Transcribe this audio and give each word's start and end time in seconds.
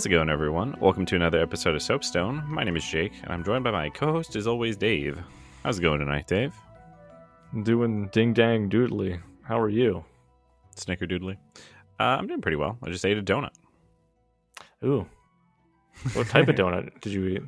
How's 0.00 0.06
it 0.06 0.08
going, 0.08 0.30
everyone? 0.30 0.74
Welcome 0.80 1.04
to 1.04 1.16
another 1.16 1.42
episode 1.42 1.74
of 1.74 1.82
Soapstone. 1.82 2.42
My 2.48 2.64
name 2.64 2.74
is 2.74 2.86
Jake, 2.86 3.12
and 3.22 3.30
I'm 3.30 3.44
joined 3.44 3.64
by 3.64 3.70
my 3.70 3.90
co 3.90 4.12
host, 4.12 4.34
as 4.34 4.46
always, 4.46 4.78
Dave. 4.78 5.18
How's 5.62 5.78
it 5.78 5.82
going 5.82 6.00
tonight, 6.00 6.26
Dave? 6.26 6.54
Doing 7.64 8.08
ding 8.08 8.32
dang 8.32 8.70
doodly. 8.70 9.20
How 9.42 9.60
are 9.60 9.68
you? 9.68 10.02
Snickerdoodly. 10.74 11.36
Uh, 12.00 12.02
I'm 12.02 12.26
doing 12.26 12.40
pretty 12.40 12.56
well. 12.56 12.78
I 12.82 12.88
just 12.88 13.04
ate 13.04 13.18
a 13.18 13.22
donut. 13.22 13.50
Ooh. 14.82 15.06
What 16.14 16.28
type 16.28 16.48
of 16.48 16.54
donut 16.54 16.98
did 17.02 17.12
you 17.12 17.26
eat? 17.26 17.42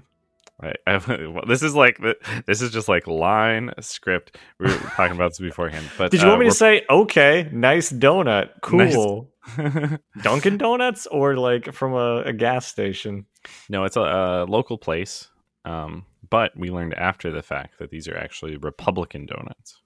Well, 0.87 1.45
this 1.47 1.63
is 1.63 1.75
like 1.75 1.99
this 2.47 2.63
is 2.63 2.71
just 2.71 2.89
like 2.89 3.07
line 3.07 3.73
script. 3.81 4.37
We 4.61 4.67
were 4.67 4.79
talking 4.79 5.17
about 5.17 5.31
this 5.31 5.41
beforehand, 5.41 5.91
but 5.99 6.11
Did 6.11 6.21
you 6.21 6.29
uh, 6.29 6.31
want 6.31 6.41
me 6.41 6.47
to 6.47 6.55
say, 6.55 6.83
okay, 6.89 7.49
nice 7.53 7.91
donut, 7.91 8.51
Nice- 8.73 8.95
cool? 8.95 9.29
Dunkin' 10.23 10.57
Donuts 10.59 11.09
or 11.09 11.37
like 11.37 11.73
from 11.73 11.95
a, 11.95 12.23
a 12.23 12.33
gas 12.33 12.67
station? 12.67 13.27
no, 13.69 13.83
it's 13.85 13.97
a, 13.97 14.01
a 14.01 14.45
local 14.49 14.79
place. 14.79 15.29
Um, 15.65 16.07
but 16.31 16.57
we 16.57 16.71
learned 16.71 16.95
after 16.95 17.31
the 17.31 17.43
fact 17.43 17.79
that 17.79 17.91
these 17.91 18.07
are 18.09 18.17
actually 18.17 18.57
Republican 18.57 19.27
donuts. 19.27 19.81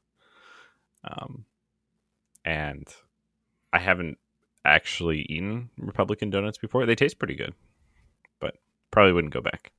Um, 1.05 1.45
and 2.45 2.86
I 3.73 3.78
haven't 3.78 4.19
actually 4.64 5.23
eaten 5.23 5.70
Republican 5.78 6.30
donuts 6.30 6.58
before. 6.58 6.86
They 6.86 6.95
taste 6.95 7.19
pretty 7.19 7.34
good, 7.34 7.55
but 8.41 8.56
probably 8.91 9.12
wouldn't 9.12 9.33
go 9.34 9.41
back. 9.41 9.73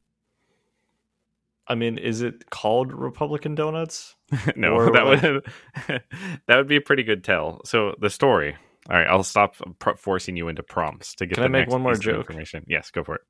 I 1.69 1.75
mean, 1.75 1.97
is 1.97 2.21
it 2.21 2.49
called 2.49 2.93
Republican 2.93 3.55
Donuts? 3.55 4.15
no, 4.55 4.73
Or, 4.73 4.91
that 4.91 5.05
like- 5.05 5.21
would 5.21 5.51
that 6.47 6.57
would 6.57 6.67
be 6.67 6.77
a 6.77 6.81
pretty 6.81 7.03
good 7.03 7.23
tell. 7.23 7.61
So 7.65 7.95
the 7.99 8.09
story. 8.09 8.55
All 8.89 8.95
right, 8.95 9.07
I'll 9.07 9.23
stop 9.23 9.55
pr- 9.79 9.95
forcing 9.97 10.37
you 10.37 10.47
into 10.47 10.63
prompts 10.63 11.13
to 11.15 11.25
get. 11.25 11.35
Can 11.35 11.41
the 11.51 11.57
I 11.57 11.61
make 11.61 11.69
one 11.69 11.81
more 11.81 11.95
joke? 11.95 12.17
Information. 12.29 12.63
Yes, 12.67 12.89
go 12.89 13.03
for 13.03 13.15
it. 13.15 13.21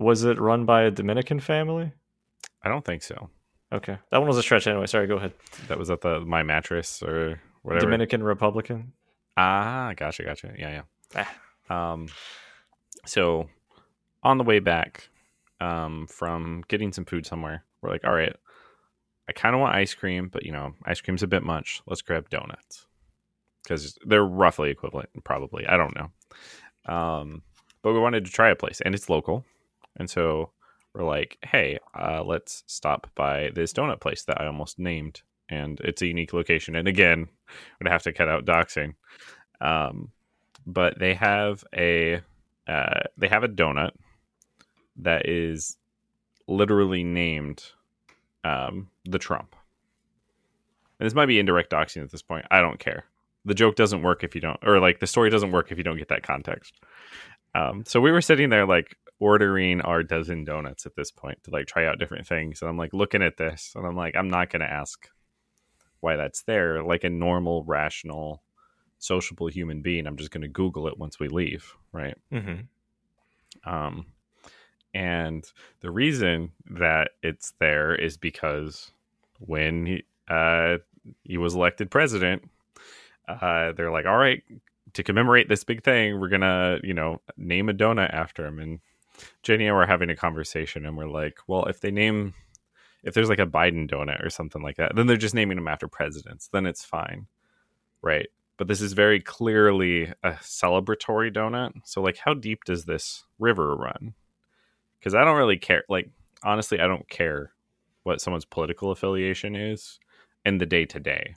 Was 0.00 0.24
it 0.24 0.40
run 0.40 0.64
by 0.64 0.82
a 0.82 0.90
Dominican 0.90 1.38
family? 1.38 1.92
I 2.62 2.68
don't 2.68 2.84
think 2.84 3.02
so. 3.04 3.30
Okay. 3.72 3.96
That 4.10 4.18
one 4.18 4.26
was 4.26 4.36
a 4.38 4.42
stretch 4.42 4.66
anyway. 4.66 4.86
Sorry, 4.86 5.06
go 5.06 5.16
ahead. 5.16 5.34
That 5.68 5.78
was 5.78 5.88
at 5.90 6.00
the 6.00 6.20
my 6.20 6.42
mattress 6.42 7.00
or 7.02 7.40
whatever. 7.62 7.84
Dominican 7.86 8.22
Republican. 8.24 8.92
Ah, 9.36 9.92
gotcha, 9.96 10.24
gotcha. 10.24 10.52
Yeah, 10.58 10.82
Ah. 11.14 11.32
yeah. 11.70 11.92
Um, 11.92 12.08
so 13.04 13.48
on 14.22 14.38
the 14.38 14.44
way 14.44 14.58
back, 14.58 15.08
um, 15.60 16.06
from 16.06 16.64
getting 16.68 16.92
some 16.92 17.04
food 17.04 17.26
somewhere, 17.26 17.64
we're 17.80 17.90
like, 17.90 18.04
all 18.04 18.14
right, 18.14 18.34
I 19.28 19.32
kind 19.32 19.54
of 19.54 19.60
want 19.60 19.74
ice 19.74 19.94
cream, 19.94 20.28
but 20.32 20.44
you 20.44 20.52
know, 20.52 20.74
ice 20.84 21.00
cream's 21.00 21.22
a 21.22 21.28
bit 21.28 21.42
much. 21.42 21.82
Let's 21.86 22.02
grab 22.02 22.30
donuts 22.30 22.86
because 23.62 23.98
they're 24.04 24.24
roughly 24.24 24.70
equivalent, 24.70 25.10
probably. 25.24 25.66
I 25.66 25.76
don't 25.76 25.96
know. 25.96 26.92
Um, 26.92 27.42
but 27.82 27.92
we 27.92 28.00
wanted 28.00 28.24
to 28.24 28.30
try 28.30 28.50
a 28.50 28.56
place, 28.56 28.80
and 28.80 28.94
it's 28.94 29.10
local, 29.10 29.44
and 29.96 30.08
so 30.08 30.50
we're 30.94 31.04
like, 31.04 31.38
hey, 31.42 31.78
uh, 31.94 32.22
let's 32.24 32.62
stop 32.66 33.10
by 33.14 33.50
this 33.54 33.72
donut 33.72 34.00
place 34.00 34.24
that 34.24 34.40
I 34.40 34.46
almost 34.46 34.78
named, 34.78 35.22
and 35.48 35.80
it's 35.80 36.02
a 36.02 36.06
unique 36.06 36.32
location. 36.32 36.76
And 36.76 36.88
again, 36.88 37.28
would 37.80 37.88
have 37.88 38.02
to 38.04 38.12
cut 38.12 38.28
out 38.28 38.44
doxing. 38.44 38.94
Um, 39.60 40.12
but 40.66 40.98
they 40.98 41.14
have 41.14 41.64
a 41.74 42.20
uh, 42.66 43.00
they 43.16 43.28
have 43.28 43.44
a 43.44 43.48
donut 43.48 43.92
that 44.98 45.28
is 45.28 45.76
literally 46.46 47.04
named 47.04 47.64
um, 48.44 48.88
the 49.04 49.18
Trump. 49.18 49.54
And 50.98 51.06
this 51.06 51.14
might 51.14 51.26
be 51.26 51.38
indirect 51.38 51.70
doxing 51.72 52.02
at 52.02 52.10
this 52.10 52.22
point. 52.22 52.46
I 52.50 52.60
don't 52.60 52.78
care. 52.78 53.04
The 53.44 53.54
joke 53.54 53.76
doesn't 53.76 54.02
work 54.02 54.24
if 54.24 54.34
you 54.34 54.40
don't, 54.40 54.58
or 54.62 54.80
like 54.80 55.00
the 55.00 55.06
story 55.06 55.30
doesn't 55.30 55.52
work 55.52 55.70
if 55.70 55.78
you 55.78 55.84
don't 55.84 55.98
get 55.98 56.08
that 56.08 56.22
context. 56.22 56.80
Um, 57.54 57.84
so 57.86 58.00
we 58.00 58.12
were 58.12 58.20
sitting 58.20 58.50
there 58.50 58.66
like 58.66 58.96
ordering 59.18 59.80
our 59.80 60.02
dozen 60.02 60.44
donuts 60.44 60.84
at 60.84 60.96
this 60.96 61.10
point 61.10 61.42
to 61.44 61.50
like 61.50 61.66
try 61.66 61.86
out 61.86 61.98
different 61.98 62.26
things, 62.26 62.60
and 62.60 62.68
I'm 62.68 62.76
like 62.76 62.92
looking 62.92 63.22
at 63.22 63.36
this, 63.36 63.72
and 63.76 63.86
I'm 63.86 63.96
like, 63.96 64.16
I'm 64.16 64.28
not 64.28 64.50
gonna 64.50 64.64
ask 64.64 65.08
why 66.00 66.16
that's 66.16 66.42
there 66.42 66.82
like 66.82 67.04
a 67.04 67.10
normal 67.10 67.64
rational 67.64 68.42
sociable 68.98 69.48
human 69.48 69.82
being 69.82 70.06
i'm 70.06 70.16
just 70.16 70.30
going 70.30 70.42
to 70.42 70.48
google 70.48 70.86
it 70.86 70.98
once 70.98 71.18
we 71.18 71.28
leave 71.28 71.74
right 71.92 72.16
Mm-hmm. 72.32 73.70
um 73.70 74.06
and 74.96 75.52
the 75.80 75.90
reason 75.90 76.52
that 76.70 77.10
it's 77.22 77.52
there 77.60 77.94
is 77.94 78.16
because 78.16 78.90
when 79.38 79.86
he 79.86 80.04
uh 80.28 80.78
he 81.22 81.36
was 81.36 81.54
elected 81.54 81.90
president 81.90 82.42
uh 83.28 83.72
they're 83.72 83.92
like 83.92 84.06
all 84.06 84.16
right 84.16 84.42
to 84.94 85.02
commemorate 85.02 85.48
this 85.48 85.64
big 85.64 85.84
thing 85.84 86.18
we're 86.18 86.28
gonna 86.28 86.78
you 86.82 86.94
know 86.94 87.20
name 87.36 87.68
a 87.68 87.74
donut 87.74 88.12
after 88.12 88.46
him 88.46 88.58
and 88.58 88.80
jenny 89.42 89.66
and 89.66 89.74
I 89.74 89.76
were 89.76 89.86
having 89.86 90.10
a 90.10 90.16
conversation 90.16 90.86
and 90.86 90.96
we're 90.96 91.06
like 91.06 91.38
well 91.46 91.66
if 91.66 91.80
they 91.80 91.90
name 91.90 92.32
if 93.06 93.14
there's 93.14 93.28
like 93.28 93.38
a 93.38 93.46
Biden 93.46 93.88
donut 93.88 94.24
or 94.24 94.30
something 94.30 94.62
like 94.62 94.76
that, 94.76 94.96
then 94.96 95.06
they're 95.06 95.16
just 95.16 95.34
naming 95.34 95.56
them 95.56 95.68
after 95.68 95.86
presidents. 95.86 96.48
Then 96.48 96.66
it's 96.66 96.84
fine, 96.84 97.28
right? 98.02 98.28
But 98.56 98.66
this 98.66 98.80
is 98.80 98.94
very 98.94 99.20
clearly 99.20 100.12
a 100.24 100.32
celebratory 100.32 101.32
donut. 101.32 101.72
So, 101.84 102.02
like, 102.02 102.16
how 102.16 102.34
deep 102.34 102.64
does 102.64 102.84
this 102.84 103.24
river 103.38 103.76
run? 103.76 104.14
Because 105.06 105.14
I 105.14 105.24
don't 105.24 105.36
really 105.36 105.56
care. 105.56 105.84
Like, 105.88 106.10
honestly, 106.42 106.80
I 106.80 106.88
don't 106.88 107.08
care 107.08 107.52
what 108.02 108.20
someone's 108.20 108.44
political 108.44 108.90
affiliation 108.90 109.54
is 109.54 110.00
in 110.44 110.58
the 110.58 110.66
day 110.66 110.84
to 110.84 110.98
day, 110.98 111.36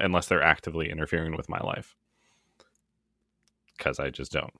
unless 0.00 0.26
they're 0.26 0.42
actively 0.42 0.90
interfering 0.90 1.36
with 1.36 1.48
my 1.48 1.60
life. 1.60 1.94
Because 3.78 4.00
I 4.00 4.10
just 4.10 4.32
don't. 4.32 4.52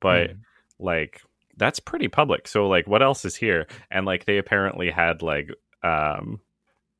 But 0.00 0.30
like 0.78 1.20
that's 1.58 1.78
pretty 1.78 2.08
public 2.08 2.48
so 2.48 2.66
like 2.66 2.86
what 2.86 3.02
else 3.02 3.26
is 3.26 3.36
here 3.36 3.66
and 3.90 4.06
like 4.06 4.24
they 4.24 4.38
apparently 4.38 4.90
had 4.90 5.20
like 5.20 5.50
um 5.82 6.40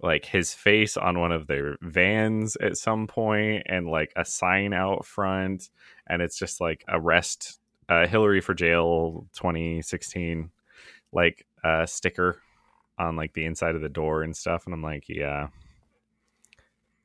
like 0.02 0.26
his 0.26 0.52
face 0.52 0.98
on 0.98 1.18
one 1.18 1.32
of 1.32 1.46
their 1.46 1.78
vans 1.80 2.56
at 2.56 2.76
some 2.76 3.06
point 3.06 3.62
and 3.66 3.88
like 3.88 4.12
a 4.16 4.24
sign 4.24 4.74
out 4.74 5.06
front 5.06 5.70
and 6.08 6.20
it's 6.20 6.38
just 6.38 6.60
like 6.60 6.84
arrest 6.88 7.58
uh 7.88 8.06
hillary 8.06 8.40
for 8.40 8.52
jail 8.52 9.26
2016 9.34 10.50
like 11.12 11.46
uh 11.64 11.86
sticker 11.86 12.41
on 12.98 13.16
like 13.16 13.32
the 13.34 13.44
inside 13.44 13.74
of 13.74 13.80
the 13.82 13.88
door 13.88 14.22
and 14.22 14.36
stuff 14.36 14.64
and 14.66 14.74
i'm 14.74 14.82
like 14.82 15.04
yeah 15.08 15.48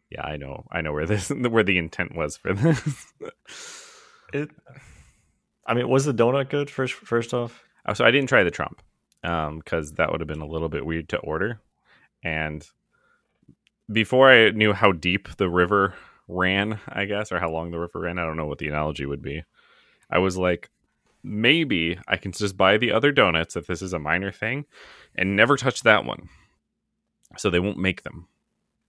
yeah 0.09 0.24
i 0.24 0.38
know 0.38 0.66
i 0.72 0.81
know 0.81 0.94
where 0.94 1.06
this 1.06 1.30
where 1.50 1.64
the 1.64 1.78
intent 1.78 2.16
was 2.16 2.38
for 2.38 2.53
this 2.53 3.14
It. 4.34 4.50
I 5.68 5.75
mean, 5.75 5.88
was 5.88 6.06
the 6.06 6.14
donut 6.14 6.50
good? 6.50 6.68
First, 6.69 6.94
first 6.96 7.36
off, 7.36 7.64
Oh, 7.86 7.94
so 7.94 8.06
I 8.06 8.12
didn't 8.12 8.30
try 8.30 8.44
the 8.44 8.52
Trump 8.52 8.81
because 9.22 9.94
that 9.94 10.12
would 10.12 10.22
have 10.22 10.28
been 10.28 10.41
a 10.41 10.47
little 10.47 10.70
bit 10.70 10.85
weird 10.85 11.09
to 11.09 11.18
order. 11.18 11.62
And 12.24 12.66
before 13.91 14.31
I 14.31 14.52
knew 14.52 14.74
how 14.74 14.91
deep 14.94 15.30
the 15.35 15.50
river 15.50 15.94
ran, 16.28 16.80
I 16.88 17.06
guess, 17.06 17.31
or 17.31 17.40
how 17.40 17.52
long 17.52 17.72
the 17.72 17.80
river 17.80 18.00
ran, 18.00 18.20
I 18.20 18.24
don't 18.24 18.38
know 18.38 18.46
what 18.46 18.58
the 18.58 18.70
analogy 18.70 19.06
would 19.06 19.22
be. 19.22 19.44
I 20.09 20.20
was 20.20 20.38
like, 20.38 20.70
maybe 21.23 21.97
I 22.08 22.17
can 22.17 22.31
just 22.31 22.58
buy 22.58 22.78
the 22.78 22.91
other 22.91 23.11
donuts 23.11 23.55
if 23.55 23.67
this 23.67 23.81
is 23.81 23.93
a 23.93 23.99
minor 23.99 24.31
thing 24.31 24.66
and 25.16 25.35
never 25.35 25.55
touch 25.58 25.81
that 25.84 26.05
one. 26.05 26.29
So 27.37 27.49
they 27.49 27.59
won't 27.59 27.78
make 27.78 28.03
them. 28.03 28.28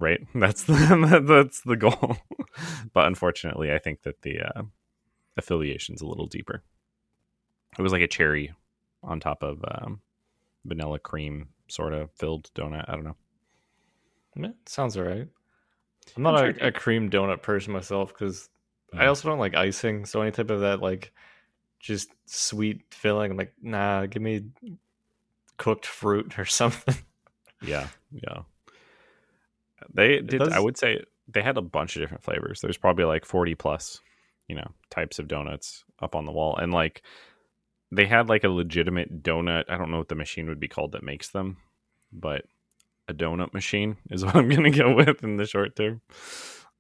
Right? 0.01 0.21
That's 0.35 0.65
the, 0.65 1.23
that's 1.27 1.61
the 1.63 1.77
goal. 1.77 2.17
but 2.93 3.07
unfortunately, 3.07 3.73
I 3.73 3.79
think 3.79 4.03
that 4.03 4.23
the 4.23 4.41
uh, 4.41 4.63
affiliation's 5.37 6.03
a 6.03 6.07
little 6.07 6.27
deeper. 6.27 6.63
It 7.79 7.83
was 7.83 7.93
like 7.93 8.03
a 8.03 8.09
cherry 8.09 8.53
on 9.03 9.21
top 9.21 9.43
of 9.43 9.65
um, 9.67 10.01
vanilla 10.65 10.99
cream 10.99 11.49
sort 11.69 11.93
of 11.95 12.11
filled 12.13 12.51
donut. 12.55 12.85
I 12.89 12.93
don't 12.93 13.05
know. 13.05 13.17
Yeah, 14.37 14.49
sounds 14.67 14.97
alright. 14.97 15.29
I'm 16.17 16.23
not 16.23 16.35
I'm 16.37 16.51
a, 16.51 16.59
sure- 16.59 16.69
a 16.69 16.73
cream 16.73 17.09
donut 17.09 17.41
person 17.43 17.73
myself 17.73 18.09
because 18.13 18.49
I 18.93 19.05
Mm. 19.05 19.09
also 19.09 19.29
don't 19.29 19.39
like 19.39 19.55
icing. 19.55 20.05
So 20.07 20.21
any 20.23 20.33
type 20.33 20.51
of 20.51 20.61
that 20.61 20.81
like 20.81 21.13
just 21.85 22.09
sweet 22.25 22.81
filling, 22.91 23.31
I'm 23.31 23.37
like, 23.37 23.53
nah, 23.63 24.07
give 24.07 24.23
me 24.23 24.47
cooked 25.59 25.85
fruit 25.85 26.39
or 26.39 26.45
something. 26.47 26.97
Yeah, 27.63 27.89
yeah. 28.11 28.41
They 29.93 30.21
did. 30.21 30.43
I 30.43 30.61
would 30.61 30.79
say 30.79 31.05
they 31.29 31.43
had 31.43 31.59
a 31.59 31.63
bunch 31.63 31.95
of 31.95 32.03
different 32.03 32.25
flavors. 32.25 32.61
There's 32.61 32.79
probably 32.79 33.05
like 33.05 33.27
40 33.27 33.55
plus, 33.55 34.01
you 34.49 34.57
know, 34.57 34.71
types 34.91 35.19
of 35.19 35.29
donuts 35.29 35.85
up 36.01 36.17
on 36.17 36.25
the 36.25 36.33
wall, 36.33 36.57
and 36.57 36.73
like 36.73 37.03
they 37.93 38.07
had 38.07 38.31
like 38.31 38.45
a 38.45 38.49
legitimate 38.49 39.23
donut. 39.23 39.65
I 39.69 39.77
don't 39.77 39.91
know 39.91 39.99
what 39.99 40.09
the 40.09 40.15
machine 40.15 40.49
would 40.49 40.61
be 40.61 40.69
called 40.69 40.93
that 40.93 41.03
makes 41.03 41.29
them, 41.29 41.59
but 42.13 42.47
a 43.09 43.13
donut 43.13 43.53
machine 43.53 43.99
is 44.11 44.25
what 44.25 44.37
I'm 44.37 44.49
gonna 44.49 44.71
go 44.71 44.95
with 44.95 45.23
in 45.23 45.37
the 45.37 45.47
short 45.47 45.77
term. 45.77 46.01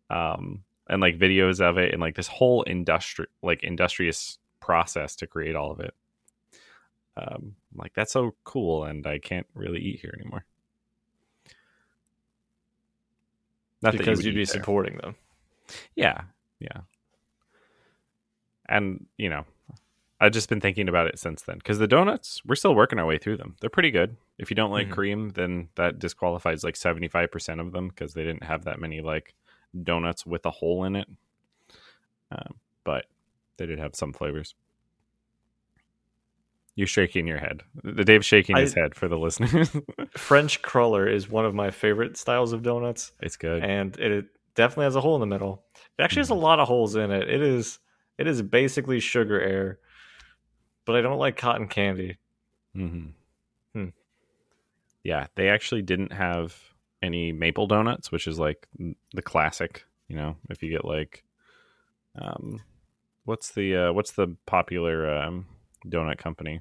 Um, 0.08 0.64
and 0.88 1.02
like 1.02 1.18
videos 1.18 1.60
of 1.60 1.76
it, 1.76 1.92
and 1.92 2.00
like 2.00 2.16
this 2.16 2.28
whole 2.28 2.64
industry, 2.66 3.26
like 3.42 3.62
industrious 3.62 4.38
process 4.64 5.14
to 5.16 5.26
create 5.26 5.54
all 5.54 5.70
of 5.70 5.80
it. 5.80 5.94
Um, 7.16 7.54
like 7.76 7.92
that's 7.94 8.12
so 8.12 8.34
cool, 8.44 8.84
and 8.84 9.06
I 9.06 9.18
can't 9.18 9.46
really 9.54 9.80
eat 9.80 10.00
here 10.00 10.14
anymore. 10.18 10.44
Not 13.82 13.92
that 13.92 13.92
you 13.92 13.98
because 13.98 14.18
would 14.18 14.24
you'd 14.26 14.34
be 14.34 14.44
there. 14.44 14.52
supporting 14.52 14.96
them. 14.96 15.14
Yeah, 15.94 16.22
yeah. 16.58 16.80
And 18.68 19.06
you 19.18 19.28
know, 19.28 19.44
I've 20.20 20.32
just 20.32 20.48
been 20.48 20.60
thinking 20.60 20.88
about 20.88 21.06
it 21.06 21.18
since 21.18 21.42
then 21.42 21.58
because 21.58 21.78
the 21.78 21.86
donuts 21.86 22.40
we're 22.46 22.54
still 22.54 22.74
working 22.74 22.98
our 22.98 23.06
way 23.06 23.18
through 23.18 23.36
them. 23.36 23.56
They're 23.60 23.70
pretty 23.70 23.90
good. 23.90 24.16
If 24.38 24.50
you 24.50 24.56
don't 24.56 24.70
like 24.72 24.88
Mhm. 24.88 24.92
cream, 24.92 25.28
then 25.30 25.68
that 25.74 25.98
disqualifies 25.98 26.64
like 26.64 26.76
seventy 26.76 27.08
five 27.08 27.30
percent 27.30 27.60
of 27.60 27.72
them 27.72 27.88
because 27.88 28.14
they 28.14 28.24
didn't 28.24 28.44
have 28.44 28.64
that 28.64 28.80
many 28.80 29.02
like 29.02 29.34
donuts 29.82 30.24
with 30.24 30.46
a 30.46 30.50
hole 30.50 30.84
in 30.84 30.96
it. 30.96 31.08
Um, 32.32 32.54
but 32.84 33.06
they 33.56 33.66
did 33.66 33.78
have 33.78 33.94
some 33.94 34.12
flavors. 34.12 34.54
You're 36.76 36.86
shaking 36.88 37.26
your 37.28 37.38
head. 37.38 37.62
The 37.84 38.04
Dave's 38.04 38.26
shaking 38.26 38.56
his 38.56 38.76
I- 38.76 38.80
head 38.80 38.94
for 38.96 39.06
the 39.06 39.18
listeners. 39.18 39.70
French 40.16 40.60
cruller 40.62 41.06
is 41.06 41.28
one 41.30 41.44
of 41.44 41.54
my 41.54 41.70
favorite 41.70 42.16
styles 42.16 42.52
of 42.52 42.62
donuts, 42.62 43.12
it's 43.20 43.36
good. 43.36 43.62
and 43.62 43.96
it 43.96 44.26
definitely 44.56 44.84
has 44.84 44.96
a 44.96 45.00
hole 45.00 45.14
in 45.14 45.20
the 45.20 45.26
middle. 45.26 45.62
It 45.98 46.02
actually 46.02 46.20
has 46.20 46.30
a 46.30 46.34
lot 46.34 46.58
of 46.58 46.66
holes 46.66 46.96
in 46.96 47.10
it. 47.12 47.28
It 47.30 47.42
is 47.42 47.78
it 48.18 48.26
is 48.26 48.42
basically 48.42 48.98
sugar 49.00 49.40
air, 49.40 49.78
but 50.84 50.96
I 50.96 51.00
don't 51.00 51.18
like 51.18 51.36
cotton 51.36 51.68
candy. 51.68 52.18
hmm 52.74 53.06
Hmm. 53.72 53.88
Yeah, 55.04 55.26
they 55.36 55.48
actually 55.48 55.82
didn't 55.82 56.12
have 56.12 56.56
any 57.02 57.30
maple 57.32 57.66
donuts, 57.66 58.10
which 58.10 58.26
is 58.26 58.38
like 58.38 58.66
the 59.12 59.22
classic. 59.22 59.84
You 60.08 60.16
know, 60.16 60.36
if 60.50 60.62
you 60.62 60.70
get 60.70 60.84
like, 60.84 61.24
um, 62.20 62.60
what's 63.24 63.50
the 63.52 63.76
uh, 63.76 63.92
what's 63.92 64.12
the 64.12 64.36
popular 64.46 65.08
um, 65.12 65.46
donut 65.86 66.18
company? 66.18 66.60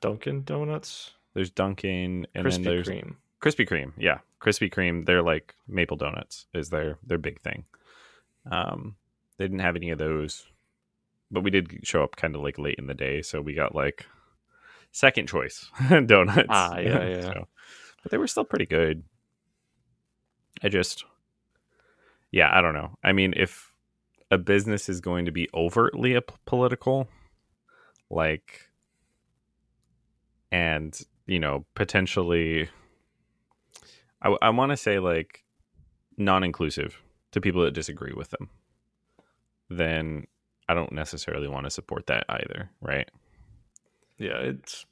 Dunkin' 0.00 0.42
Donuts, 0.44 1.12
There's 1.34 1.50
Dunkin' 1.50 2.26
and 2.34 2.46
Krispy 2.46 2.52
then 2.52 2.62
there's 2.64 2.88
Kreme. 2.88 3.14
Krispy 3.40 3.66
Kreme. 3.68 3.92
Yeah, 3.96 4.18
Krispy 4.40 4.70
Kreme. 4.72 5.06
They're 5.06 5.22
like 5.22 5.54
maple 5.66 5.96
donuts 5.96 6.46
is 6.54 6.68
their 6.70 6.98
their 7.04 7.18
big 7.18 7.40
thing. 7.40 7.64
Um, 8.50 8.96
they 9.38 9.44
didn't 9.44 9.60
have 9.60 9.76
any 9.76 9.90
of 9.90 9.98
those, 9.98 10.46
but 11.30 11.42
we 11.42 11.50
did 11.50 11.80
show 11.82 12.02
up 12.04 12.16
kind 12.16 12.34
of 12.36 12.42
like 12.42 12.58
late 12.58 12.78
in 12.78 12.86
the 12.86 12.94
day, 12.94 13.22
so 13.22 13.40
we 13.40 13.54
got 13.54 13.74
like 13.74 14.06
second 14.92 15.28
choice 15.28 15.70
donuts. 16.06 16.46
Ah, 16.48 16.78
yeah, 16.78 17.06
yeah. 17.08 17.20
So- 17.22 17.48
but 18.02 18.12
they 18.12 18.18
were 18.18 18.28
still 18.28 18.44
pretty 18.44 18.66
good. 18.66 19.02
I 20.62 20.68
just, 20.68 21.04
yeah, 22.30 22.50
I 22.56 22.60
don't 22.60 22.72
know. 22.74 22.96
I 23.02 23.12
mean, 23.12 23.34
if 23.36 23.72
a 24.30 24.38
business 24.38 24.88
is 24.88 25.00
going 25.00 25.24
to 25.26 25.32
be 25.32 25.48
overtly 25.54 26.14
a 26.14 26.22
p- 26.22 26.34
political, 26.46 27.08
like, 28.10 28.68
and 30.50 30.98
you 31.26 31.38
know, 31.38 31.64
potentially, 31.74 32.68
I, 34.22 34.36
I 34.42 34.50
want 34.50 34.70
to 34.70 34.76
say 34.76 34.98
like 34.98 35.44
non-inclusive 36.16 37.00
to 37.32 37.40
people 37.40 37.62
that 37.62 37.74
disagree 37.74 38.12
with 38.14 38.30
them, 38.30 38.48
then 39.68 40.26
I 40.68 40.74
don't 40.74 40.92
necessarily 40.92 41.48
want 41.48 41.64
to 41.64 41.70
support 41.70 42.06
that 42.06 42.24
either, 42.28 42.70
right? 42.80 43.08
Yeah, 44.18 44.38
it's 44.38 44.86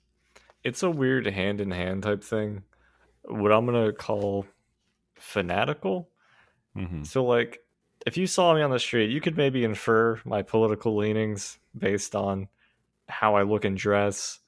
it's 0.63 0.83
a 0.83 0.91
weird 0.91 1.27
hand 1.27 1.61
in 1.61 1.71
hand 1.71 2.03
type 2.03 2.23
thing. 2.23 2.63
What 3.23 3.53
I'm 3.53 3.67
gonna 3.67 3.93
call 3.93 4.47
fanatical. 5.17 6.09
Mm-hmm. 6.77 7.05
So 7.05 7.25
like 7.25 7.64
if 8.07 8.17
you 8.17 8.27
saw 8.27 8.55
me 8.55 8.63
on 8.63 8.71
the 8.71 8.79
street, 8.79 9.11
you 9.11 9.21
could 9.21 9.37
maybe 9.37 9.65
infer 9.65 10.21
my 10.25 10.43
political 10.43 10.97
leanings 10.97 11.59
based 11.77 12.15
on 12.15 12.49
how 13.09 13.37
I 13.37 13.43
look 13.43 13.65
and 13.65 13.77
dress 13.77 14.41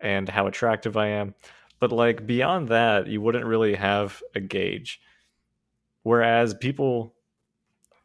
and 0.00 0.28
how 0.28 0.46
attractive 0.46 0.96
I 0.96 1.08
am. 1.08 1.34
But 1.80 1.92
like 1.92 2.26
beyond 2.26 2.68
that, 2.68 3.06
you 3.06 3.20
wouldn't 3.20 3.44
really 3.44 3.74
have 3.74 4.22
a 4.34 4.40
gauge. 4.40 5.00
Whereas 6.02 6.54
people 6.54 7.14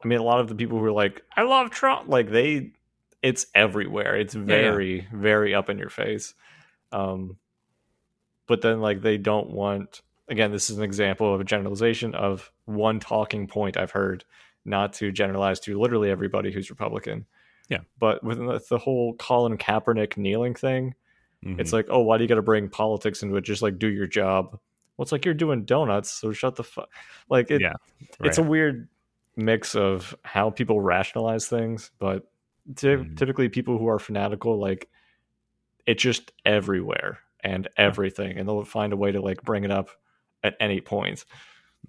I 0.03 0.07
mean 0.07 0.19
a 0.19 0.23
lot 0.23 0.41
of 0.41 0.49
the 0.49 0.55
people 0.55 0.79
who 0.79 0.85
are 0.85 0.91
like, 0.91 1.21
I 1.35 1.43
love 1.43 1.69
Trump, 1.69 2.09
like 2.09 2.29
they 2.29 2.71
it's 3.21 3.45
everywhere. 3.55 4.17
It's 4.17 4.35
yeah. 4.35 4.41
very, 4.41 5.07
very 5.13 5.55
up 5.55 5.69
in 5.69 5.77
your 5.77 5.89
face. 5.89 6.33
Um 6.91 7.37
but 8.47 8.61
then 8.61 8.81
like 8.81 9.01
they 9.01 9.17
don't 9.17 9.49
want 9.49 10.01
again, 10.27 10.51
this 10.51 10.69
is 10.69 10.77
an 10.77 10.83
example 10.83 11.33
of 11.33 11.41
a 11.41 11.45
generalization 11.45 12.15
of 12.15 12.51
one 12.65 12.99
talking 12.99 13.47
point 13.47 13.77
I've 13.77 13.91
heard, 13.91 14.23
not 14.65 14.93
to 14.93 15.11
generalize 15.11 15.59
to 15.61 15.79
literally 15.79 16.09
everybody 16.09 16.51
who's 16.51 16.69
Republican. 16.69 17.25
Yeah. 17.69 17.79
But 17.99 18.23
with 18.23 18.37
the, 18.37 18.63
the 18.69 18.77
whole 18.77 19.13
Colin 19.15 19.57
Kaepernick 19.57 20.17
kneeling 20.17 20.55
thing, 20.55 20.95
Mm-hmm. 21.45 21.59
it's 21.59 21.73
like, 21.73 21.87
oh, 21.89 21.99
why 21.99 22.17
do 22.17 22.23
you 22.23 22.27
got 22.29 22.35
to 22.35 22.41
bring 22.41 22.69
politics 22.69 23.21
into 23.21 23.35
it? 23.35 23.41
Just 23.41 23.61
like 23.61 23.77
do 23.77 23.89
your 23.89 24.07
job. 24.07 24.51
Well, 24.95 25.03
it's 25.03 25.11
like 25.11 25.25
you're 25.25 25.33
doing 25.33 25.65
donuts, 25.65 26.09
so 26.09 26.31
shut 26.31 26.55
the 26.55 26.63
fuck. 26.63 26.87
Like 27.29 27.51
it, 27.51 27.59
Yeah, 27.59 27.73
it's 28.21 28.37
a 28.37 28.43
weird 28.43 28.87
mix 29.35 29.75
of 29.75 30.15
how 30.23 30.51
people 30.51 30.79
rationalize 30.79 31.47
things, 31.47 31.91
but 31.99 32.31
ty- 32.77 32.87
Mhm. 32.95 33.17
typically 33.17 33.49
people 33.49 33.77
who 33.77 33.87
are 33.89 33.99
fanatical, 33.99 34.57
like 34.57 34.87
it's 35.85 36.01
just 36.01 36.31
everywhere 36.45 37.19
and 37.41 37.67
everything, 37.75 38.37
and 38.37 38.47
they'll 38.47 38.63
find 38.63 38.93
a 38.93 38.97
way 38.97 39.11
to 39.11 39.19
like 39.19 39.41
bring 39.43 39.65
it 39.65 39.71
up 39.71 39.89
at 40.45 40.55
any 40.61 40.79
point, 40.79 41.25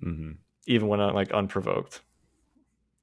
hmm 0.03 0.33
even 0.67 0.89
when 0.89 0.99
uh, 0.99 1.13
like 1.13 1.31
unprovoked. 1.31 2.01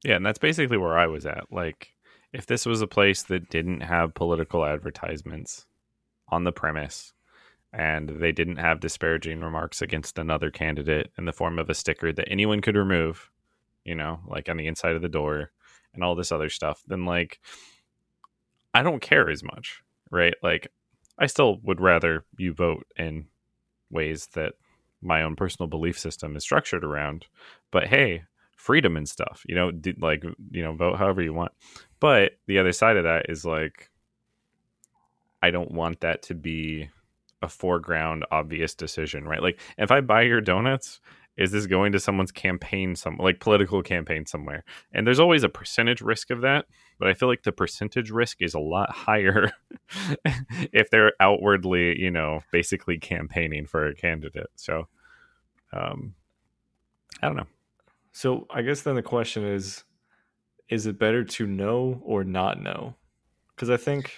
Yeah, 0.04 0.16
and 0.16 0.26
that's 0.26 0.40
basically 0.40 0.78
where 0.78 0.98
I 0.98 1.08
was 1.08 1.26
at. 1.26 1.52
Like, 1.52 1.94
if 2.34 2.46
this 2.46 2.66
was 2.66 2.82
a 2.82 2.88
place 2.88 3.24
that 3.24 3.50
didn't 3.50 3.82
have 3.82 4.14
political 4.14 4.66
advertisements 4.66 5.66
on 6.30 6.44
the 6.44 6.52
premise, 6.52 7.14
and 7.74 8.10
they 8.10 8.32
didn't 8.32 8.58
have 8.58 8.80
disparaging 8.80 9.42
remarks 9.42 9.82
against 9.82 10.18
another 10.18 10.52
candidate 10.52 11.12
in 11.18 11.26
the 11.26 11.32
form 11.34 11.58
of 11.60 11.70
a 11.70 11.74
sticker 11.74 12.12
that 12.12 12.30
anyone 12.30 12.62
could 12.62 12.76
remove, 12.76 13.30
you 13.86 13.96
know, 13.96 14.20
like 14.28 14.50
on 14.50 14.58
the 14.58 14.68
inside 14.68 14.96
of 14.96 15.02
the 15.02 15.10
door 15.10 15.52
and 15.94 16.04
all 16.04 16.16
this 16.16 16.32
other 16.32 16.50
stuff, 16.50 16.84
then 16.88 17.06
like, 17.06 17.40
I 18.74 18.84
don't 18.84 19.02
care 19.02 19.30
as 19.30 19.44
much, 19.44 19.82
right? 20.10 20.34
Like, 20.44 20.68
I 21.18 21.28
still 21.28 21.60
would 21.64 21.80
rather 21.80 22.26
you 22.38 22.54
vote 22.54 22.86
in 22.98 23.28
ways 23.90 24.28
that 24.34 24.54
my 25.02 25.24
own 25.24 25.36
personal 25.36 25.68
belief 25.68 25.98
system 25.98 26.36
is 26.36 26.44
structured 26.44 26.84
around. 26.84 27.26
But 27.72 27.88
hey, 27.88 28.24
freedom 28.62 28.96
and 28.96 29.10
stuff, 29.10 29.44
you 29.48 29.56
know, 29.56 29.72
like, 30.00 30.24
you 30.52 30.64
know, 30.64 30.74
vote 30.74 30.98
however 30.98 31.22
you 31.22 31.34
want. 31.34 31.52
But 32.00 32.34
the 32.46 32.60
other 32.60 32.72
side 32.72 32.96
of 32.96 33.04
that 33.06 33.26
is 33.28 33.44
like, 33.44 33.90
I 35.42 35.50
don't 35.50 35.72
want 35.72 36.02
that 36.02 36.22
to 36.24 36.36
be 36.36 36.90
a 37.42 37.50
foreground 37.50 38.24
obvious 38.32 38.76
decision, 38.76 39.26
right? 39.26 39.42
Like, 39.42 39.60
if 39.80 39.90
I 39.90 40.02
buy 40.02 40.22
your 40.22 40.42
donuts, 40.42 41.02
is 41.38 41.52
this 41.52 41.66
going 41.66 41.92
to 41.94 42.00
someone's 42.00 42.32
campaign, 42.32 42.96
some 42.96 43.18
like 43.18 43.40
political 43.40 43.82
campaign 43.82 44.28
somewhere? 44.28 44.64
And 44.94 45.08
there's 45.08 45.20
always 45.20 45.44
a 45.44 45.50
percentage 45.50 46.02
risk 46.02 46.30
of 46.30 46.42
that, 46.42 46.66
but 47.00 47.08
I 47.08 47.16
feel 47.16 47.30
like 47.30 47.42
the 47.42 47.52
percentage 47.52 48.12
risk 48.12 48.44
is 48.44 48.54
a 48.54 48.60
lot 48.60 48.92
higher 48.96 49.52
if 50.72 50.92
they're 50.92 51.14
outwardly, 51.20 52.00
you 52.00 52.12
know, 52.12 52.42
basically 52.52 53.00
campaigning 53.00 53.66
for 53.66 53.88
a 53.88 53.96
candidate. 53.96 54.52
So, 54.56 54.88
um, 55.74 56.14
I 57.24 57.28
don't 57.28 57.38
know. 57.38 57.48
So 58.12 58.46
I 58.50 58.62
guess 58.62 58.82
then 58.82 58.96
the 58.96 59.02
question 59.04 59.44
is 59.46 59.84
is 60.70 60.86
it 60.88 61.00
better 61.00 61.24
to 61.24 61.48
know 61.48 62.02
or 62.06 62.24
not 62.24 62.62
know? 62.62 62.96
Because 63.56 63.70
I 63.70 63.78
think 63.78 64.14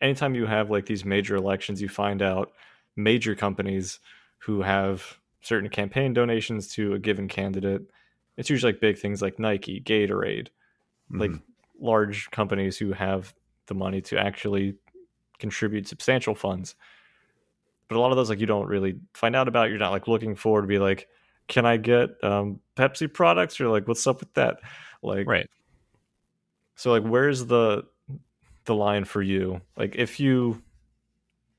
anytime 0.00 0.34
you 0.34 0.46
have 0.46 0.70
like 0.70 0.86
these 0.86 1.04
major 1.04 1.36
elections, 1.36 1.82
you 1.82 1.88
find 1.88 2.22
out 2.22 2.52
major 2.96 3.34
companies 3.34 4.00
who 4.38 4.62
have 4.62 5.18
certain 5.42 5.70
campaign 5.70 6.14
donations 6.14 6.68
to 6.74 6.94
a 6.94 6.98
given 6.98 7.28
candidate. 7.28 7.82
It's 8.36 8.50
usually 8.50 8.72
like 8.72 8.80
big 8.80 8.98
things 8.98 9.22
like 9.22 9.38
Nike, 9.38 9.80
Gatorade, 9.80 10.48
like 11.18 11.34
Mhm. 11.34 11.42
large 11.80 12.30
companies 12.30 12.78
who 12.78 12.92
have 12.92 13.34
the 13.66 13.74
money 13.74 14.00
to 14.02 14.18
actually 14.18 14.76
contribute 15.38 15.88
substantial 15.88 16.34
funds. 16.34 16.76
But 17.88 17.96
a 17.96 18.00
lot 18.00 18.10
of 18.10 18.16
those 18.16 18.28
like 18.28 18.40
you 18.40 18.46
don't 18.46 18.66
really 18.68 19.00
find 19.14 19.34
out 19.34 19.48
about. 19.48 19.70
You're 19.70 19.78
not 19.78 19.92
like 19.92 20.08
looking 20.08 20.34
forward 20.36 20.62
to 20.62 20.68
be 20.68 20.78
like, 20.78 21.08
can 21.48 21.66
I 21.66 21.78
get 21.78 22.22
um, 22.22 22.60
Pepsi 22.76 23.12
products? 23.12 23.60
Or 23.60 23.68
like, 23.68 23.88
what's 23.88 24.06
up 24.06 24.20
with 24.20 24.32
that? 24.34 24.58
Like, 25.02 25.26
right. 25.26 25.48
so 26.76 26.90
like, 26.90 27.02
where's 27.02 27.46
the 27.46 27.84
the 28.64 28.74
line 28.74 29.04
for 29.04 29.22
you? 29.22 29.60
Like, 29.76 29.96
if 29.96 30.20
you 30.20 30.62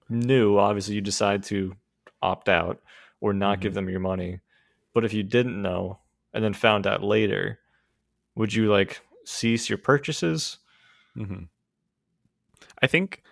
knew, 0.09 0.57
obviously, 0.57 0.95
you 0.95 1.01
decide 1.01 1.43
to 1.43 1.75
opt 2.21 2.49
out 2.49 2.81
or 3.19 3.33
not 3.33 3.59
give 3.59 3.73
them 3.73 3.89
your 3.89 3.99
money. 3.99 4.39
But 4.93 5.05
if 5.05 5.13
you 5.13 5.23
didn't 5.23 5.61
know 5.61 5.99
and 6.33 6.43
then 6.43 6.53
found 6.53 6.87
out 6.87 7.03
later, 7.03 7.59
would 8.35 8.53
you 8.53 8.71
like 8.71 9.01
cease 9.25 9.69
your 9.69 9.77
purchases? 9.77 10.57
hmm 11.15 11.43
I 12.81 12.87
think 12.87 13.23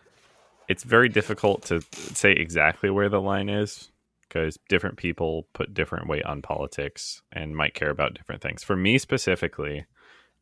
it's 0.68 0.84
very 0.84 1.08
difficult 1.08 1.64
to 1.66 1.82
say 1.94 2.34
exactly 2.34 2.90
where 2.90 3.08
the 3.08 3.22
line 3.22 3.48
is 3.48 3.90
because 4.28 4.58
different 4.70 4.98
people 4.98 5.48
put 5.54 5.74
different 5.74 6.08
weight 6.08 6.26
on 6.26 6.42
politics 6.42 7.22
and 7.32 7.56
might 7.56 7.74
care 7.74 7.90
about 7.90 8.14
different 8.14 8.42
things. 8.42 8.64
For 8.64 8.76
me 8.76 8.98
specifically, 8.98 9.86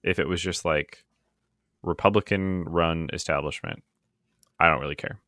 if 0.04 0.20
it 0.20 0.28
was 0.28 0.42
just 0.42 0.66
like 0.66 1.04
Republican 1.84 2.64
run 2.64 3.10
establishment, 3.14 3.84
I 4.60 4.70
don't 4.70 4.82
really 4.82 4.96
care. 4.96 5.20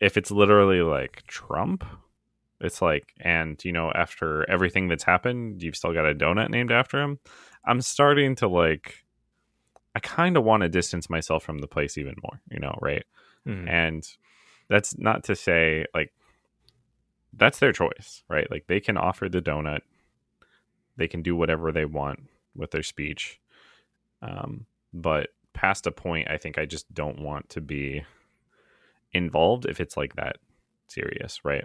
If 0.00 0.16
it's 0.16 0.30
literally 0.30 0.80
like 0.82 1.22
Trump, 1.26 1.84
it's 2.60 2.82
like, 2.82 3.12
and 3.20 3.62
you 3.64 3.72
know, 3.72 3.92
after 3.94 4.48
everything 4.50 4.88
that's 4.88 5.04
happened, 5.04 5.62
you've 5.62 5.76
still 5.76 5.92
got 5.92 6.08
a 6.08 6.14
donut 6.14 6.50
named 6.50 6.72
after 6.72 7.00
him. 7.00 7.18
I'm 7.64 7.80
starting 7.80 8.34
to 8.36 8.48
like, 8.48 9.04
I 9.94 10.00
kind 10.00 10.36
of 10.36 10.44
want 10.44 10.62
to 10.62 10.68
distance 10.68 11.08
myself 11.08 11.42
from 11.42 11.58
the 11.58 11.66
place 11.66 11.98
even 11.98 12.14
more, 12.22 12.40
you 12.50 12.58
know, 12.58 12.78
right? 12.80 13.04
Mhm. 13.46 13.68
And 13.68 14.08
that's 14.68 14.98
not 14.98 15.24
to 15.24 15.36
say 15.36 15.86
like 15.94 16.12
that's 17.36 17.58
their 17.58 17.72
choice, 17.72 18.22
right? 18.28 18.50
Like 18.50 18.66
they 18.66 18.80
can 18.80 18.96
offer 18.96 19.28
the 19.28 19.42
donut, 19.42 19.80
they 20.96 21.08
can 21.08 21.22
do 21.22 21.36
whatever 21.36 21.72
they 21.72 21.84
want 21.84 22.20
with 22.54 22.70
their 22.70 22.82
speech. 22.82 23.40
Um, 24.22 24.66
but 24.92 25.28
past 25.52 25.86
a 25.86 25.90
point, 25.90 26.30
I 26.30 26.38
think 26.38 26.58
I 26.58 26.66
just 26.66 26.92
don't 26.92 27.20
want 27.20 27.48
to 27.50 27.60
be 27.60 28.04
involved 29.12 29.66
if 29.66 29.80
it's 29.80 29.96
like 29.96 30.16
that 30.16 30.36
serious, 30.88 31.44
right? 31.44 31.64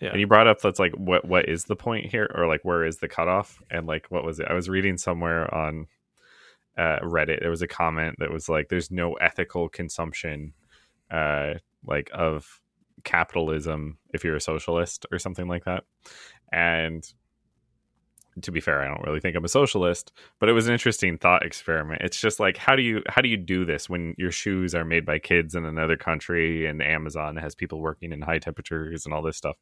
Yeah. 0.00 0.10
And 0.10 0.20
you 0.20 0.26
brought 0.26 0.48
up 0.48 0.60
that's 0.60 0.80
like 0.80 0.92
what 0.94 1.24
what 1.24 1.48
is 1.48 1.64
the 1.64 1.76
point 1.76 2.06
here, 2.06 2.28
or 2.34 2.46
like 2.46 2.64
where 2.64 2.84
is 2.84 2.98
the 2.98 3.08
cutoff? 3.08 3.62
And 3.70 3.86
like 3.86 4.06
what 4.10 4.24
was 4.24 4.40
it? 4.40 4.48
I 4.48 4.54
was 4.54 4.68
reading 4.68 4.98
somewhere 4.98 5.52
on 5.54 5.86
uh, 6.76 6.98
Reddit. 7.02 7.40
There 7.40 7.50
was 7.50 7.62
a 7.62 7.68
comment 7.68 8.16
that 8.18 8.32
was 8.32 8.48
like, 8.48 8.68
"There's 8.68 8.90
no 8.90 9.14
ethical 9.14 9.68
consumption, 9.68 10.54
uh, 11.10 11.54
like 11.86 12.10
of 12.12 12.60
capitalism 13.04 13.98
if 14.12 14.24
you're 14.24 14.36
a 14.36 14.40
socialist 14.40 15.06
or 15.10 15.18
something 15.18 15.48
like 15.48 15.64
that." 15.64 15.84
And 16.52 17.10
to 18.40 18.50
be 18.50 18.60
fair, 18.60 18.80
I 18.80 18.88
don't 18.88 19.02
really 19.02 19.20
think 19.20 19.36
I'm 19.36 19.44
a 19.44 19.48
socialist, 19.48 20.12
but 20.38 20.48
it 20.48 20.52
was 20.52 20.66
an 20.66 20.72
interesting 20.72 21.18
thought 21.18 21.44
experiment. 21.44 22.00
It's 22.02 22.20
just 22.20 22.40
like 22.40 22.56
how 22.56 22.74
do 22.74 22.82
you 22.82 23.02
how 23.08 23.20
do 23.20 23.28
you 23.28 23.36
do 23.36 23.64
this 23.64 23.90
when 23.90 24.14
your 24.16 24.30
shoes 24.30 24.74
are 24.74 24.84
made 24.84 25.04
by 25.04 25.18
kids 25.18 25.54
in 25.54 25.66
another 25.66 25.96
country 25.96 26.66
and 26.66 26.82
Amazon 26.82 27.36
has 27.36 27.54
people 27.54 27.80
working 27.80 28.12
in 28.12 28.22
high 28.22 28.38
temperatures 28.38 29.04
and 29.04 29.12
all 29.12 29.22
this 29.22 29.36
stuff? 29.36 29.56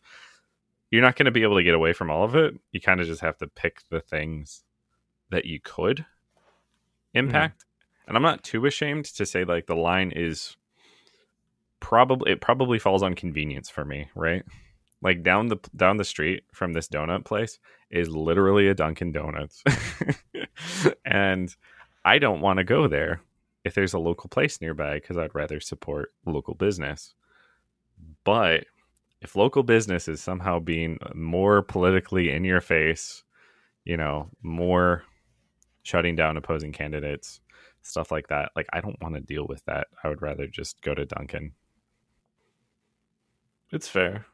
You're 0.90 1.02
not 1.02 1.16
going 1.16 1.26
to 1.26 1.32
be 1.32 1.42
able 1.42 1.56
to 1.56 1.64
get 1.64 1.74
away 1.74 1.92
from 1.92 2.10
all 2.10 2.24
of 2.24 2.36
it. 2.36 2.54
You 2.72 2.80
kind 2.80 3.00
of 3.00 3.06
just 3.06 3.20
have 3.20 3.38
to 3.38 3.46
pick 3.48 3.78
the 3.90 4.00
things 4.00 4.62
that 5.30 5.46
you 5.46 5.60
could 5.60 5.98
mm-hmm. 5.98 7.18
impact. 7.18 7.64
And 8.06 8.16
I'm 8.16 8.22
not 8.22 8.42
too 8.42 8.66
ashamed 8.66 9.04
to 9.06 9.26
say 9.26 9.44
like 9.44 9.66
the 9.66 9.76
line 9.76 10.12
is 10.14 10.56
probably 11.80 12.32
it 12.32 12.40
probably 12.40 12.78
falls 12.78 13.02
on 13.02 13.14
convenience 13.14 13.68
for 13.68 13.84
me, 13.84 14.08
right? 14.14 14.44
Like 15.02 15.22
down 15.22 15.48
the 15.48 15.56
down 15.74 15.96
the 15.96 16.04
street 16.04 16.44
from 16.52 16.72
this 16.72 16.88
donut 16.88 17.24
place 17.24 17.58
is 17.90 18.08
literally 18.08 18.68
a 18.68 18.74
Dunkin' 18.74 19.12
Donuts. 19.12 19.64
and 21.04 21.54
I 22.04 22.18
don't 22.18 22.40
want 22.40 22.58
to 22.58 22.64
go 22.64 22.86
there 22.86 23.20
if 23.64 23.74
there's 23.74 23.94
a 23.94 23.98
local 23.98 24.28
place 24.28 24.60
nearby 24.60 24.94
because 24.94 25.18
I'd 25.18 25.34
rather 25.34 25.60
support 25.60 26.12
local 26.26 26.54
business. 26.54 27.14
But 28.24 28.64
if 29.20 29.36
local 29.36 29.62
business 29.62 30.08
is 30.08 30.20
somehow 30.20 30.58
being 30.60 30.98
uh, 31.02 31.10
more 31.14 31.62
politically 31.62 32.30
in 32.30 32.44
your 32.44 32.60
face, 32.60 33.22
you 33.84 33.96
know, 33.96 34.28
more 34.42 35.04
shutting 35.82 36.16
down 36.16 36.36
opposing 36.36 36.72
candidates, 36.72 37.40
stuff 37.82 38.10
like 38.10 38.28
that, 38.28 38.52
like 38.56 38.66
I 38.72 38.80
don't 38.80 39.00
want 39.02 39.14
to 39.14 39.20
deal 39.20 39.46
with 39.46 39.64
that. 39.66 39.88
I 40.04 40.08
would 40.08 40.22
rather 40.22 40.46
just 40.46 40.80
go 40.82 40.94
to 40.94 41.06
Dunkin'. 41.06 41.52
It's 43.72 43.88
fair. 43.88 44.26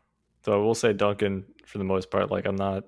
So 0.45 0.53
I 0.53 0.57
will 0.57 0.75
say 0.75 0.93
Dunkin' 0.93 1.45
for 1.67 1.79
the 1.79 1.85
most 1.85 2.11
part. 2.11 2.31
Like 2.31 2.47
I'm 2.47 2.57
not 2.57 2.85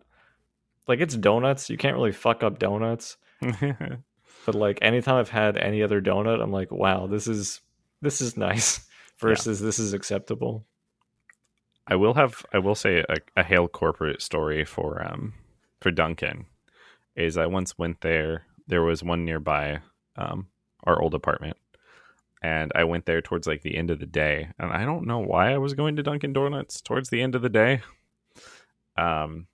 like 0.87 1.01
it's 1.01 1.17
donuts. 1.17 1.69
You 1.69 1.77
can't 1.77 1.97
really 1.97 2.13
fuck 2.13 2.43
up 2.43 2.59
donuts. 2.59 3.17
But 4.49 4.55
like 4.55 4.79
anytime 4.81 5.17
I've 5.17 5.29
had 5.29 5.59
any 5.59 5.83
other 5.83 6.01
donut, 6.01 6.43
I'm 6.43 6.51
like, 6.51 6.73
wow, 6.73 7.07
this 7.07 7.29
is 7.29 7.61
this 8.01 8.23
is 8.23 8.35
nice. 8.35 8.81
Versus 9.19 9.61
this 9.61 9.79
is 9.79 9.93
acceptable. 9.93 10.65
I 11.87 11.97
will 11.97 12.15
have 12.15 12.47
I 12.51 12.59
will 12.59 12.75
say 12.75 13.05
a, 13.11 13.17
a 13.37 13.43
hail 13.43 13.69
corporate 13.69 14.23
story 14.23 14.65
for 14.65 15.07
um 15.07 15.35
for 15.83 15.91
Dunkin' 15.91 16.47
is 17.15 17.37
I 17.37 17.45
once 17.45 17.77
went 17.77 18.01
there. 18.01 18.47
There 18.67 18.83
was 18.83 19.03
one 19.03 19.27
nearby 19.27 19.81
um 20.17 20.47
our 20.85 20.99
old 20.99 21.13
apartment, 21.13 21.58
and 22.43 22.73
I 22.75 22.85
went 22.85 23.07
there 23.07 23.21
towards 23.21 23.47
like 23.47 23.63
the 23.63 23.77
end 23.77 23.91
of 23.91 23.99
the 23.99 24.07
day, 24.07 24.49
and 24.59 24.73
I 24.73 24.85
don't 24.85 25.07
know 25.07 25.19
why 25.19 25.53
I 25.53 25.59
was 25.59 25.75
going 25.75 25.97
to 25.97 26.03
Dunkin' 26.03 26.33
Donuts 26.33 26.81
towards 26.81 27.11
the 27.11 27.23
end 27.23 27.35
of 27.35 27.43
the 27.43 27.49
day. 27.49 27.83
Um, 28.97 29.47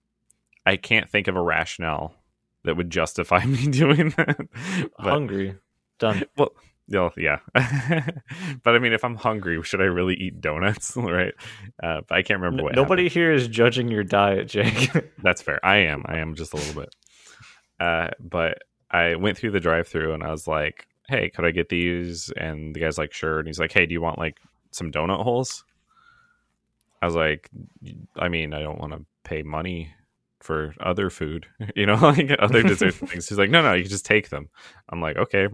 I 0.65 0.77
can't 0.77 1.09
think 1.09 1.27
of 1.27 1.35
a 1.35 1.41
rationale 1.41 2.15
that 2.63 2.75
would 2.75 2.89
justify 2.89 3.43
me 3.45 3.67
doing 3.67 4.09
that. 4.17 4.37
But- 4.97 5.09
Hungry. 5.09 5.55
Done. 5.97 6.23
well, 6.37 6.51
yeah, 6.87 7.09
yeah. 7.17 7.39
but 8.63 8.75
I 8.75 8.79
mean, 8.79 8.93
if 8.93 9.03
I'm 9.03 9.15
hungry, 9.15 9.61
should 9.63 9.81
I 9.81 9.85
really 9.85 10.15
eat 10.15 10.41
donuts? 10.41 10.95
right? 10.97 11.33
Uh, 11.81 12.01
but 12.07 12.15
I 12.17 12.21
can't 12.21 12.41
remember 12.41 12.63
what. 12.63 12.75
nobody 12.75 13.03
happened. 13.03 13.13
here 13.13 13.31
is 13.31 13.47
judging 13.47 13.87
your 13.87 14.03
diet, 14.03 14.47
Jake. 14.47 14.91
That's 15.23 15.41
fair. 15.41 15.63
I 15.65 15.77
am. 15.77 16.03
I 16.05 16.17
am 16.17 16.35
just 16.35 16.53
a 16.53 16.57
little 16.57 16.81
bit. 16.81 16.95
Uh, 17.79 18.09
but 18.19 18.59
I 18.91 19.15
went 19.15 19.37
through 19.37 19.51
the 19.51 19.59
drive-through 19.59 20.13
and 20.13 20.23
I 20.23 20.31
was 20.31 20.47
like, 20.47 20.87
"Hey, 21.07 21.29
could 21.29 21.45
I 21.45 21.51
get 21.51 21.69
these?" 21.69 22.31
And 22.37 22.75
the 22.75 22.79
guy's 22.79 22.97
like, 22.97 23.13
"Sure." 23.13 23.39
And 23.39 23.47
he's 23.47 23.59
like, 23.59 23.71
"Hey, 23.71 23.85
do 23.85 23.93
you 23.93 24.01
want 24.01 24.19
like 24.19 24.39
some 24.71 24.91
donut 24.91 25.23
holes?" 25.23 25.63
I 27.01 27.05
was 27.05 27.15
like, 27.15 27.49
"I 28.15 28.29
mean, 28.29 28.53
I 28.53 28.59
don't 28.61 28.79
want 28.79 28.93
to 28.93 29.05
pay 29.23 29.43
money." 29.43 29.93
For 30.41 30.75
other 30.79 31.09
food, 31.09 31.47
you 31.75 31.87
know, 31.87 31.95
like 32.01 32.29
other 32.37 32.61
dessert 32.61 32.93
things. 32.93 33.27
He's 33.27 33.37
like, 33.39 33.49
no, 33.49 33.63
no, 33.63 33.73
you 33.73 33.81
can 33.81 33.89
just 33.89 34.05
take 34.05 34.29
them. 34.29 34.47
I'm 34.89 35.01
like, 35.01 35.17
okay, 35.17 35.47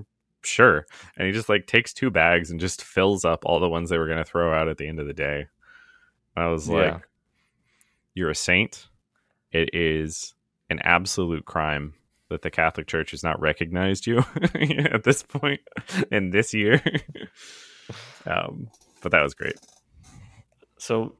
sure. 0.43 0.85
And 1.15 1.25
he 1.25 1.31
just 1.31 1.47
like 1.47 1.65
takes 1.65 1.93
two 1.93 2.09
bags 2.09 2.51
and 2.51 2.59
just 2.59 2.83
fills 2.83 3.23
up 3.23 3.45
all 3.45 3.61
the 3.61 3.69
ones 3.69 3.89
they 3.89 3.97
were 3.97 4.07
going 4.07 4.17
to 4.17 4.25
throw 4.25 4.53
out 4.53 4.67
at 4.67 4.77
the 4.77 4.87
end 4.89 4.99
of 4.99 5.07
the 5.07 5.13
day. 5.13 5.47
I 6.35 6.47
was 6.47 6.67
like, 6.67 6.91
Yeah. 6.91 6.99
you're 8.15 8.31
a 8.31 8.35
saint. 8.35 8.89
It 9.53 9.69
is 9.73 10.33
an 10.69 10.79
absolute 10.79 11.45
crime 11.45 11.93
that 12.31 12.41
the 12.41 12.49
Catholic 12.49 12.87
Church 12.87 13.11
has 13.11 13.23
not 13.23 13.39
recognized 13.39 14.07
you 14.07 14.23
at 14.55 15.03
this 15.03 15.23
point 15.23 15.61
in 16.11 16.31
this 16.31 16.53
year. 16.53 16.81
um, 18.25 18.69
but 19.01 19.11
that 19.11 19.21
was 19.21 19.33
great. 19.33 19.55
so, 20.77 21.15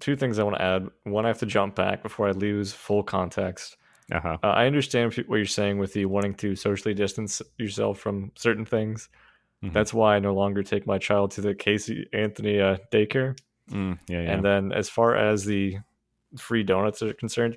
two 0.00 0.16
things 0.16 0.38
I 0.38 0.42
want 0.42 0.56
to 0.56 0.62
add. 0.62 0.88
One, 1.04 1.24
I 1.24 1.28
have 1.28 1.38
to 1.38 1.46
jump 1.46 1.74
back 1.74 2.02
before 2.02 2.28
I 2.28 2.32
lose 2.32 2.72
full 2.72 3.02
context. 3.02 3.76
Uh-huh. 4.12 4.38
Uh, 4.42 4.46
I 4.46 4.66
understand 4.66 5.14
what 5.26 5.36
you're 5.36 5.46
saying 5.46 5.78
with 5.78 5.92
the 5.92 6.04
wanting 6.06 6.34
to 6.34 6.54
socially 6.54 6.94
distance 6.94 7.42
yourself 7.58 7.98
from 7.98 8.30
certain 8.36 8.64
things. 8.64 9.08
Mhm. 9.64 9.72
That's 9.72 9.92
why 9.92 10.16
I 10.16 10.18
no 10.20 10.34
longer 10.34 10.62
take 10.62 10.86
my 10.86 10.98
child 10.98 11.32
to 11.32 11.40
the 11.40 11.54
Casey 11.54 12.06
Anthony 12.12 12.60
uh, 12.60 12.76
daycare. 12.92 13.36
Mm, 13.70 13.98
yeah, 14.06 14.20
yeah. 14.20 14.32
And 14.32 14.44
then, 14.44 14.72
as 14.72 14.88
far 14.88 15.16
as 15.16 15.44
the 15.44 15.78
free 16.38 16.62
donuts 16.62 17.02
are 17.02 17.12
concerned, 17.14 17.56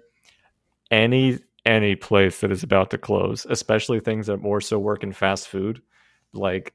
any 0.90 1.40
any 1.70 1.96
place 1.96 2.42
that 2.42 2.52
is 2.52 2.64
about 2.64 2.90
to 2.90 2.98
close, 2.98 3.46
especially 3.50 4.00
things 4.00 4.28
that 4.28 4.38
more 4.38 4.60
so 4.60 4.80
work 4.80 5.04
in 5.04 5.14
fast 5.14 5.48
food, 5.48 5.82
like 6.34 6.74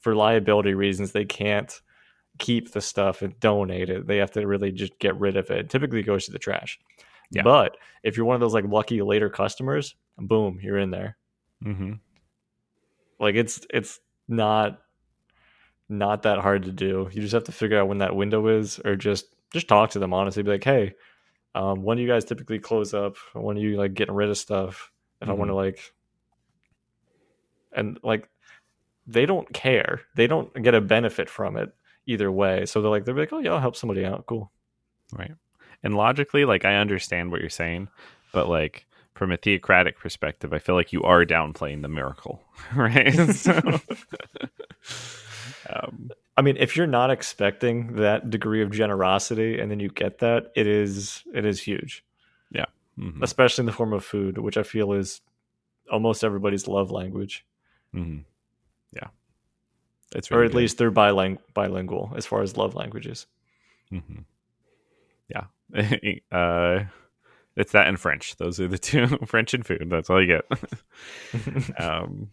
for 0.00 0.14
liability 0.14 0.74
reasons, 0.74 1.12
they 1.12 1.24
can't 1.24 1.80
keep 2.38 2.72
the 2.72 2.80
stuff 2.80 3.22
and 3.22 3.38
donate 3.38 3.88
it. 3.88 4.06
They 4.06 4.16
have 4.16 4.32
to 4.32 4.44
really 4.46 4.72
just 4.72 4.98
get 4.98 5.18
rid 5.18 5.36
of 5.36 5.50
it. 5.50 5.70
Typically, 5.70 6.00
it 6.00 6.06
goes 6.06 6.26
to 6.26 6.32
the 6.32 6.38
trash. 6.38 6.80
Yeah. 7.30 7.42
But 7.42 7.76
if 8.02 8.16
you're 8.16 8.26
one 8.26 8.34
of 8.34 8.40
those 8.40 8.54
like 8.54 8.64
lucky 8.66 9.00
later 9.00 9.30
customers, 9.30 9.94
boom, 10.18 10.58
you're 10.60 10.78
in 10.78 10.90
there. 10.90 11.16
hmm 11.62 11.92
Like 13.20 13.36
it's 13.36 13.64
it's 13.70 14.00
not 14.28 14.80
not 15.88 16.22
that 16.22 16.40
hard 16.40 16.64
to 16.64 16.72
do. 16.72 17.08
You 17.12 17.20
just 17.20 17.34
have 17.34 17.44
to 17.44 17.52
figure 17.52 17.78
out 17.78 17.88
when 17.88 17.98
that 17.98 18.16
window 18.16 18.48
is, 18.48 18.80
or 18.84 18.96
just 18.96 19.26
just 19.52 19.68
talk 19.68 19.90
to 19.90 19.98
them 19.98 20.12
honestly. 20.12 20.42
Be 20.42 20.50
like, 20.50 20.64
hey, 20.64 20.94
um, 21.54 21.82
when 21.82 21.96
do 21.96 22.02
you 22.02 22.08
guys 22.08 22.24
typically 22.24 22.58
close 22.58 22.94
up? 22.94 23.16
When 23.34 23.56
are 23.56 23.60
you 23.60 23.76
like 23.76 23.94
getting 23.94 24.14
rid 24.14 24.30
of 24.30 24.38
stuff? 24.38 24.90
If 25.20 25.28
I 25.28 25.32
want 25.32 25.50
to 25.50 25.54
like, 25.54 25.78
and 27.72 27.98
like, 28.02 28.28
they 29.06 29.26
don't 29.26 29.52
care. 29.52 30.00
They 30.16 30.26
don't 30.26 30.52
get 30.62 30.74
a 30.74 30.80
benefit 30.80 31.28
from 31.28 31.56
it 31.56 31.72
either 32.06 32.30
way. 32.30 32.66
So 32.66 32.80
they're 32.80 32.90
like, 32.90 33.04
they're 33.04 33.14
like, 33.14 33.32
oh 33.32 33.38
yeah, 33.38 33.52
I'll 33.52 33.60
help 33.60 33.76
somebody 33.76 34.04
out. 34.04 34.26
Cool. 34.26 34.50
Right. 35.12 35.32
And 35.82 35.94
logically, 35.94 36.44
like 36.44 36.64
I 36.64 36.76
understand 36.76 37.30
what 37.30 37.40
you're 37.40 37.50
saying, 37.50 37.88
but 38.32 38.48
like 38.48 38.86
from 39.14 39.30
a 39.32 39.36
theocratic 39.36 39.98
perspective, 39.98 40.52
I 40.52 40.58
feel 40.58 40.74
like 40.74 40.92
you 40.92 41.02
are 41.02 41.24
downplaying 41.24 41.82
the 41.82 41.88
miracle, 41.88 42.42
right? 42.74 43.12
so, 43.34 43.80
I 46.42 46.44
mean, 46.44 46.56
if 46.58 46.76
you're 46.76 46.88
not 46.88 47.10
expecting 47.12 47.94
that 47.96 48.28
degree 48.30 48.62
of 48.62 48.72
generosity 48.72 49.60
and 49.60 49.70
then 49.70 49.78
you 49.78 49.88
get 49.88 50.18
that, 50.18 50.50
it 50.56 50.66
is 50.66 51.22
it 51.32 51.44
is 51.44 51.60
huge. 51.60 52.04
mhm, 52.98 53.22
especially 53.22 53.62
in 53.62 53.66
the 53.66 53.72
form 53.72 53.92
of 53.94 54.04
food, 54.04 54.36
which 54.38 54.56
I 54.58 54.64
feel 54.64 54.92
is 54.92 55.20
almost 55.90 56.22
everybody's 56.24 56.66
love 56.68 56.90
language, 56.90 57.46
mhm. 57.94 58.24
yeah, 58.92 59.08
it's 60.14 60.30
or 60.30 60.42
at 60.42 60.48
good. 60.50 60.56
least 60.58 60.76
they're 60.78 60.90
biling- 60.90 61.38
bilingual 61.54 62.12
as 62.16 62.26
far 62.26 62.42
as 62.42 62.56
love 62.56 62.74
languages. 62.74 63.26
Mhm. 63.90 64.24
yeah. 65.28 65.44
uh, 66.36 66.84
it's 67.56 67.72
that 67.72 67.86
and 67.86 67.98
French. 68.00 68.36
Those 68.36 68.60
are 68.60 68.68
the 68.68 68.78
two 68.78 69.06
French 69.26 69.54
and 69.54 69.64
food. 69.64 69.86
That's 69.88 70.10
all 70.10 70.20
you 70.20 70.26
get. 70.40 70.44
um, 71.80 72.30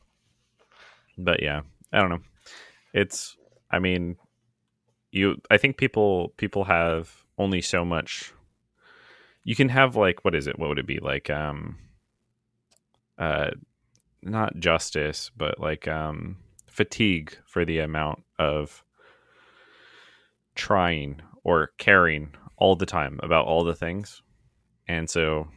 but 1.17 1.41
yeah, 1.41 1.61
I 1.93 1.99
don't 2.01 2.09
know. 2.09 2.21
It's, 2.93 3.37
I 3.71 3.79
mean, 3.79 4.17
you. 5.11 5.37
I 5.49 5.57
think 5.57 5.77
people 5.77 6.33
people 6.37 6.65
have 6.65 7.25
only 7.37 7.61
so 7.61 7.85
much. 7.85 8.33
You 9.43 9.55
can 9.55 9.69
have 9.69 9.95
like 9.95 10.23
what 10.25 10.35
is 10.35 10.47
it? 10.47 10.59
What 10.59 10.69
would 10.69 10.79
it 10.79 10.87
be 10.87 10.99
like? 10.99 11.29
Um, 11.29 11.77
uh, 13.17 13.51
not 14.21 14.57
justice, 14.59 15.31
but 15.35 15.59
like 15.59 15.87
um 15.87 16.37
fatigue 16.67 17.37
for 17.45 17.65
the 17.65 17.79
amount 17.79 18.23
of 18.37 18.83
trying 20.55 21.21
or 21.43 21.71
caring 21.77 22.33
all 22.57 22.75
the 22.75 22.85
time 22.85 23.19
about 23.23 23.45
all 23.45 23.63
the 23.63 23.75
things. 23.75 24.21
And 24.87 25.09
so 25.09 25.47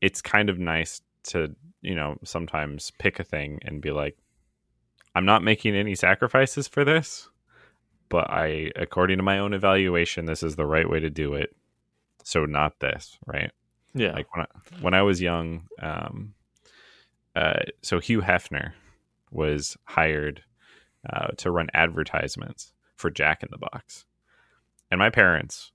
it's 0.00 0.22
kind 0.22 0.48
of 0.48 0.58
nice 0.58 1.00
to, 1.24 1.54
you 1.82 1.94
know, 1.94 2.16
sometimes 2.24 2.92
pick 2.98 3.18
a 3.18 3.24
thing 3.24 3.58
and 3.62 3.80
be 3.80 3.90
like, 3.90 4.16
I'm 5.14 5.24
not 5.24 5.42
making 5.42 5.74
any 5.74 5.94
sacrifices 5.94 6.68
for 6.68 6.84
this, 6.84 7.28
but 8.08 8.30
I, 8.30 8.70
according 8.76 9.18
to 9.18 9.22
my 9.22 9.38
own 9.38 9.52
evaluation, 9.52 10.26
this 10.26 10.42
is 10.42 10.56
the 10.56 10.66
right 10.66 10.88
way 10.88 11.00
to 11.00 11.10
do 11.10 11.34
it. 11.34 11.54
So 12.24 12.44
not 12.44 12.80
this, 12.80 13.18
right? 13.26 13.50
Yeah. 13.94 14.12
Like 14.12 14.34
when 14.34 14.44
I, 14.44 14.80
when 14.82 14.94
I 14.94 15.02
was 15.02 15.20
young, 15.20 15.64
um, 15.80 16.34
uh, 17.34 17.60
so 17.82 18.00
Hugh 18.00 18.20
Hefner 18.20 18.72
was 19.30 19.76
hired 19.84 20.42
uh, 21.08 21.28
to 21.38 21.50
run 21.50 21.68
advertisements 21.74 22.72
for 22.96 23.10
Jack 23.10 23.42
in 23.42 23.48
the 23.50 23.58
Box, 23.58 24.04
and 24.90 24.98
my 24.98 25.10
parents 25.10 25.72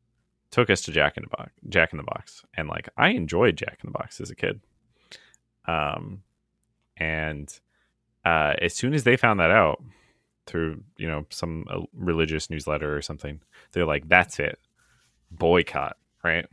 took 0.52 0.70
us 0.70 0.82
to 0.84 0.92
Jack 0.92 1.18
in 1.18 1.24
the 1.24 1.36
Box. 1.36 1.52
Jack 1.70 1.94
in 1.94 1.98
the 1.98 2.04
Box, 2.04 2.44
and 2.56 2.68
like 2.68 2.90
I 2.98 3.10
enjoyed 3.10 3.58
Jack 3.58 3.80
in 3.84 3.88
the 3.88 3.98
Box 3.98 4.22
as 4.22 4.30
a 4.30 4.36
kid. 4.36 4.62
Um, 5.66 6.24
and 6.98 7.60
uh, 8.26 8.54
as 8.62 8.74
soon 8.74 8.94
as 8.94 9.04
they 9.04 9.18
found 9.18 9.40
that 9.40 9.52
out 9.52 9.84
through 10.46 10.84
you 10.98 11.08
know 11.08 11.26
some 11.30 11.66
uh, 11.70 11.82
religious 11.94 12.50
newsletter 12.50 12.96
or 12.96 13.02
something, 13.02 13.42
they're 13.72 13.86
like, 13.86 14.08
"That's 14.08 14.40
it, 14.40 14.60
boycott." 15.32 15.98
Right. 16.24 16.46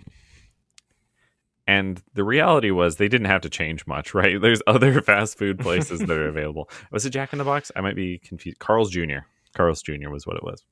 And 1.66 2.02
the 2.14 2.24
reality 2.24 2.72
was 2.72 2.96
they 2.96 3.06
didn't 3.06 3.28
have 3.28 3.42
to 3.42 3.48
change 3.48 3.86
much, 3.86 4.12
right? 4.14 4.40
There's 4.40 4.62
other 4.66 5.00
fast 5.02 5.38
food 5.38 5.58
places 5.60 6.00
that 6.00 6.10
are 6.10 6.28
available. 6.28 6.68
Was 6.90 7.06
it 7.06 7.10
Jack 7.10 7.32
in 7.32 7.38
the 7.38 7.44
Box? 7.44 7.70
I 7.76 7.80
might 7.80 7.96
be 7.96 8.18
confused. 8.18 8.58
Carl's 8.58 8.90
Jr. 8.90 9.20
Carl's 9.54 9.82
Jr. 9.82 10.10
was 10.10 10.26
what 10.26 10.36
it 10.36 10.42
was. 10.42 10.64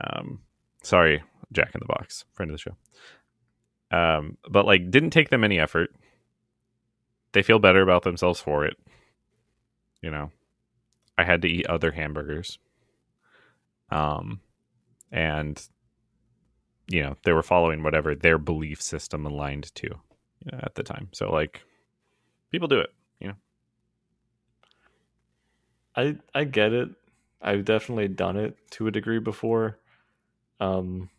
Um, 0.00 0.40
sorry, 0.82 1.22
Jack 1.52 1.70
in 1.74 1.80
the 1.80 1.86
Box, 1.86 2.24
friend 2.32 2.50
of 2.50 2.56
the 2.56 2.58
show. 2.58 3.96
Um, 3.96 4.36
but 4.48 4.66
like, 4.66 4.90
didn't 4.90 5.10
take 5.10 5.30
them 5.30 5.44
any 5.44 5.60
effort. 5.60 5.90
They 7.32 7.42
feel 7.42 7.58
better 7.58 7.82
about 7.82 8.02
themselves 8.02 8.40
for 8.40 8.64
it. 8.64 8.76
You 10.02 10.10
know, 10.10 10.30
I 11.18 11.24
had 11.24 11.42
to 11.42 11.48
eat 11.48 11.66
other 11.66 11.92
hamburgers. 11.92 12.58
Um, 13.90 14.40
and 15.12 15.68
you 16.88 17.02
know 17.02 17.16
they 17.24 17.32
were 17.32 17.42
following 17.42 17.82
whatever 17.82 18.14
their 18.14 18.38
belief 18.38 18.80
system 18.80 19.26
aligned 19.26 19.74
to 19.74 19.86
you 19.86 20.52
know, 20.52 20.60
at 20.62 20.74
the 20.74 20.82
time. 20.82 21.08
So 21.12 21.30
like, 21.30 21.62
people 22.52 22.68
do 22.68 22.80
it. 22.80 22.90
You 23.20 23.28
know, 23.30 23.34
I 25.96 26.18
I 26.34 26.44
get 26.44 26.72
it. 26.72 26.90
I've 27.42 27.64
definitely 27.64 28.08
done 28.08 28.36
it 28.36 28.56
to 28.72 28.86
a 28.86 28.90
degree 28.92 29.18
before. 29.18 29.78
Um 30.60 31.10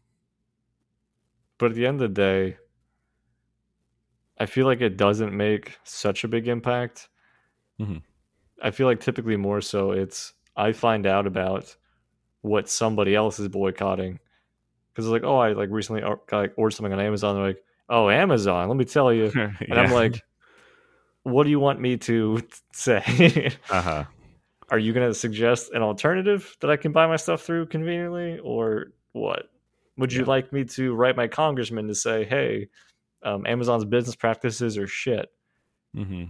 but 1.59 1.71
at 1.71 1.75
the 1.75 1.85
end 1.85 2.01
of 2.01 2.13
the 2.13 2.21
day, 2.21 2.57
I 4.39 4.45
feel 4.47 4.65
like 4.65 4.81
it 4.81 4.97
doesn't 4.97 5.35
make 5.35 5.77
such 5.83 6.23
a 6.23 6.27
big 6.27 6.47
impact. 6.47 7.07
Mhm. 7.79 8.01
I 8.61 8.71
feel 8.71 8.87
like 8.87 8.99
typically 8.99 9.37
more 9.37 9.61
so 9.61 9.91
it's 9.91 10.33
I 10.55 10.71
find 10.71 11.05
out 11.05 11.27
about 11.27 11.75
what 12.41 12.69
somebody 12.69 13.13
else 13.15 13.39
is 13.39 13.47
boycotting 13.49 14.19
because 14.91 15.05
it's 15.05 15.11
like, 15.11 15.23
oh, 15.23 15.37
I 15.37 15.53
like 15.53 15.69
recently 15.71 16.03
or- 16.03 16.21
like, 16.31 16.53
ordered 16.57 16.71
something 16.75 16.93
on 16.93 16.99
Amazon. 16.99 17.35
They're 17.35 17.45
like, 17.47 17.63
oh, 17.89 18.09
Amazon, 18.09 18.67
let 18.67 18.77
me 18.77 18.85
tell 18.85 19.13
you, 19.13 19.31
and 19.35 19.79
I'm 19.79 19.91
like, 19.91 20.23
what 21.23 21.43
do 21.43 21.49
you 21.49 21.59
want 21.59 21.79
me 21.79 21.97
to 21.97 22.41
say? 22.73 23.51
uh 23.69 23.81
huh. 23.81 24.03
Are 24.69 24.79
you 24.79 24.91
going 24.93 25.07
to 25.07 25.13
suggest 25.13 25.71
an 25.71 25.81
alternative 25.81 26.57
that 26.59 26.69
I 26.69 26.75
can 26.75 26.91
buy 26.91 27.07
my 27.07 27.15
stuff 27.15 27.41
through 27.43 27.67
conveniently, 27.67 28.39
or 28.39 28.87
what? 29.13 29.49
Would 29.97 30.11
you 30.11 30.21
Yeah. 30.21 30.27
like 30.27 30.51
me 30.51 30.65
to 30.65 30.93
write 30.93 31.15
my 31.15 31.27
congressman 31.27 31.87
to 31.87 31.95
say, 31.95 32.25
hey, 32.25 32.67
um, 33.23 33.45
Amazon's 33.47 33.85
business 33.85 34.15
practices 34.15 34.77
are 34.77 34.87
shit? 34.87 35.29
hmm 35.95 36.25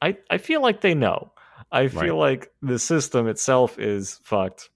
I, 0.00 0.16
I 0.30 0.38
feel 0.38 0.62
like 0.62 0.80
they 0.80 0.94
know. 0.94 1.31
I 1.72 1.88
feel 1.88 2.18
like 2.18 2.52
the 2.60 2.78
system 2.78 3.26
itself 3.26 3.78
is 3.78 4.20
fucked 4.22 4.68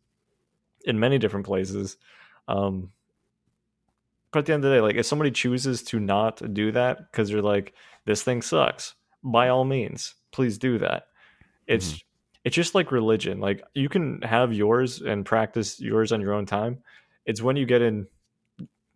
in 0.85 0.98
many 0.98 1.18
different 1.18 1.44
places. 1.44 1.98
Um, 2.48 2.90
but 4.32 4.40
at 4.40 4.46
the 4.46 4.54
end 4.54 4.64
of 4.64 4.70
the 4.70 4.76
day, 4.76 4.80
like 4.80 4.96
if 4.96 5.04
somebody 5.06 5.30
chooses 5.30 5.82
to 5.85 6.00
not 6.00 6.54
do 6.54 6.72
that 6.72 7.11
because 7.11 7.28
they're 7.28 7.42
like, 7.42 7.74
this 8.06 8.22
thing 8.22 8.40
sucks, 8.40 8.94
by 9.22 9.48
all 9.48 9.64
means, 9.64 10.14
please 10.30 10.56
do 10.59 10.78
that. 10.78 11.09
It's 11.66 12.02
it's 12.44 12.54
just 12.54 12.74
like 12.74 12.92
religion. 12.92 13.40
Like 13.40 13.62
you 13.74 13.88
can 13.88 14.22
have 14.22 14.52
yours 14.52 15.02
and 15.02 15.26
practice 15.26 15.80
yours 15.80 16.12
on 16.12 16.20
your 16.20 16.32
own 16.32 16.46
time. 16.46 16.78
It's 17.24 17.42
when 17.42 17.56
you 17.56 17.66
get 17.66 17.82
in 17.82 18.06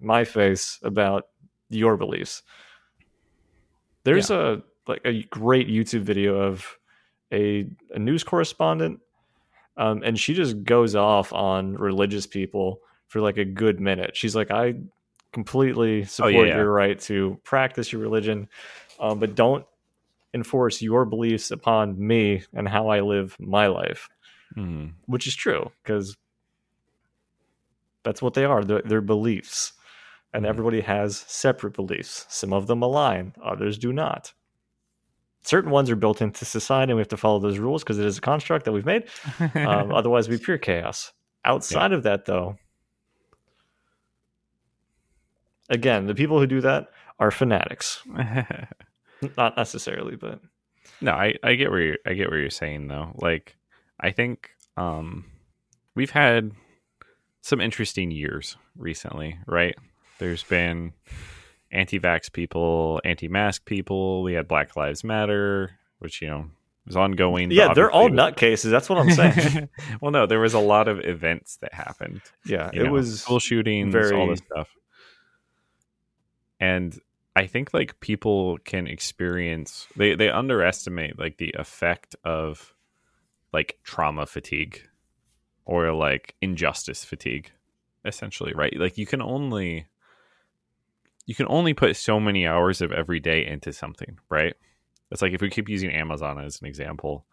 my 0.00 0.24
face 0.24 0.78
about 0.82 1.24
your 1.68 1.96
beliefs. 1.96 2.42
There's 4.04 4.30
a 4.30 4.62
like 4.86 5.02
a 5.04 5.22
great 5.24 5.68
YouTube 5.68 6.02
video 6.02 6.36
of 6.36 6.78
a, 7.32 7.66
a 7.94 7.98
news 7.98 8.24
correspondent, 8.24 9.00
um, 9.76 10.02
and 10.04 10.18
she 10.18 10.34
just 10.34 10.62
goes 10.64 10.94
off 10.94 11.32
on 11.32 11.74
religious 11.74 12.26
people 12.26 12.80
for 13.08 13.20
like 13.20 13.38
a 13.38 13.44
good 13.44 13.80
minute. 13.80 14.16
She's 14.16 14.36
like, 14.36 14.50
I 14.50 14.74
completely 15.32 16.04
support 16.04 16.48
yeah. 16.48 16.56
your 16.56 16.72
right 16.72 16.98
to 17.00 17.38
practice 17.44 17.92
your 17.92 18.00
religion, 18.00 18.48
um, 18.98 19.18
but 19.18 19.34
don't 19.34 19.64
enforce 20.34 20.80
your 20.82 21.04
beliefs 21.04 21.50
upon 21.50 21.98
me 21.98 22.42
and 22.52 22.68
how 22.68 22.88
I 22.88 23.00
live 23.00 23.36
my 23.40 23.66
life, 23.66 24.08
hmm 24.54 24.88
which 25.06 25.26
is 25.26 25.34
true 25.34 25.70
because 25.82 26.16
that's 28.02 28.22
what 28.22 28.34
they 28.34 28.44
are. 28.44 28.64
They're, 28.64 28.82
they're 28.82 29.00
beliefs. 29.00 29.72
And 30.32 30.44
Mhm. 30.44 30.48
everybody 30.48 30.80
has 30.82 31.18
separate 31.26 31.74
beliefs. 31.74 32.26
Some 32.28 32.52
of 32.52 32.68
them 32.68 32.82
align, 32.82 33.34
others 33.42 33.78
do 33.78 33.92
not. 33.92 34.32
Certain 35.42 35.70
ones 35.70 35.90
are 35.90 35.96
built 35.96 36.20
into 36.20 36.44
society, 36.44 36.90
and 36.90 36.96
we 36.96 37.00
have 37.00 37.08
to 37.08 37.16
follow 37.16 37.38
those 37.38 37.58
rules 37.58 37.82
because 37.82 37.98
it 37.98 38.06
is 38.06 38.18
a 38.18 38.20
construct 38.20 38.66
that 38.66 38.72
we've 38.72 38.84
made. 38.84 39.04
Um, 39.54 39.92
otherwise, 39.94 40.28
be 40.28 40.38
pure 40.38 40.58
chaos. 40.58 41.12
Outside 41.44 41.92
of 41.92 42.02
that, 42.02 42.26
though, 42.26 42.58
again, 45.70 46.06
the 46.06 46.14
people 46.14 46.38
who 46.38 46.46
do 46.46 46.60
that 46.60 46.88
are 47.18 47.30
fanatics. 47.30 48.02
Not 49.36 49.56
necessarily, 49.56 50.16
but 50.16 50.40
no, 51.00 51.12
I, 51.12 51.34
I 51.42 51.54
get 51.54 51.70
where 51.70 51.80
you're, 51.80 51.98
I 52.06 52.14
get 52.14 52.30
where 52.30 52.38
you're 52.38 52.50
saying 52.50 52.88
though. 52.88 53.12
Like, 53.16 53.56
I 53.98 54.10
think 54.10 54.50
um, 54.76 55.26
we've 55.94 56.10
had 56.10 56.52
some 57.42 57.60
interesting 57.60 58.10
years 58.10 58.56
recently, 58.76 59.38
right? 59.46 59.76
There's 60.18 60.42
been 60.42 60.92
anti-vax 61.72 62.32
people, 62.32 63.00
anti-mask 63.04 63.64
people. 63.64 64.22
We 64.22 64.34
had 64.34 64.48
Black 64.48 64.76
Lives 64.76 65.04
Matter, 65.04 65.78
which 65.98 66.22
you 66.22 66.28
know 66.28 66.50
was 66.86 66.96
ongoing. 66.96 67.50
yeah, 67.50 67.72
they're 67.74 67.90
all 67.90 68.08
nutcases. 68.08 68.70
That's 68.70 68.88
what 68.88 68.98
I'm 68.98 69.10
saying. 69.10 69.68
well, 70.00 70.10
no, 70.10 70.26
there 70.26 70.40
was 70.40 70.54
a 70.54 70.58
lot 70.58 70.88
of 70.88 71.00
events 71.00 71.58
that 71.58 71.72
happened. 71.72 72.22
yeah, 72.44 72.70
it 72.72 72.84
know, 72.84 72.92
was 72.92 73.22
school 73.22 73.38
shootings, 73.38 73.94
all 73.94 74.28
this 74.28 74.40
stuff. 74.40 74.68
And 76.58 76.98
I 77.36 77.46
think 77.46 77.72
like 77.72 78.00
people 78.00 78.58
can 78.64 78.86
experience 78.86 79.86
they 79.96 80.14
they 80.14 80.28
underestimate 80.28 81.18
like 81.18 81.38
the 81.38 81.54
effect 81.58 82.16
of 82.24 82.74
like 83.52 83.78
trauma 83.82 84.26
fatigue 84.26 84.86
or 85.64 85.92
like 85.92 86.34
injustice 86.40 87.04
fatigue 87.04 87.50
essentially, 88.04 88.52
right? 88.54 88.74
Like 88.76 88.98
you 88.98 89.06
can 89.06 89.22
only 89.22 89.86
you 91.26 91.34
can 91.34 91.46
only 91.48 91.74
put 91.74 91.96
so 91.96 92.18
many 92.18 92.46
hours 92.46 92.80
of 92.80 92.92
every 92.92 93.20
day 93.20 93.46
into 93.46 93.72
something, 93.72 94.18
right? 94.28 94.54
It's 95.10 95.22
like 95.22 95.32
if 95.32 95.40
we 95.40 95.50
keep 95.50 95.68
using 95.68 95.90
Amazon 95.90 96.38
as 96.38 96.60
an 96.60 96.66
example, 96.66 97.26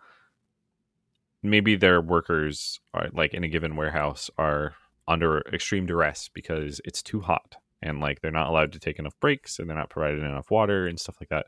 maybe 1.44 1.76
their 1.76 2.02
workers 2.02 2.80
are 2.94 3.10
like 3.14 3.34
in 3.34 3.44
a 3.44 3.48
given 3.48 3.76
warehouse 3.76 4.30
are 4.38 4.76
under 5.08 5.40
extreme 5.54 5.86
duress 5.86 6.30
because 6.34 6.82
it's 6.84 7.02
too 7.02 7.22
hot 7.22 7.56
and 7.82 8.00
like 8.00 8.22
they're 8.22 8.32
not 8.32 8.48
allowed 8.48 8.74
to 8.74 8.80
take 8.80 9.00
enough 9.00 9.18
breaks 9.20 9.60
and 9.60 9.70
they're 9.70 9.78
not 9.78 9.90
provided 9.90 10.20
enough 10.20 10.52
water 10.52 10.88
and 10.88 11.00
stuff 11.00 11.18
like 11.22 11.30
that. 11.30 11.48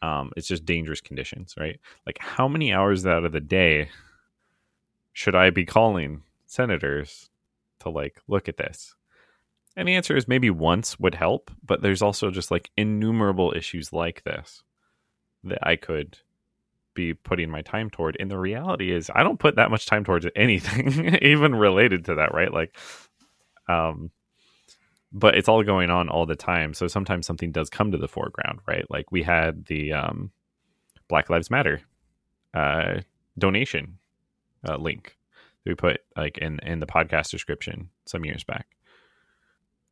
Um, 0.00 0.30
it's 0.36 0.46
just 0.46 0.64
dangerous 0.64 1.00
conditions, 1.00 1.54
right? 1.58 1.80
Like 2.06 2.18
how 2.18 2.46
many 2.46 2.72
hours 2.72 3.04
out 3.06 3.24
of 3.24 3.32
the 3.32 3.40
day 3.40 3.88
should 5.12 5.34
I 5.34 5.50
be 5.50 5.64
calling 5.64 6.22
senators 6.46 7.30
to 7.80 7.90
like 7.90 8.20
look 8.28 8.48
at 8.48 8.58
this? 8.58 8.94
And 9.78 9.86
the 9.86 9.94
answer 9.94 10.16
is 10.16 10.26
maybe 10.26 10.50
once 10.50 10.98
would 10.98 11.14
help, 11.14 11.52
but 11.64 11.82
there's 11.82 12.02
also 12.02 12.32
just 12.32 12.50
like 12.50 12.68
innumerable 12.76 13.52
issues 13.56 13.92
like 13.92 14.24
this 14.24 14.64
that 15.44 15.60
I 15.62 15.76
could 15.76 16.18
be 16.94 17.14
putting 17.14 17.48
my 17.48 17.62
time 17.62 17.88
toward. 17.88 18.16
And 18.18 18.28
the 18.28 18.38
reality 18.38 18.90
is 18.90 19.08
I 19.14 19.22
don't 19.22 19.38
put 19.38 19.54
that 19.54 19.70
much 19.70 19.86
time 19.86 20.02
towards 20.02 20.26
anything 20.36 21.16
even 21.22 21.54
related 21.54 22.06
to 22.06 22.16
that, 22.16 22.34
right? 22.34 22.52
Like 22.52 22.76
um 23.68 24.10
but 25.12 25.36
it's 25.36 25.48
all 25.48 25.62
going 25.62 25.90
on 25.90 26.08
all 26.08 26.26
the 26.26 26.34
time. 26.34 26.74
So 26.74 26.88
sometimes 26.88 27.24
something 27.24 27.52
does 27.52 27.70
come 27.70 27.92
to 27.92 27.98
the 27.98 28.08
foreground, 28.08 28.58
right? 28.66 28.84
Like 28.90 29.12
we 29.12 29.22
had 29.22 29.66
the 29.66 29.92
um 29.92 30.32
Black 31.06 31.30
Lives 31.30 31.52
Matter 31.52 31.82
uh, 32.52 33.02
donation 33.38 33.98
uh, 34.68 34.76
link 34.76 35.16
that 35.64 35.70
we 35.70 35.74
put 35.76 36.00
like 36.16 36.38
in 36.38 36.58
in 36.64 36.80
the 36.80 36.86
podcast 36.86 37.30
description 37.30 37.90
some 38.06 38.24
years 38.24 38.42
back. 38.42 38.66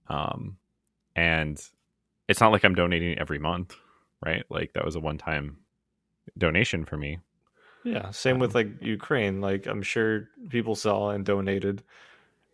Um, 0.08 0.56
and 1.14 1.60
it's 2.28 2.40
not 2.40 2.52
like 2.52 2.64
I'm 2.64 2.74
donating 2.74 3.18
every 3.18 3.38
month, 3.38 3.76
right? 4.24 4.44
Like 4.50 4.72
that 4.74 4.84
was 4.84 4.96
a 4.96 5.00
one 5.00 5.18
time 5.18 5.58
donation 6.38 6.84
for 6.84 6.96
me. 6.96 7.18
Yeah, 7.84 8.10
same 8.10 8.38
with 8.38 8.50
Um, 8.50 8.54
like 8.54 8.82
Ukraine. 8.82 9.40
Like 9.40 9.66
I'm 9.66 9.82
sure 9.82 10.28
people 10.48 10.74
saw 10.74 11.10
and 11.10 11.24
donated 11.24 11.82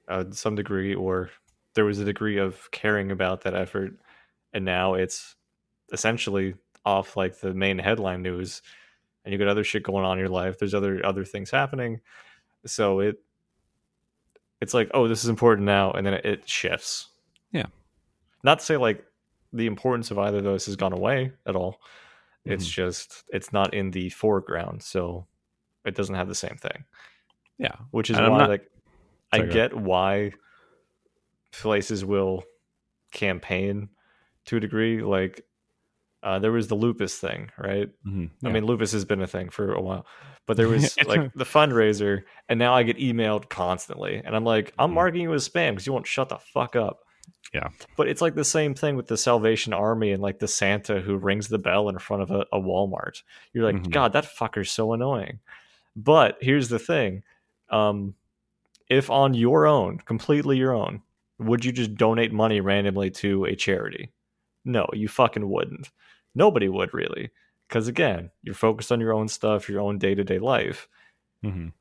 uh, 0.08 0.24
some 0.30 0.54
degree, 0.54 0.94
or 0.94 1.30
there 1.74 1.84
was 1.84 1.98
a 1.98 2.04
degree 2.04 2.38
of 2.38 2.70
caring 2.70 3.10
about 3.10 3.42
that 3.42 3.54
effort, 3.54 3.94
and 4.52 4.64
now 4.64 4.94
it's 4.94 5.36
essentially 5.92 6.54
off 6.84 7.16
like 7.16 7.40
the 7.40 7.54
main 7.54 7.78
headline 7.78 8.22
news, 8.22 8.62
and 9.24 9.32
you 9.32 9.38
got 9.38 9.48
other 9.48 9.64
shit 9.64 9.82
going 9.82 10.04
on 10.04 10.18
in 10.18 10.20
your 10.20 10.28
life. 10.28 10.58
There's 10.58 10.74
other 10.74 11.04
other 11.04 11.24
things 11.24 11.50
happening, 11.50 12.00
so 12.66 13.00
it 13.00 13.22
it's 14.60 14.74
like 14.74 14.90
oh 14.92 15.08
this 15.08 15.24
is 15.24 15.30
important 15.30 15.64
now, 15.66 15.92
and 15.92 16.06
then 16.06 16.14
it 16.14 16.48
shifts. 16.48 17.08
Yeah. 17.52 17.66
not 18.42 18.58
to 18.60 18.64
say 18.64 18.76
like 18.76 19.04
the 19.52 19.66
importance 19.66 20.10
of 20.10 20.18
either 20.18 20.38
of 20.38 20.44
those 20.44 20.66
has 20.66 20.76
gone 20.76 20.92
away 20.92 21.32
at 21.46 21.54
all. 21.54 21.80
It's 22.44 22.66
Mhm. 22.66 22.70
just 22.72 23.24
it's 23.28 23.52
not 23.52 23.72
in 23.74 23.90
the 23.92 24.08
foreground, 24.10 24.82
so 24.82 25.26
it 25.84 25.94
doesn't 25.94 26.14
have 26.14 26.28
the 26.28 26.34
same 26.34 26.56
thing. 26.56 26.84
Yeah. 27.58 27.76
Which 27.90 28.10
is 28.10 28.16
And 28.18 28.30
why 28.32 28.38
not- 28.38 28.48
like 28.50 28.70
I 29.32 29.36
Sorry, 29.38 29.48
go 29.48 29.54
get 29.54 29.74
why 29.76 30.32
places 31.52 32.04
will 32.04 32.44
campaign 33.12 33.88
to 34.46 34.56
a 34.56 34.60
degree. 34.60 35.02
Like 35.02 35.44
uh, 36.22 36.38
there 36.38 36.52
was 36.52 36.68
the 36.68 36.74
lupus 36.76 37.18
thing, 37.18 37.50
right? 37.58 37.88
Mhm. 38.06 38.30
I 38.44 38.48
mean, 38.50 38.64
lupus 38.64 38.92
has 38.92 39.04
been 39.04 39.20
a 39.22 39.26
thing 39.26 39.48
for 39.50 39.72
a 39.72 39.80
while, 39.80 40.06
but 40.46 40.56
there 40.56 40.68
was 40.68 40.96
like 41.06 41.32
the 41.34 41.44
fundraiser, 41.44 42.22
and 42.48 42.58
now 42.60 42.74
I 42.74 42.84
get 42.84 42.96
emailed 42.96 43.48
constantly, 43.48 44.22
and 44.24 44.36
I'm 44.36 44.44
like, 44.44 44.72
I'm 44.78 44.90
Mhm. 44.90 44.94
marking 44.94 45.22
you 45.22 45.34
as 45.34 45.48
spam 45.48 45.70
because 45.72 45.84
you 45.86 45.92
won't 45.92 46.06
shut 46.06 46.28
the 46.28 46.38
fuck 46.38 46.76
up. 46.76 47.00
Yeah. 47.52 47.68
But 47.96 48.08
it's 48.08 48.22
like 48.22 48.34
the 48.34 48.44
same 48.44 48.74
thing 48.74 48.96
with 48.96 49.08
the 49.08 49.16
Salvation 49.18 49.72
Army 49.74 50.10
and 50.12 50.22
like 50.22 50.38
the 50.38 50.48
Santa 50.48 51.00
who 51.00 51.16
rings 51.16 51.48
the 51.48 51.58
bell 51.58 51.88
in 51.90 51.98
front 51.98 52.22
of 52.22 52.30
a, 52.30 52.46
a 52.52 52.58
Walmart. 52.60 53.22
You're 53.52 53.64
like, 53.70 53.82
Mhm. 53.82 53.90
God, 53.90 54.12
that 54.14 54.24
fucker's 54.24 54.70
so 54.70 54.92
annoying. 54.94 55.40
But 55.94 56.38
here's 56.40 56.68
the 56.70 56.78
thing. 56.78 57.22
Um, 57.68 58.14
if 58.88 59.10
on 59.10 59.34
your 59.34 59.66
own, 59.66 59.98
completely 59.98 60.56
your 60.56 60.72
own, 60.72 61.02
would 61.38 61.64
you 61.64 61.72
just 61.72 61.94
donate 61.94 62.32
money 62.32 62.60
randomly 62.60 63.10
to 63.10 63.44
a 63.44 63.54
charity? 63.54 64.10
No, 64.64 64.86
you 64.94 65.08
fucking 65.08 65.48
wouldn't. 65.48 65.90
Nobody 66.34 66.68
would 66.68 66.94
really. 66.94 67.30
Because 67.68 67.88
again, 67.88 68.30
you're 68.42 68.54
focused 68.54 68.92
on 68.92 69.00
your 69.00 69.12
own 69.12 69.28
stuff, 69.28 69.68
your 69.68 69.80
own 69.80 69.98
day 69.98 70.14
to 70.14 70.24
day 70.24 70.38
life. 70.38 70.88
Mhm. 71.44 71.72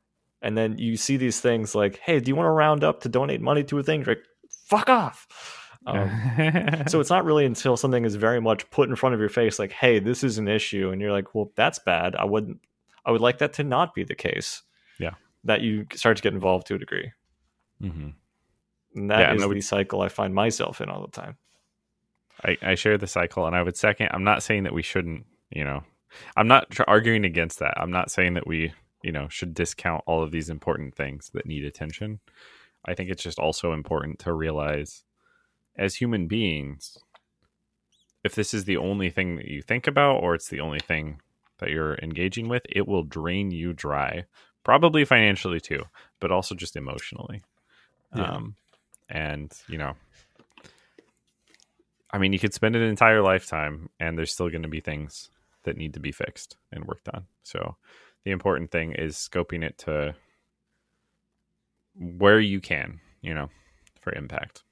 And 0.42 0.58
then 0.58 0.76
you 0.78 0.96
see 0.96 1.16
these 1.16 1.40
things 1.40 1.74
like, 1.74 1.98
hey, 1.98 2.18
do 2.20 2.28
you 2.28 2.34
want 2.36 2.46
to 2.46 2.50
round 2.50 2.82
up 2.84 3.00
to 3.02 3.08
donate 3.08 3.40
money 3.40 3.62
to 3.64 3.78
a 3.78 3.82
thing? 3.82 4.00
You're 4.00 4.16
like, 4.16 4.24
fuck 4.78 4.88
off. 4.90 5.26
Um, 5.86 6.84
so 6.88 7.00
it's 7.00 7.10
not 7.10 7.24
really 7.24 7.44
until 7.44 7.76
something 7.76 8.04
is 8.04 8.14
very 8.14 8.40
much 8.40 8.68
put 8.70 8.88
in 8.88 8.96
front 8.96 9.14
of 9.14 9.20
your 9.20 9.28
face, 9.28 9.58
like, 9.58 9.72
hey, 9.72 9.98
this 9.98 10.22
is 10.24 10.38
an 10.38 10.48
issue. 10.48 10.90
And 10.90 11.00
you're 11.00 11.12
like, 11.12 11.34
well, 11.34 11.50
that's 11.56 11.78
bad. 11.80 12.14
I 12.16 12.24
wouldn't, 12.24 12.60
I 13.04 13.10
would 13.10 13.20
like 13.20 13.38
that 13.38 13.52
to 13.54 13.64
not 13.64 13.94
be 13.94 14.04
the 14.04 14.14
case. 14.14 14.62
Yeah. 14.98 15.14
That 15.44 15.60
you 15.60 15.86
start 15.94 16.16
to 16.18 16.22
get 16.22 16.34
involved 16.34 16.66
to 16.68 16.74
a 16.76 16.78
degree. 16.78 17.10
Mhm. 17.82 18.14
And 18.94 19.10
that 19.10 19.34
is 19.34 19.40
Yeah, 19.40 19.44
no, 19.44 19.48
we- 19.48 19.54
the 19.56 19.60
cycle 19.60 20.02
I 20.02 20.08
find 20.08 20.34
myself 20.34 20.80
in 20.80 20.88
all 20.88 21.02
the 21.02 21.10
time. 21.10 21.36
I, 22.44 22.56
I 22.62 22.74
share 22.76 22.96
the 22.98 23.06
cycle, 23.06 23.46
and 23.46 23.54
I 23.54 23.62
would 23.62 23.76
second. 23.76 24.08
I'm 24.12 24.24
not 24.24 24.42
saying 24.42 24.62
that 24.64 24.72
we 24.72 24.82
shouldn't, 24.82 25.26
you 25.50 25.64
know, 25.64 25.82
I'm 26.36 26.48
not 26.48 26.70
tr- 26.70 26.82
arguing 26.88 27.24
against 27.24 27.58
that. 27.58 27.74
I'm 27.76 27.90
not 27.90 28.10
saying 28.10 28.34
that 28.34 28.46
we, 28.46 28.72
you 29.02 29.12
know, 29.12 29.28
should 29.28 29.52
discount 29.54 30.02
all 30.06 30.22
of 30.22 30.30
these 30.30 30.48
important 30.50 30.94
things 30.94 31.30
that 31.34 31.46
need 31.46 31.64
attention. 31.64 32.20
I 32.84 32.94
think 32.94 33.10
it's 33.10 33.22
just 33.22 33.38
also 33.38 33.72
important 33.72 34.18
to 34.20 34.32
realize, 34.32 35.04
as 35.76 35.96
human 35.96 36.26
beings, 36.26 36.98
if 38.24 38.34
this 38.34 38.54
is 38.54 38.64
the 38.64 38.76
only 38.76 39.10
thing 39.10 39.36
that 39.36 39.48
you 39.48 39.62
think 39.62 39.86
about, 39.86 40.22
or 40.22 40.34
it's 40.34 40.48
the 40.48 40.60
only 40.60 40.80
thing 40.80 41.20
that 41.58 41.70
you're 41.70 41.96
engaging 42.02 42.48
with, 42.48 42.62
it 42.68 42.86
will 42.86 43.04
drain 43.04 43.50
you 43.50 43.72
dry. 43.72 44.24
Probably 44.64 45.04
financially 45.04 45.60
too, 45.60 45.82
but 46.20 46.30
also 46.30 46.54
just 46.54 46.76
emotionally. 46.76 47.42
Yeah. 48.14 48.32
Um, 48.32 48.56
and 49.08 49.52
you 49.68 49.78
know, 49.78 49.94
I 52.12 52.18
mean, 52.18 52.32
you 52.32 52.38
could 52.38 52.54
spend 52.54 52.76
an 52.76 52.82
entire 52.82 53.22
lifetime 53.22 53.88
and 53.98 54.16
there's 54.16 54.32
still 54.32 54.50
going 54.50 54.62
to 54.62 54.68
be 54.68 54.80
things 54.80 55.30
that 55.64 55.76
need 55.76 55.94
to 55.94 56.00
be 56.00 56.12
fixed 56.12 56.56
and 56.70 56.84
worked 56.84 57.08
on. 57.08 57.26
So 57.42 57.76
the 58.24 58.30
important 58.30 58.70
thing 58.70 58.92
is 58.92 59.16
scoping 59.16 59.64
it 59.64 59.78
to 59.78 60.14
where 61.94 62.40
you 62.40 62.60
can, 62.60 63.00
you 63.20 63.34
know, 63.34 63.48
for 64.00 64.12
impact. 64.14 64.62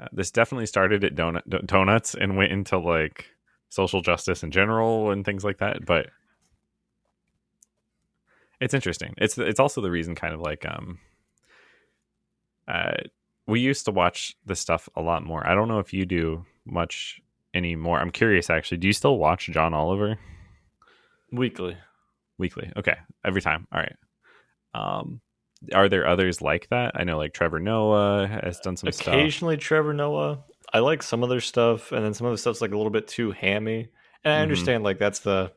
Uh, 0.00 0.06
this 0.12 0.30
definitely 0.30 0.66
started 0.66 1.04
at 1.04 1.14
donut 1.14 1.42
do- 1.48 1.60
donuts 1.60 2.14
and 2.14 2.36
went 2.36 2.52
into 2.52 2.78
like 2.78 3.26
social 3.68 4.00
justice 4.00 4.42
in 4.42 4.50
general 4.50 5.10
and 5.10 5.24
things 5.24 5.44
like 5.44 5.58
that, 5.58 5.84
but 5.84 6.08
it's 8.60 8.74
interesting. 8.74 9.14
It's 9.18 9.38
it's 9.38 9.60
also 9.60 9.80
the 9.80 9.90
reason 9.90 10.14
kind 10.14 10.34
of 10.34 10.40
like 10.40 10.66
um 10.66 10.98
uh 12.68 12.92
we 13.46 13.60
used 13.60 13.84
to 13.86 13.90
watch 13.90 14.36
this 14.46 14.60
stuff 14.60 14.88
a 14.96 15.02
lot 15.02 15.24
more. 15.24 15.46
I 15.46 15.54
don't 15.54 15.68
know 15.68 15.78
if 15.80 15.92
you 15.92 16.06
do 16.06 16.44
much 16.64 17.20
anymore. 17.54 17.98
I'm 17.98 18.10
curious 18.10 18.48
actually. 18.50 18.78
Do 18.78 18.86
you 18.86 18.92
still 18.92 19.18
watch 19.18 19.46
John 19.46 19.74
Oliver 19.74 20.18
Weekly. 21.32 21.76
weekly? 22.38 22.72
Okay, 22.76 22.96
every 23.24 23.40
time. 23.40 23.66
All 23.72 23.80
right. 23.80 23.96
Um, 24.74 25.20
are 25.74 25.88
there 25.88 26.06
others 26.06 26.40
like 26.40 26.68
that? 26.70 26.92
I 26.94 27.04
know 27.04 27.18
like 27.18 27.32
Trevor 27.34 27.60
Noah 27.60 28.26
has 28.26 28.60
done 28.60 28.76
some 28.76 28.90
stuff. 28.92 29.08
Occasionally, 29.14 29.56
Trevor 29.56 29.92
Noah. 29.92 30.42
I 30.72 30.78
like 30.78 31.02
some 31.02 31.22
of 31.22 31.28
their 31.28 31.40
stuff, 31.40 31.92
and 31.92 32.04
then 32.04 32.14
some 32.14 32.26
of 32.26 32.32
the 32.32 32.38
stuff's 32.38 32.60
like 32.60 32.70
a 32.72 32.76
little 32.76 32.90
bit 32.92 33.08
too 33.08 33.32
hammy. 33.32 33.88
And 34.24 34.32
I 34.32 34.38
Mhm. 34.38 34.42
understand 34.42 34.84
like 34.84 34.98
that's 34.98 35.20
the 35.20 35.52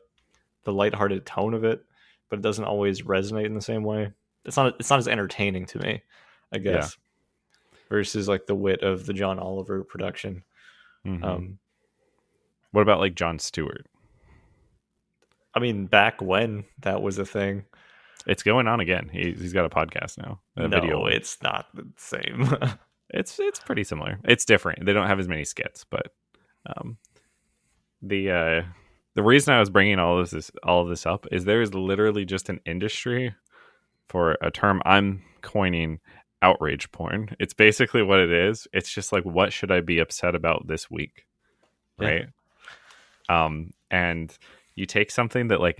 the 0.64 0.72
lighthearted 0.72 1.26
tone 1.26 1.52
of 1.54 1.62
it, 1.64 1.84
but 2.30 2.38
it 2.38 2.42
doesn't 2.42 2.64
always 2.64 3.02
resonate 3.02 3.44
in 3.46 3.54
the 3.54 3.60
same 3.60 3.84
way. 3.84 4.12
It's 4.44 4.56
not 4.56 4.74
it's 4.80 4.90
not 4.90 4.98
as 4.98 5.08
entertaining 5.08 5.66
to 5.66 5.78
me, 5.78 6.02
I 6.52 6.58
guess. 6.58 6.96
Versus 7.90 8.28
like 8.28 8.46
the 8.46 8.54
wit 8.54 8.82
of 8.82 9.06
the 9.06 9.12
John 9.12 9.38
Oliver 9.38 9.84
production. 9.84 10.42
Mhm. 11.06 11.22
Um, 11.22 11.58
what 12.72 12.82
about 12.82 12.98
like 12.98 13.14
Jon 13.14 13.38
Stewart? 13.38 13.86
I 15.54 15.60
mean, 15.60 15.86
back 15.86 16.20
when 16.20 16.64
that 16.80 17.00
was 17.02 17.18
a 17.18 17.24
thing. 17.26 17.64
It's 18.26 18.42
going 18.42 18.66
on 18.68 18.80
again. 18.80 19.08
He, 19.12 19.32
he's 19.32 19.52
got 19.52 19.64
a 19.66 19.68
podcast 19.68 20.18
now. 20.18 20.40
A 20.56 20.68
no, 20.68 20.80
video. 20.80 21.06
it's 21.06 21.42
not 21.42 21.66
the 21.74 21.86
same. 21.96 22.48
It's 23.10 23.38
it's 23.38 23.60
pretty 23.60 23.84
similar. 23.84 24.18
It's 24.24 24.44
different. 24.44 24.84
They 24.84 24.92
don't 24.92 25.06
have 25.06 25.20
as 25.20 25.28
many 25.28 25.44
skits, 25.44 25.84
but 25.88 26.06
um, 26.66 26.96
the 28.02 28.30
uh, 28.30 28.62
the 29.14 29.22
reason 29.22 29.54
I 29.54 29.60
was 29.60 29.70
bringing 29.70 30.00
all 30.00 30.18
of 30.18 30.30
this 30.30 30.50
all 30.64 30.82
of 30.82 30.88
this 30.88 31.06
up 31.06 31.24
is 31.30 31.44
there 31.44 31.60
is 31.60 31.74
literally 31.74 32.24
just 32.24 32.48
an 32.48 32.60
industry 32.66 33.32
for 34.08 34.36
a 34.40 34.50
term 34.50 34.82
I'm 34.84 35.22
coining 35.42 36.00
outrage 36.42 36.90
porn. 36.90 37.36
It's 37.38 37.54
basically 37.54 38.02
what 38.02 38.18
it 38.18 38.32
is. 38.32 38.66
It's 38.72 38.90
just 38.90 39.12
like 39.12 39.24
what 39.24 39.52
should 39.52 39.70
I 39.70 39.80
be 39.80 40.00
upset 40.00 40.34
about 40.34 40.66
this 40.66 40.90
week, 40.90 41.26
Yeah. 42.00 42.08
right? 42.08 42.26
Um, 43.28 43.70
and 43.92 44.36
you 44.74 44.86
take 44.86 45.12
something 45.12 45.48
that 45.48 45.60
like 45.60 45.78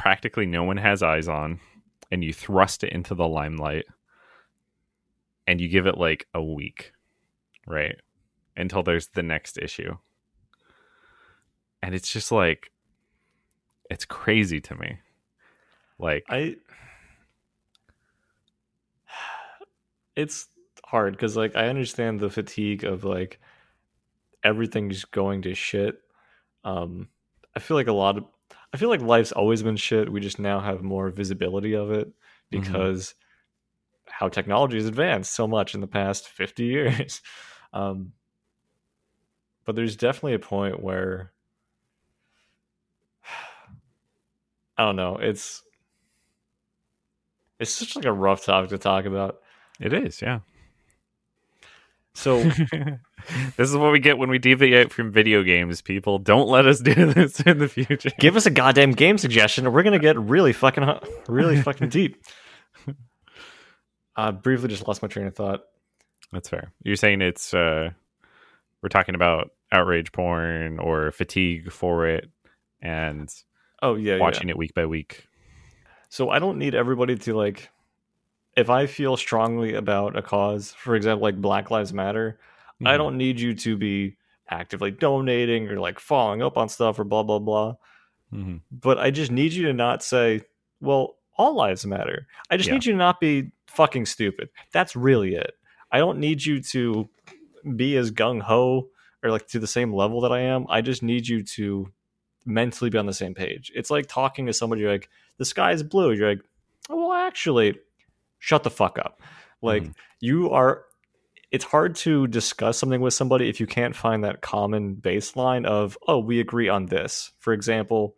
practically 0.00 0.46
no 0.46 0.64
one 0.64 0.78
has 0.78 1.02
eyes 1.02 1.28
on, 1.28 1.60
and 2.10 2.24
you 2.24 2.32
thrust 2.32 2.82
it 2.82 2.90
into 2.90 3.14
the 3.14 3.28
limelight 3.28 3.84
and 5.46 5.60
you 5.60 5.68
give 5.68 5.86
it 5.86 5.98
like 5.98 6.26
a 6.32 6.42
week, 6.42 6.92
right? 7.66 7.96
Until 8.56 8.82
there's 8.82 9.08
the 9.08 9.22
next 9.22 9.58
issue. 9.58 9.98
And 11.82 11.94
it's 11.94 12.10
just 12.10 12.32
like 12.32 12.70
it's 13.90 14.06
crazy 14.06 14.58
to 14.62 14.74
me. 14.74 15.00
Like 15.98 16.24
I 16.30 16.56
it's 20.16 20.48
hard 20.86 21.12
because 21.12 21.36
like 21.36 21.56
I 21.56 21.68
understand 21.68 22.20
the 22.20 22.30
fatigue 22.30 22.84
of 22.84 23.04
like 23.04 23.38
everything's 24.42 25.04
going 25.04 25.42
to 25.42 25.54
shit. 25.54 26.00
Um 26.64 27.08
I 27.54 27.60
feel 27.60 27.76
like 27.76 27.88
a 27.88 27.92
lot 27.92 28.16
of 28.16 28.24
I 28.72 28.76
feel 28.76 28.88
like 28.88 29.02
life's 29.02 29.32
always 29.32 29.62
been 29.62 29.76
shit. 29.76 30.10
We 30.12 30.20
just 30.20 30.38
now 30.38 30.60
have 30.60 30.82
more 30.82 31.10
visibility 31.10 31.74
of 31.74 31.90
it 31.90 32.06
Mhm. 32.08 32.12
because 32.50 33.14
how 34.06 34.28
technology 34.28 34.76
has 34.76 34.86
advanced 34.86 35.32
so 35.32 35.46
much 35.46 35.74
in 35.74 35.80
the 35.80 35.86
past 35.86 36.28
50 36.40 36.64
years. 36.64 37.20
Um 37.72 38.12
but 39.64 39.76
there's 39.76 39.96
definitely 39.96 40.34
a 40.34 40.38
point 40.38 40.82
where 40.82 41.32
I 44.78 44.84
don't 44.84 44.96
know, 44.96 45.16
it's 45.16 45.62
it's 47.58 47.70
such 47.72 47.94
like 47.96 48.06
a 48.06 48.12
rough 48.12 48.44
topic 48.44 48.70
to 48.70 48.78
talk 48.78 49.04
about. 49.04 49.40
it 49.80 49.92
is, 49.92 50.22
yeah. 50.22 50.40
So 52.20 52.42
this 53.56 53.70
is 53.70 53.76
what 53.76 53.92
we 53.92 53.98
get 53.98 54.18
when 54.18 54.28
we 54.28 54.38
deviate 54.38 54.92
from 54.92 55.10
video 55.10 55.42
games. 55.42 55.80
People 55.80 56.18
don't 56.18 56.48
let 56.48 56.66
us 56.66 56.80
do 56.80 56.94
this 57.12 57.40
in 57.40 57.58
the 57.58 57.68
future. 57.68 58.10
give 58.18 58.36
us 58.36 58.44
a 58.46 58.50
goddamn 58.50 58.92
game 58.92 59.16
suggestion, 59.16 59.66
or 59.66 59.70
we're 59.70 59.82
gonna 59.82 59.98
get 59.98 60.18
really 60.18 60.52
fucking, 60.52 60.82
hu- 60.84 61.00
really 61.28 61.56
fucking 61.62 61.88
deep. 61.88 62.22
I 64.16 64.32
briefly 64.32 64.68
just 64.68 64.86
lost 64.86 65.00
my 65.02 65.08
train 65.08 65.26
of 65.26 65.34
thought. 65.34 65.62
That's 66.32 66.48
fair. 66.48 66.72
You're 66.82 66.96
saying 66.96 67.22
it's 67.22 67.54
uh 67.54 67.90
we're 68.82 68.88
talking 68.90 69.14
about 69.14 69.50
outrage 69.72 70.12
porn 70.12 70.78
or 70.78 71.12
fatigue 71.12 71.72
for 71.72 72.06
it 72.06 72.28
and 72.82 73.28
Oh 73.82 73.94
yeah, 73.94 74.14
yeah. 74.16 74.20
watching 74.20 74.48
it 74.50 74.56
week 74.58 74.74
by 74.74 74.84
week. 74.86 75.26
So 76.10 76.28
I 76.28 76.38
don't 76.38 76.58
need 76.58 76.74
everybody 76.74 77.16
to 77.16 77.34
like. 77.34 77.70
If 78.60 78.68
I 78.68 78.84
feel 78.86 79.16
strongly 79.16 79.74
about 79.74 80.16
a 80.18 80.22
cause, 80.22 80.74
for 80.74 80.94
example, 80.94 81.22
like 81.22 81.40
Black 81.40 81.70
Lives 81.70 81.94
Matter, 81.94 82.38
I 82.84 82.92
Mhm. 82.94 82.98
don't 82.98 83.16
need 83.16 83.40
you 83.40 83.54
to 83.54 83.74
be 83.76 84.16
actively 84.50 84.90
donating 84.90 85.66
or 85.68 85.80
like 85.80 85.98
following 85.98 86.42
up 86.42 86.58
on 86.58 86.68
stuff 86.68 86.98
or 86.98 87.04
blah 87.04 87.22
blah 87.22 87.38
blah. 87.38 87.76
Mhm. 88.34 88.60
But 88.70 88.98
I 88.98 89.10
just 89.10 89.30
need 89.30 89.54
you 89.54 89.64
to 89.66 89.72
not 89.72 90.02
say, 90.02 90.42
"Well, 90.80 91.16
all 91.38 91.54
lives 91.54 91.86
matter." 91.86 92.26
I 92.50 92.58
just 92.58 92.66
Yeah. 92.68 92.74
need 92.74 92.84
you 92.84 92.92
to 92.92 92.98
not 92.98 93.18
be 93.18 93.50
fucking 93.66 94.04
stupid. 94.04 94.50
That's 94.72 94.94
really 94.94 95.34
it. 95.36 95.54
I 95.90 95.98
don't 95.98 96.18
need 96.18 96.44
you 96.44 96.60
to 96.74 97.08
be 97.76 97.96
as 97.96 98.10
gung 98.12 98.42
ho 98.42 98.90
or 99.22 99.30
like 99.30 99.46
to 99.48 99.58
the 99.58 99.66
same 99.66 99.94
level 99.94 100.20
that 100.20 100.32
I 100.32 100.40
am. 100.40 100.66
I 100.68 100.82
just 100.82 101.02
need 101.02 101.26
you 101.28 101.42
to 101.56 101.90
mentally 102.44 102.90
be 102.90 102.98
on 102.98 103.06
the 103.06 103.14
same 103.14 103.32
page. 103.34 103.72
It's 103.74 103.90
like 103.90 104.06
talking 104.06 104.44
to 104.46 104.52
somebody 104.52 104.82
you're 104.82 104.92
like, 104.92 105.08
"The 105.38 105.44
sky 105.46 105.72
is 105.72 105.82
blue." 105.82 106.12
You're 106.12 106.28
like, 106.28 106.42
"Oh, 106.90 107.08
well, 107.08 107.12
actually, 107.12 107.78
shut 108.40 108.64
the 108.64 108.70
fuck 108.70 108.98
up." 108.98 109.20
Like 109.62 109.84
Mhm. 109.84 109.94
you 110.20 110.50
are 110.50 110.84
it's 111.52 111.64
hard 111.64 111.96
to 111.96 112.28
discuss 112.28 112.78
something 112.78 113.00
with 113.00 113.12
somebody 113.12 113.48
if 113.48 113.58
you 113.58 113.66
can't 113.66 113.96
find 113.96 114.22
that 114.22 114.40
common 114.40 114.94
baseline 114.94 115.66
of, 115.66 115.98
"Oh, 116.06 116.18
we 116.18 116.38
agree 116.40 116.68
on 116.68 116.86
this." 116.86 117.32
For 117.40 117.52
example, 117.52 118.16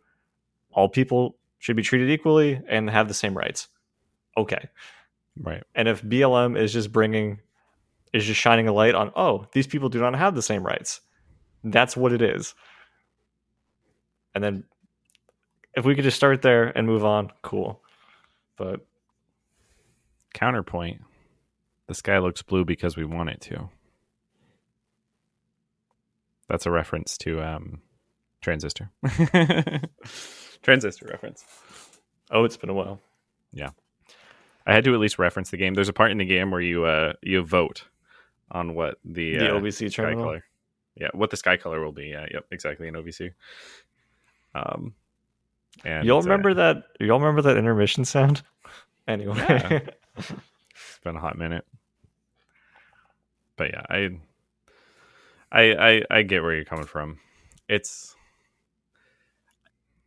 all 0.71 0.87
people 0.87 1.37
should 1.57 1.75
be 1.75 1.81
treated 1.81 2.09
equally 2.11 2.61
and 2.67 2.89
have 2.91 3.07
the 3.07 3.13
same 3.15 3.35
rights. 3.35 3.69
Okay. 4.37 4.69
Right. 5.35 5.63
And 5.73 5.87
if 5.87 6.03
BLM 6.03 6.55
is 6.55 6.73
just 6.73 6.91
bringing 6.91 7.39
is 8.13 8.25
just 8.25 8.39
shining 8.39 8.67
a 8.67 8.73
light 8.73 8.93
on, 8.93 9.11
"Oh, 9.15 9.47
these 9.53 9.65
people 9.65 9.89
do 9.89 9.99
not 9.99 10.13
have 10.13 10.35
the 10.35 10.43
same 10.43 10.63
rights." 10.63 11.01
That's 11.63 11.97
what 11.97 12.13
it 12.13 12.21
is. 12.21 12.53
And 14.35 14.43
then 14.43 14.63
if 15.75 15.85
we 15.85 15.95
could 15.95 16.03
just 16.03 16.17
start 16.17 16.43
there 16.43 16.65
and 16.77 16.85
move 16.85 17.03
on, 17.03 17.31
cool. 17.41 17.81
But 18.57 18.85
Counterpoint. 20.33 21.01
The 21.87 21.93
sky 21.93 22.17
looks 22.19 22.41
blue 22.41 22.65
because 22.65 22.95
we 22.97 23.05
want 23.05 23.29
it 23.29 23.41
to. 23.41 23.69
That's 26.49 26.65
a 26.65 26.71
reference 26.71 27.17
to 27.19 27.41
um 27.41 27.81
Transistor. 28.41 28.89
Transistor 30.61 31.07
reference. 31.07 31.45
oh, 32.31 32.43
it's 32.43 32.57
been 32.57 32.69
a 32.69 32.73
while. 32.73 32.99
Yeah. 33.53 33.69
I 34.65 34.73
had 34.73 34.83
to 34.85 34.93
at 34.93 34.99
least 34.99 35.19
reference 35.19 35.51
the 35.51 35.57
game. 35.57 35.73
There's 35.73 35.89
a 35.89 35.93
part 35.93 36.11
in 36.11 36.17
the 36.17 36.25
game 36.25 36.51
where 36.51 36.61
you 36.61 36.85
uh 36.85 37.13
you 37.21 37.43
vote 37.43 37.85
on 38.51 38.75
what 38.75 38.95
the, 39.05 39.37
The 39.37 39.55
uh, 39.55 39.59
OVC 39.59 39.91
sky 39.91 40.03
terminal. 40.03 40.25
color. 40.25 40.43
Yeah, 40.95 41.07
what 41.13 41.31
the 41.31 41.37
sky 41.37 41.57
color 41.57 41.83
will 41.83 41.91
be. 41.91 42.07
Yeah, 42.07 42.27
yep, 42.31 42.45
exactly 42.51 42.87
in 42.87 42.93
OVC. 42.93 43.31
Um, 44.53 44.93
and 45.83 46.05
y'all 46.05 46.19
uh, 46.19 46.23
remember 46.23 46.53
that? 46.53 46.83
Y'all 46.99 47.19
remember 47.19 47.41
that 47.43 47.57
intermission 47.57 48.05
sound? 48.05 48.41
Anyway, 49.05 49.35
Yeah. 49.37 49.79
It's 50.17 50.31
been 51.03 51.15
a 51.15 51.19
hot 51.19 51.37
minute, 51.37 51.65
but 53.57 53.71
yeah, 53.71 53.83
I, 53.89 54.09
I, 55.51 55.61
I, 55.73 56.01
I 56.09 56.21
get 56.23 56.41
where 56.41 56.55
you're 56.55 56.65
coming 56.65 56.85
from. 56.85 57.19
It's, 57.69 58.15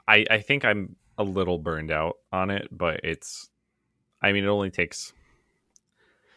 I, 0.08 0.24
I 0.30 0.40
think 0.40 0.64
I'm 0.64 0.96
a 1.18 1.24
little 1.24 1.58
burned 1.58 1.90
out 1.90 2.16
on 2.32 2.50
it, 2.50 2.68
but 2.70 3.00
it's, 3.02 3.48
I 4.22 4.32
mean, 4.32 4.44
it 4.44 4.48
only 4.48 4.70
takes 4.70 5.12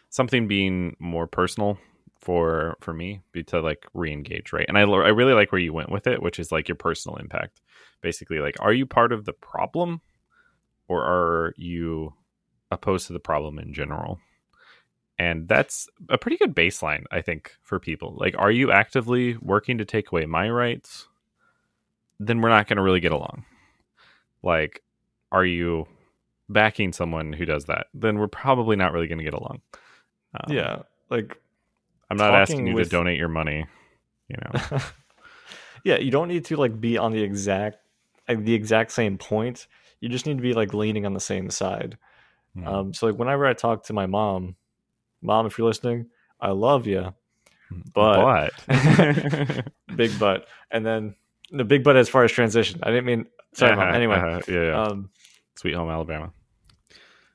something 0.10 0.48
being 0.48 0.96
more 1.00 1.28
personal 1.28 1.78
for 2.20 2.78
for 2.82 2.94
me 2.94 3.22
to 3.48 3.62
like 3.62 3.86
re-engage 3.94 4.52
right? 4.52 4.66
And 4.68 4.78
I, 4.78 4.82
I 4.82 5.10
really 5.10 5.34
like 5.34 5.52
where 5.52 5.62
you 5.62 5.72
went 5.72 5.90
with 5.92 6.06
it 6.06 6.22
which 6.22 6.40
is 6.40 6.52
like 6.52 6.68
your 6.68 6.76
personal 6.76 7.18
impact. 7.18 7.62
Basically 8.02 8.40
like 8.40 8.56
are 8.60 8.74
you 8.74 8.86
part 8.86 9.14
of 9.14 9.26
the 9.26 9.34
problem 9.34 10.02
or 10.88 11.04
are 11.04 11.54
you 11.56 12.14
opposed 12.72 13.08
to 13.08 13.14
the 13.14 13.20
problem 13.20 13.60
in 13.60 13.74
general. 13.74 14.20
And 15.18 15.48
that's 15.48 15.90
a 16.08 16.18
pretty 16.18 16.38
good 16.38 16.56
baseline 16.56 17.04
i 17.12 17.22
think 17.22 17.52
for 17.62 17.80
people. 17.80 18.16
Like 18.18 18.36
are 18.38 18.52
you 18.52 18.72
actively 18.72 19.38
working 19.38 19.78
to 19.78 19.86
take 19.86 20.12
away 20.12 20.26
my 20.26 20.50
rights? 20.50 21.08
Then 22.20 22.42
we're 22.42 22.50
not 22.50 22.68
going 22.68 22.78
to 22.78 22.84
really 22.84 23.00
get 23.00 23.12
along. 23.12 23.46
Like 24.44 24.82
are 25.32 25.46
you 25.46 25.88
backing 26.48 26.94
someone 26.94 27.34
who 27.34 27.46
does 27.46 27.66
that? 27.66 27.88
Then 27.94 28.18
we're 28.18 28.28
probably 28.28 28.76
not 28.76 28.94
really 28.94 29.08
going 29.08 29.20
to 29.20 29.24
get 29.24 29.34
along. 29.34 29.62
Um, 30.34 30.54
yeah, 30.54 30.80
like 31.10 31.38
i'm 32.12 32.18
not 32.18 32.36
asking 32.36 32.68
you 32.68 32.76
with- 32.76 32.90
to 32.90 32.98
donate 32.98 33.18
your 33.18 33.30
money 33.30 33.66
you 34.30 34.38
know. 34.38 34.80
Yeah, 35.86 35.98
you 35.98 36.12
don't 36.12 36.28
need 36.28 36.44
to 36.46 36.58
like 36.58 36.82
be 36.82 36.98
on 36.98 37.14
the 37.14 37.24
exact 37.24 37.78
like, 38.28 38.44
the 38.44 38.54
exact 38.54 38.92
same 38.92 39.18
point. 39.18 39.66
You 40.02 40.10
just 40.10 40.26
need 40.26 40.36
to 40.36 40.44
be 40.44 40.54
like 40.54 40.74
leaning 40.74 41.06
on 41.06 41.14
the 41.14 41.22
same 41.22 41.50
side. 41.50 41.98
Hmm. 42.56 42.68
Um, 42.68 42.94
so 42.94 43.08
like 43.08 43.18
whenever 43.18 43.46
I 43.46 43.54
talk 43.54 43.84
to 43.86 43.94
my 43.94 44.06
mom, 44.08 44.56
mom, 45.22 45.46
if 45.46 45.58
you're 45.58 45.68
listening, 45.68 46.08
I 46.42 46.52
love 46.52 46.88
you, 46.88 47.14
but- 47.94 48.52
but 48.68 49.66
big 49.96 50.18
butt, 50.20 50.48
and 50.72 50.86
then 50.86 51.16
the 51.52 51.64
big 51.64 51.84
butt 51.84 51.96
as 51.98 52.10
far 52.10 52.24
as 52.24 52.32
transition. 52.32 52.80
I 52.84 52.90
didn't 52.90 53.06
mean 53.06 53.26
sorry. 53.54 53.74
Uh-huh, 53.74 53.92
Anyway, 53.96 54.16
uh-huh, 54.16 54.42
yeah, 54.48 54.64
yeah. 54.66 54.84
um, 54.84 55.10
sweet 55.56 55.76
home 55.76 55.90
alabama 55.90 56.32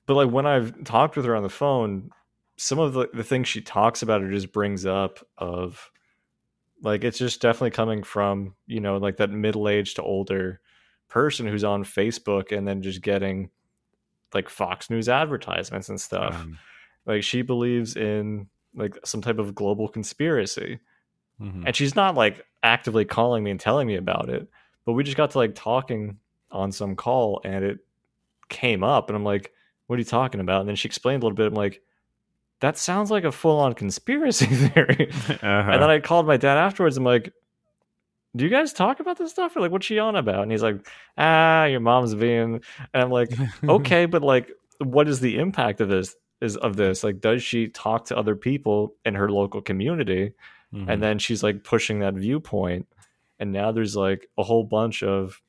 but 0.07 0.15
like 0.15 0.31
when 0.31 0.45
I've 0.47 0.85
talked 0.85 1.17
with 1.17 1.25
her 1.25 1.35
on 1.35 1.43
the 1.43 1.49
phone, 1.49 2.11
some 2.59 2.79
of 2.79 2.93
the, 2.93 3.09
the 3.15 3.25
things 3.25 3.49
she 3.49 3.61
talks 3.63 4.03
about 4.03 4.23
it 4.23 4.31
just 4.31 4.53
brings 4.53 4.85
up 4.85 5.27
of 5.39 5.91
like 6.83 7.05
it's 7.05 7.17
just 7.19 7.41
definitely 7.41 7.71
coming 7.71 8.03
from 8.03 8.55
you 8.67 8.81
know 8.81 8.99
like 8.99 9.17
that 9.17 9.31
middle 9.31 9.67
aged 9.69 9.97
to 9.97 10.03
older 10.03 10.61
person 11.09 11.47
who's 11.47 11.65
on 11.65 11.85
Facebook 11.85 12.53
and 12.57 12.69
then 12.69 12.83
just 12.83 13.01
getting 13.01 13.49
like 14.35 14.49
Fox 14.49 14.91
News 14.91 15.09
advertisements 15.09 15.89
and 15.89 16.01
stuff. 16.01 16.35
Um, 16.35 16.59
like 17.07 17.23
she 17.23 17.43
believes 17.43 17.97
in 17.97 18.49
like 18.75 18.99
some 19.05 19.21
type 19.23 19.39
of 19.39 19.55
global 19.55 19.89
conspiracy. 19.89 20.81
mhm. 21.41 21.65
And 21.67 21.77
she's 21.77 21.95
not 21.95 22.15
like 22.15 22.45
actively 22.63 23.05
calling 23.05 23.45
me 23.45 23.51
and 23.51 23.61
telling 23.61 23.87
me 23.87 23.97
about 23.97 24.29
it, 24.29 24.49
but 24.85 24.93
we 24.93 25.05
just 25.05 25.17
got 25.17 25.31
to 25.33 25.39
like 25.39 25.55
talking 25.55 26.19
on 26.51 26.73
some 26.73 26.97
call 26.97 27.41
and 27.45 27.65
it 27.65 27.79
came 28.49 28.83
up 28.85 29.09
and 29.09 29.17
I'm 29.17 29.25
like, 29.25 29.53
what 29.87 29.97
are 29.97 29.99
you 29.99 30.05
talking 30.05 30.41
about? 30.41 30.61
And 30.61 30.69
then 30.69 30.77
she 30.77 30.89
explained 30.89 31.23
a 31.23 31.27
little 31.27 31.37
bit. 31.37 31.47
I'm 31.49 31.55
like, 31.55 31.83
that 32.61 32.79
sounds 32.79 33.11
like 33.11 33.25
a 33.25 33.33
full 33.33 33.59
on 33.59 33.75
conspiracy 33.75 34.47
theory. 34.47 35.11
Uh-huh. 35.29 35.71
And 35.71 35.83
then 35.83 35.91
I 35.91 36.01
called 36.01 36.27
my 36.27 36.37
dad 36.37 36.57
afterwards. 36.57 36.97
I'm 36.97 37.05
like, 37.05 37.33
do 38.37 38.45
you 38.45 38.51
guys 38.51 38.73
talk 38.73 39.01
about 39.01 39.17
this 39.19 39.31
stuff? 39.31 39.55
Or 39.57 39.61
like, 39.61 39.71
what's 39.71 39.87
she 39.87 39.99
on 39.99 40.17
about? 40.17 40.43
And 40.43 40.51
he's 40.51 40.63
like, 40.63 40.87
ah, 41.19 41.65
your 41.67 41.81
mom's 41.81 42.15
being. 42.15 42.61
And 42.93 43.03
I'm 43.03 43.11
like, 43.11 43.33
okay, 43.65 44.07
but 44.07 44.23
like, 44.23 44.51
what 44.79 45.09
is 45.09 45.21
the 45.21 45.39
impact 45.39 45.81
of 45.81 45.89
this? 45.89 46.17
Is 46.41 46.57
of 46.57 46.77
this 46.77 47.05
like, 47.05 47.21
does 47.21 47.43
she 47.43 47.69
talk 47.69 48.07
to 48.07 48.19
other 48.19 48.35
people 48.37 48.95
in 49.05 49.15
her 49.15 49.31
local 49.31 49.63
community? 49.63 50.33
Mhm. 50.75 50.89
and 50.91 51.01
then 51.01 51.19
she's 51.21 51.41
like 51.45 51.63
pushing 51.63 52.01
that 52.01 52.15
viewpoint 52.15 52.89
and 53.39 53.53
now 53.53 53.71
there's 53.71 53.95
like 53.95 54.27
a 54.37 54.43
whole 54.43 54.65
bunch 54.65 55.05
of 55.05 55.41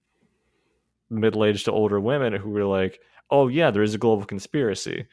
middle-aged 1.10 1.66
to 1.66 1.72
older 1.72 2.00
women 2.00 2.34
who 2.34 2.56
are 2.58 2.66
like 2.66 3.00
oh 3.32 3.48
yeah 3.48 3.72
there 3.72 3.82
is 3.82 3.96
a 3.96 3.98
global 3.98 4.26
conspiracy 4.26 5.06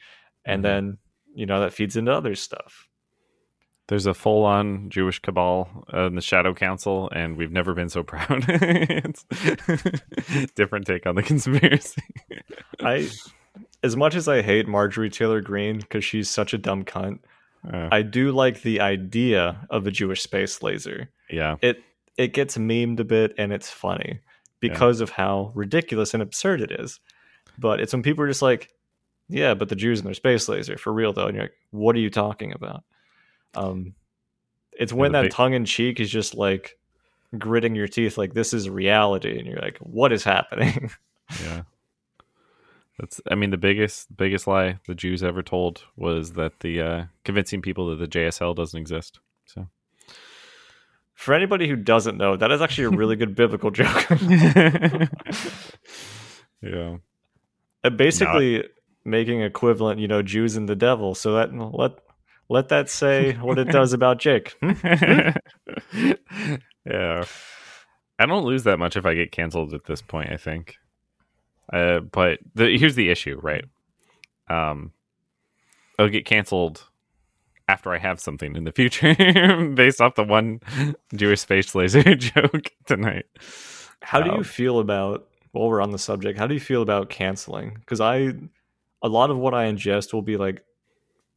and 0.45 0.59
Mhm. 0.59 0.63
then 0.63 0.97
you 1.33 1.45
know 1.47 1.61
that 1.61 1.73
feeds 1.73 1.95
into 1.97 2.11
other 2.13 2.35
stuff 2.35 2.87
There's 3.87 4.05
a 4.05 4.13
full 4.13 4.45
on 4.45 4.89
Jewish 4.89 5.19
cabal 5.19 5.85
in 5.93 6.15
the 6.15 6.21
Shadow 6.21 6.53
Council, 6.53 7.09
and 7.13 7.35
we've 7.35 7.51
never 7.51 7.73
been 7.73 7.89
so 7.89 8.03
proud. 8.03 8.45
it's 8.47 9.25
different 10.55 10.87
take 10.87 11.05
on 11.05 11.15
the 11.15 11.23
conspiracy. 11.23 12.01
i 12.81 13.07
as 13.83 13.95
much 13.95 14.15
as 14.15 14.27
i 14.27 14.41
hate 14.41 14.67
marjorie 14.67 15.09
taylor 15.09 15.41
greene 15.41 15.77
because 15.77 16.03
she's 16.03 16.29
such 16.29 16.53
a 16.53 16.57
dumb 16.57 16.83
cunt 16.83 17.19
Uh, 17.71 17.87
i 17.91 18.01
do 18.01 18.31
like 18.31 18.61
the 18.61 18.79
idea 18.79 19.67
of 19.69 19.85
a 19.85 19.91
jewish 19.91 20.21
space 20.21 20.63
laser 20.63 21.09
yeah. 21.29 21.57
it 21.61 21.83
it 22.17 22.33
gets 22.33 22.57
memed 22.57 22.99
a 22.99 23.03
bit 23.03 23.33
and 23.37 23.51
it's 23.53 23.69
funny 23.69 24.19
because 24.59 25.01
of 25.01 25.09
how 25.09 25.51
ridiculous 25.55 26.13
and 26.13 26.23
absurd 26.23 26.61
it 26.61 26.71
is. 26.71 26.99
But 27.59 27.81
it's 27.81 27.91
when 27.91 28.01
people 28.01 28.23
are 28.23 28.27
just 28.29 28.41
like, 28.41 28.69
yeah, 29.27 29.53
but 29.55 29.67
the 29.67 29.75
Jews 29.75 29.99
and 29.99 30.07
their 30.07 30.13
space 30.13 30.47
laser 30.47 30.77
for 30.77 30.93
real 30.93 31.11
though, 31.11 31.27
and 31.27 31.35
you're 31.35 31.45
like, 31.45 31.57
what 31.71 31.95
are 31.97 31.99
you 31.99 32.09
talking 32.09 32.53
about? 32.53 32.83
Um, 33.55 33.93
it's 34.73 34.93
when 34.93 35.11
that 35.13 35.23
big- 35.23 35.31
tongue 35.31 35.53
in 35.53 35.65
cheek 35.65 35.99
is 35.99 36.09
just 36.09 36.35
like 36.35 36.77
gritting 37.37 37.75
your 37.75 37.87
teeth, 37.87 38.17
like 38.17 38.33
this 38.33 38.53
is 38.53 38.69
reality, 38.69 39.37
and 39.37 39.47
you're 39.47 39.59
like, 39.61 39.77
what 39.79 40.11
is 40.11 40.23
happening? 40.23 40.91
Yeah. 41.43 41.61
That's 42.99 43.21
I 43.31 43.33
mean 43.35 43.49
the 43.49 43.57
biggest 43.57 44.15
biggest 44.15 44.45
lie 44.45 44.77
the 44.87 44.93
Jews 44.93 45.23
ever 45.23 45.41
told 45.41 45.83
was 45.95 46.33
that 46.33 46.59
the 46.59 46.81
uh 46.81 47.05
convincing 47.23 47.61
people 47.61 47.87
that 47.87 47.95
the 47.95 48.07
JSL 48.07 48.55
doesn't 48.55 48.79
exist. 48.79 49.19
So 49.45 49.67
For 51.15 51.33
anybody 51.33 51.67
who 51.67 51.75
doesn't 51.75 52.17
know, 52.17 52.35
that 52.35 52.51
is 52.51 52.61
actually 52.61 52.83
a 52.83 52.89
really 52.91 53.15
good 53.15 53.35
biblical 53.35 53.71
joke. 53.79 54.07
yeah. 56.61 56.97
And 57.83 57.97
basically 57.97 58.63
making 59.05 59.41
equivalent, 59.41 59.99
you 59.99 60.07
know, 60.07 60.21
Jews 60.21 60.55
and 60.55 60.69
the 60.69 60.75
devil. 60.75 61.15
So 61.15 61.33
that 61.33 61.53
let 61.53 61.93
let 62.53 62.69
that 62.69 62.87
say 62.87 63.33
what 63.33 63.57
it 63.57 63.69
does 63.69 63.93
about 63.93 64.19
Jake. 64.19 64.55
Hmm? 65.91 66.13
yeah. 66.85 67.25
I 68.19 68.25
don't 68.25 68.45
lose 68.45 68.63
that 68.63 68.77
much 68.77 68.95
if 68.95 69.05
I 69.05 69.15
get 69.15 69.31
canceled 69.31 69.73
at 69.73 69.85
this 69.85 70.01
point, 70.01 70.31
I 70.31 70.37
think. 70.37 70.75
Uh, 71.71 71.99
but 71.99 72.39
the, 72.53 72.77
here's 72.77 72.95
the 72.95 73.09
issue, 73.09 73.39
right? 73.41 73.65
Um, 74.49 74.91
I'll 75.97 76.09
get 76.09 76.25
canceled 76.25 76.83
after 77.67 77.91
I 77.93 77.97
have 77.97 78.19
something 78.19 78.55
in 78.55 78.65
the 78.65 78.71
future 78.71 79.15
based 79.75 80.01
off 80.01 80.15
the 80.15 80.23
one 80.23 80.59
Jewish 81.15 81.41
space 81.41 81.73
laser 81.73 82.03
joke 82.15 82.71
tonight. 82.85 83.25
How 84.01 84.21
do 84.21 84.29
you 84.29 84.37
um, 84.37 84.43
feel 84.43 84.79
about 84.79 85.27
while 85.53 85.69
we're 85.69 85.81
on 85.81 85.91
the 85.91 85.99
subject? 85.99 86.37
How 86.37 86.45
do 86.45 86.53
you 86.53 86.59
feel 86.59 86.81
about 86.81 87.09
canceling? 87.09 87.75
Because 87.79 88.01
I, 88.01 88.33
a 89.01 89.07
lot 89.07 89.31
of 89.31 89.37
what 89.37 89.53
I 89.55 89.71
ingest 89.71 90.13
will 90.13 90.21
be 90.21 90.37
like 90.37 90.63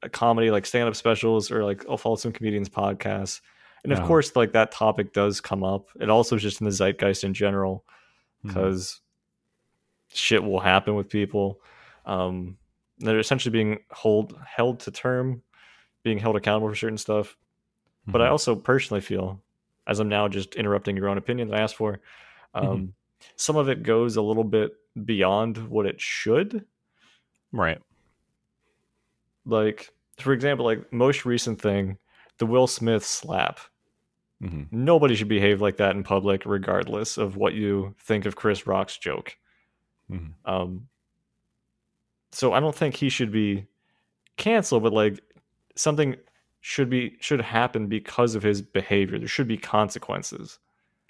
a 0.02 0.08
comedy, 0.08 0.50
like 0.50 0.66
stand 0.66 0.88
up 0.88 0.96
specials, 0.96 1.50
or 1.50 1.64
like 1.64 1.84
I'll 1.88 1.96
follow 1.96 2.16
some 2.16 2.32
comedians' 2.32 2.68
podcasts, 2.68 3.40
and 3.84 3.92
of 3.92 4.02
course, 4.02 4.34
like 4.34 4.52
that 4.52 4.72
topic 4.72 5.12
does 5.12 5.40
come 5.40 5.62
up. 5.62 5.88
It 6.00 6.10
also 6.10 6.36
is 6.36 6.42
just 6.42 6.60
in 6.60 6.64
the 6.64 6.72
zeitgeist 6.72 7.24
in 7.24 7.34
general, 7.34 7.84
because 8.44 9.00
mm-hmm. 10.10 10.16
shit 10.16 10.42
will 10.42 10.60
happen 10.60 10.94
with 10.94 11.08
people. 11.08 11.60
Um, 12.04 12.58
they're 12.98 13.18
essentially 13.18 13.52
being 13.52 13.78
hold 13.90 14.38
held 14.44 14.80
to 14.80 14.90
term, 14.90 15.42
being 16.02 16.18
held 16.18 16.36
accountable 16.36 16.68
for 16.68 16.76
certain 16.76 16.98
stuff. 16.98 17.36
Mm-hmm. 18.02 18.12
But 18.12 18.20
I 18.20 18.24
mm-hmm. 18.24 18.32
also 18.32 18.56
personally 18.56 19.00
feel, 19.00 19.40
as 19.86 20.00
I'm 20.00 20.08
now 20.08 20.28
just 20.28 20.54
interrupting 20.54 20.96
your 20.96 21.08
own 21.08 21.18
opinion 21.18 21.48
that 21.48 21.58
I 21.58 21.62
asked 21.62 21.76
for, 21.76 22.00
um, 22.54 22.64
mm-hmm. 22.64 22.86
some 23.36 23.56
of 23.56 23.68
it 23.68 23.82
goes 23.82 24.16
a 24.16 24.22
little 24.22 24.44
bit 24.44 24.72
beyond 25.04 25.58
what 25.68 25.86
it 25.86 26.00
should. 26.00 26.64
Right. 27.52 27.78
Like, 29.46 29.92
for 30.18 30.32
example, 30.32 30.66
like 30.66 30.92
most 30.92 31.24
recent 31.24 31.60
thing, 31.60 31.98
the 32.38 32.46
Will 32.46 32.66
Smith 32.66 33.04
slap. 33.04 33.60
Mm-hmm. 34.42 34.64
Nobody 34.70 35.14
should 35.14 35.28
behave 35.28 35.62
like 35.62 35.78
that 35.78 35.96
in 35.96 36.02
public, 36.02 36.42
regardless 36.44 37.16
of 37.16 37.36
what 37.36 37.54
you 37.54 37.94
think 38.00 38.26
of 38.26 38.36
Chris 38.36 38.66
Rock's 38.66 38.98
joke. 38.98 39.36
Mm-hmm. 40.10 40.50
Um, 40.50 40.88
so 42.32 42.52
I 42.52 42.60
don't 42.60 42.74
think 42.74 42.94
he 42.94 43.08
should 43.08 43.32
be 43.32 43.66
canceled, 44.36 44.82
but 44.82 44.92
like 44.92 45.20
something 45.74 46.16
should 46.60 46.90
be 46.90 47.16
should 47.20 47.40
happen 47.40 47.86
because 47.86 48.34
of 48.34 48.42
his 48.42 48.60
behavior. 48.60 49.18
There 49.18 49.28
should 49.28 49.48
be 49.48 49.56
consequences, 49.56 50.58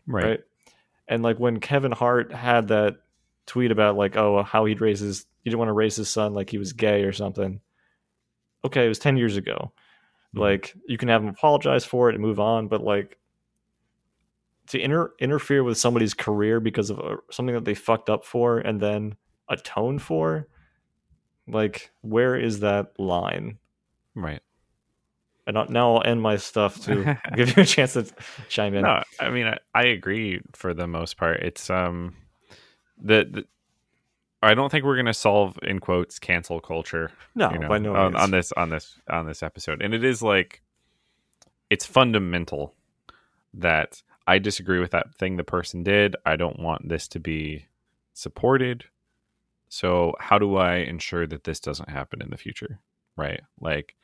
right? 0.06 0.24
right? 0.24 0.40
And 1.08 1.22
like 1.22 1.38
when 1.38 1.60
Kevin 1.60 1.92
Hart 1.92 2.32
had 2.32 2.68
that 2.68 2.98
tweet 3.46 3.70
about 3.70 3.96
like 3.96 4.16
oh 4.16 4.42
how 4.42 4.64
he'd 4.64 4.80
raise 4.80 5.00
his 5.00 5.26
he 5.42 5.50
didn't 5.50 5.60
want 5.60 5.68
to 5.68 5.72
raise 5.72 5.96
his 5.96 6.08
son 6.08 6.34
like 6.34 6.50
he 6.50 6.58
was 6.58 6.72
gay 6.72 7.02
or 7.02 7.12
something. 7.12 7.60
Okay, 8.66 8.84
it 8.84 8.88
was 8.88 8.98
ten 8.98 9.16
years 9.16 9.36
ago. 9.36 9.72
Mm-hmm. 10.34 10.40
Like 10.40 10.74
you 10.86 10.98
can 10.98 11.08
have 11.08 11.22
him 11.22 11.28
apologize 11.28 11.84
for 11.84 12.08
it 12.08 12.14
and 12.14 12.22
move 12.22 12.40
on, 12.40 12.68
but 12.68 12.82
like 12.82 13.18
to 14.68 14.80
inter- 14.80 15.12
interfere 15.20 15.62
with 15.64 15.78
somebody's 15.78 16.14
career 16.14 16.60
because 16.60 16.90
of 16.90 16.98
a, 16.98 17.02
uh, 17.02 17.16
something 17.30 17.54
that 17.54 17.64
they 17.64 17.74
fucked 17.74 18.10
up 18.10 18.24
for 18.24 18.58
and 18.58 18.80
then 18.80 19.16
atone 19.48 19.98
for 19.98 20.48
like, 21.48 21.90
where 22.00 22.36
is 22.36 22.60
that 22.60 22.98
line? 22.98 23.58
Right. 24.14 24.40
And 25.46 25.56
now 25.70 25.94
I'll 25.94 26.02
end 26.04 26.20
my 26.20 26.36
stuff 26.36 26.80
to 26.86 27.16
give 27.36 27.56
you 27.56 27.62
a 27.62 27.66
chance 27.66 27.92
to 27.92 28.06
chime 28.48 28.74
in. 28.74 28.82
No, 28.82 29.02
I 29.20 29.30
mean 29.30 29.46
I, 29.46 29.58
I 29.74 29.84
agree 29.86 30.40
for 30.54 30.74
the 30.74 30.88
most 30.88 31.16
part. 31.16 31.40
It's 31.40 31.70
um 31.70 32.16
the, 33.00 33.28
the 33.30 33.44
I 34.42 34.54
don't 34.54 34.70
think 34.70 34.84
we're 34.84 34.96
going 34.96 35.06
to 35.06 35.14
solve 35.14 35.58
in 35.62 35.80
quotes 35.80 36.18
cancel 36.18 36.60
culture. 36.60 37.10
No, 37.34 37.50
you 37.50 37.58
know, 37.58 37.68
by 37.68 37.78
no 37.78 37.94
on, 37.94 38.14
on, 38.14 38.30
this 38.30 38.52
on 38.52 38.70
this 38.70 38.98
on 39.08 39.26
this 39.26 39.42
episode, 39.42 39.82
and 39.82 39.94
it 39.94 40.04
is 40.04 40.22
like 40.22 40.62
it's 41.70 41.86
fundamental 41.86 42.74
that 43.54 44.02
I 44.26 44.38
disagree 44.38 44.80
with 44.80 44.90
that 44.90 45.14
thing 45.14 45.36
the 45.36 45.44
person 45.44 45.82
did. 45.82 46.16
I 46.24 46.36
don't 46.36 46.60
want 46.60 46.88
this 46.88 47.08
to 47.08 47.20
be 47.20 47.66
supported. 48.12 48.84
So 49.68 50.14
how 50.20 50.38
do 50.38 50.56
I 50.56 50.76
ensure 50.76 51.26
that 51.26 51.44
this 51.44 51.60
doesn't 51.60 51.88
happen 51.88 52.22
in 52.22 52.30
the 52.30 52.36
future? 52.36 52.78
Right? 53.16 53.40
Like 53.60 53.96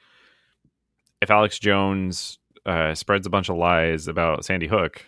if 1.21 1.31
Alex 1.31 1.59
Jones 1.59 2.39
uh, 2.67 2.95
spreads 2.95 3.27
a 3.27 3.31
bunch 3.31 3.49
of 3.49 3.57
lies 3.57 4.09
about 4.09 4.45
Sandy 4.45 4.67
Hook, 4.67 5.05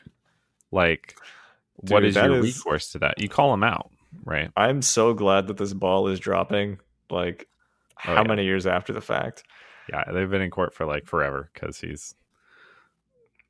like 0.70 1.16
Dude, 1.82 1.90
what 1.90 2.04
is 2.04 2.14
your 2.14 2.38
is... 2.38 2.56
recourse 2.56 2.92
to 2.92 2.98
that? 3.00 3.20
You 3.20 3.28
call 3.28 3.52
him 3.52 3.64
out, 3.64 3.90
right? 4.24 4.50
I'm 4.56 4.82
so 4.82 5.14
glad 5.14 5.46
that 5.46 5.56
this 5.56 5.72
ball 5.72 6.08
is 6.08 6.20
dropping. 6.20 6.78
Like 7.10 7.48
oh, 7.48 8.14
how 8.14 8.22
yeah. 8.22 8.28
many 8.28 8.44
years 8.44 8.66
after 8.66 8.92
the 8.92 9.00
fact? 9.00 9.44
Yeah, 9.88 10.04
they've 10.12 10.30
been 10.30 10.42
in 10.42 10.50
court 10.50 10.74
for 10.74 10.86
like 10.86 11.06
forever 11.06 11.50
because 11.52 11.80
he's 11.80 12.14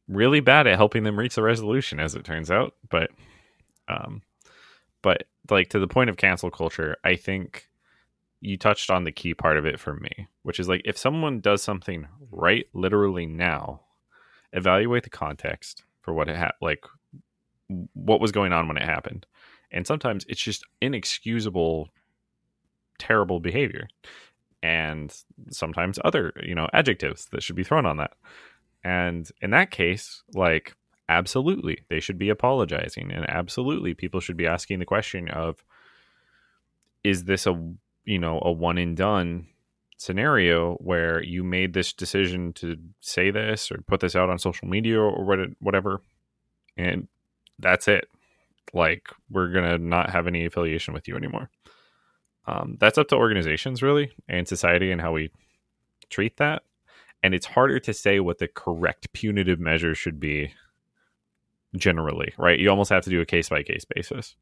really 0.09 0.41
bad 0.41 0.67
at 0.67 0.77
helping 0.77 1.05
them 1.05 1.19
reach 1.19 1.37
a 1.37 1.43
resolution, 1.43 2.01
as 2.01 2.15
it 2.15 2.25
turns 2.25 2.51
out. 2.51 2.75
But 2.91 3.11
um, 3.89 4.23
but 5.03 5.25
like 5.51 5.69
to 5.71 5.79
the 5.79 5.89
point 5.89 6.11
of 6.11 6.17
cancel 6.17 6.51
culture, 6.51 6.97
I 7.05 7.17
think 7.17 7.69
you 8.41 8.59
touched 8.59 8.91
on 8.91 9.05
the 9.05 9.13
key 9.13 9.35
part 9.35 9.57
of 9.57 9.67
it 9.67 9.81
for 9.81 9.95
me, 9.95 10.29
which 10.43 10.61
is 10.61 10.69
like 10.69 10.83
if 10.85 10.99
someone 10.99 11.41
does 11.41 11.63
something 11.63 12.07
right 12.31 12.67
literally 12.73 13.27
now, 13.27 13.81
evaluate 14.53 15.05
the 15.05 15.11
context 15.11 15.85
for 16.03 16.13
what 16.13 16.29
it 16.29 16.37
had 16.37 16.53
like 16.61 16.85
what 17.95 18.21
was 18.21 18.33
going 18.33 18.53
on 18.53 18.69
when 18.69 18.77
it 18.77 18.83
happened. 18.83 19.27
And 19.75 19.87
sometimes 19.87 20.25
it's 20.29 20.41
just 20.41 20.65
inexcusable 20.81 21.91
terrible 22.99 23.41
behavior. 23.41 23.89
And 24.63 25.15
sometimes 25.51 25.99
other, 26.05 26.33
you 26.43 26.55
know, 26.55 26.69
adjectives 26.73 27.27
that 27.33 27.43
should 27.43 27.57
be 27.57 27.65
thrown 27.65 27.85
on 27.85 27.99
that. 27.99 28.13
And 28.83 29.31
in 29.43 29.51
that 29.51 29.71
case, 29.71 30.23
like 30.33 30.75
absolutely 31.09 31.81
they 31.91 32.01
should 32.01 32.19
be 32.19 32.31
apologizing 32.31 33.11
and 33.13 33.29
absolutely 33.29 33.93
people 33.93 34.21
should 34.21 34.37
be 34.37 34.47
asking 34.47 34.79
the 34.79 34.85
question 34.87 35.29
of 35.29 35.63
is 37.03 37.25
this 37.25 37.47
a 37.47 37.53
you 38.05 38.19
know 38.19 38.41
a 38.43 38.51
one 38.51 38.79
and 38.79 38.97
done 38.97 39.47
scenario 39.99 40.75
where 40.77 41.23
you 41.23 41.45
made 41.45 41.75
this 41.75 41.93
decision 41.93 42.53
to 42.55 42.77
say 43.01 43.31
this 43.31 43.71
or 43.71 43.83
put 43.87 44.01
this 44.01 44.17
out 44.17 44.31
on 44.31 44.39
social 44.39 44.67
media 44.67 44.99
or 44.99 45.53
whatever 45.61 46.01
and 46.77 47.07
that's 47.59 47.87
it 47.87 48.09
like 48.75 49.09
we're 49.31 49.53
gonna 49.53 49.79
not 49.79 50.11
have 50.11 50.27
any 50.27 50.45
affiliation 50.45 50.95
with 50.95 51.09
you 51.09 51.17
anymore 51.17 51.51
um, 52.47 52.77
that's 52.79 52.99
up 52.99 53.09
to 53.09 53.17
organizations 53.17 53.83
really 53.83 54.13
and 54.29 54.47
society 54.47 54.91
and 54.91 55.01
how 55.01 55.13
we 55.13 55.31
treat 56.11 56.37
that 56.37 56.63
and 57.23 57.35
it's 57.35 57.47
harder 57.47 57.81
to 57.81 57.95
say 57.95 58.21
what 58.21 58.39
the 58.39 58.49
correct 58.49 59.11
punitive 59.15 59.59
measure 59.59 59.95
should 59.95 60.21
be 60.21 60.53
generally, 61.77 62.35
right? 62.37 62.59
You 62.59 62.71
almost 62.71 62.91
have 62.91 63.05
to 63.05 63.11
do 63.11 63.21
a 63.21 63.27
case 63.27 63.49
by 63.49 63.63
case 63.63 63.85
basis. 63.85 64.37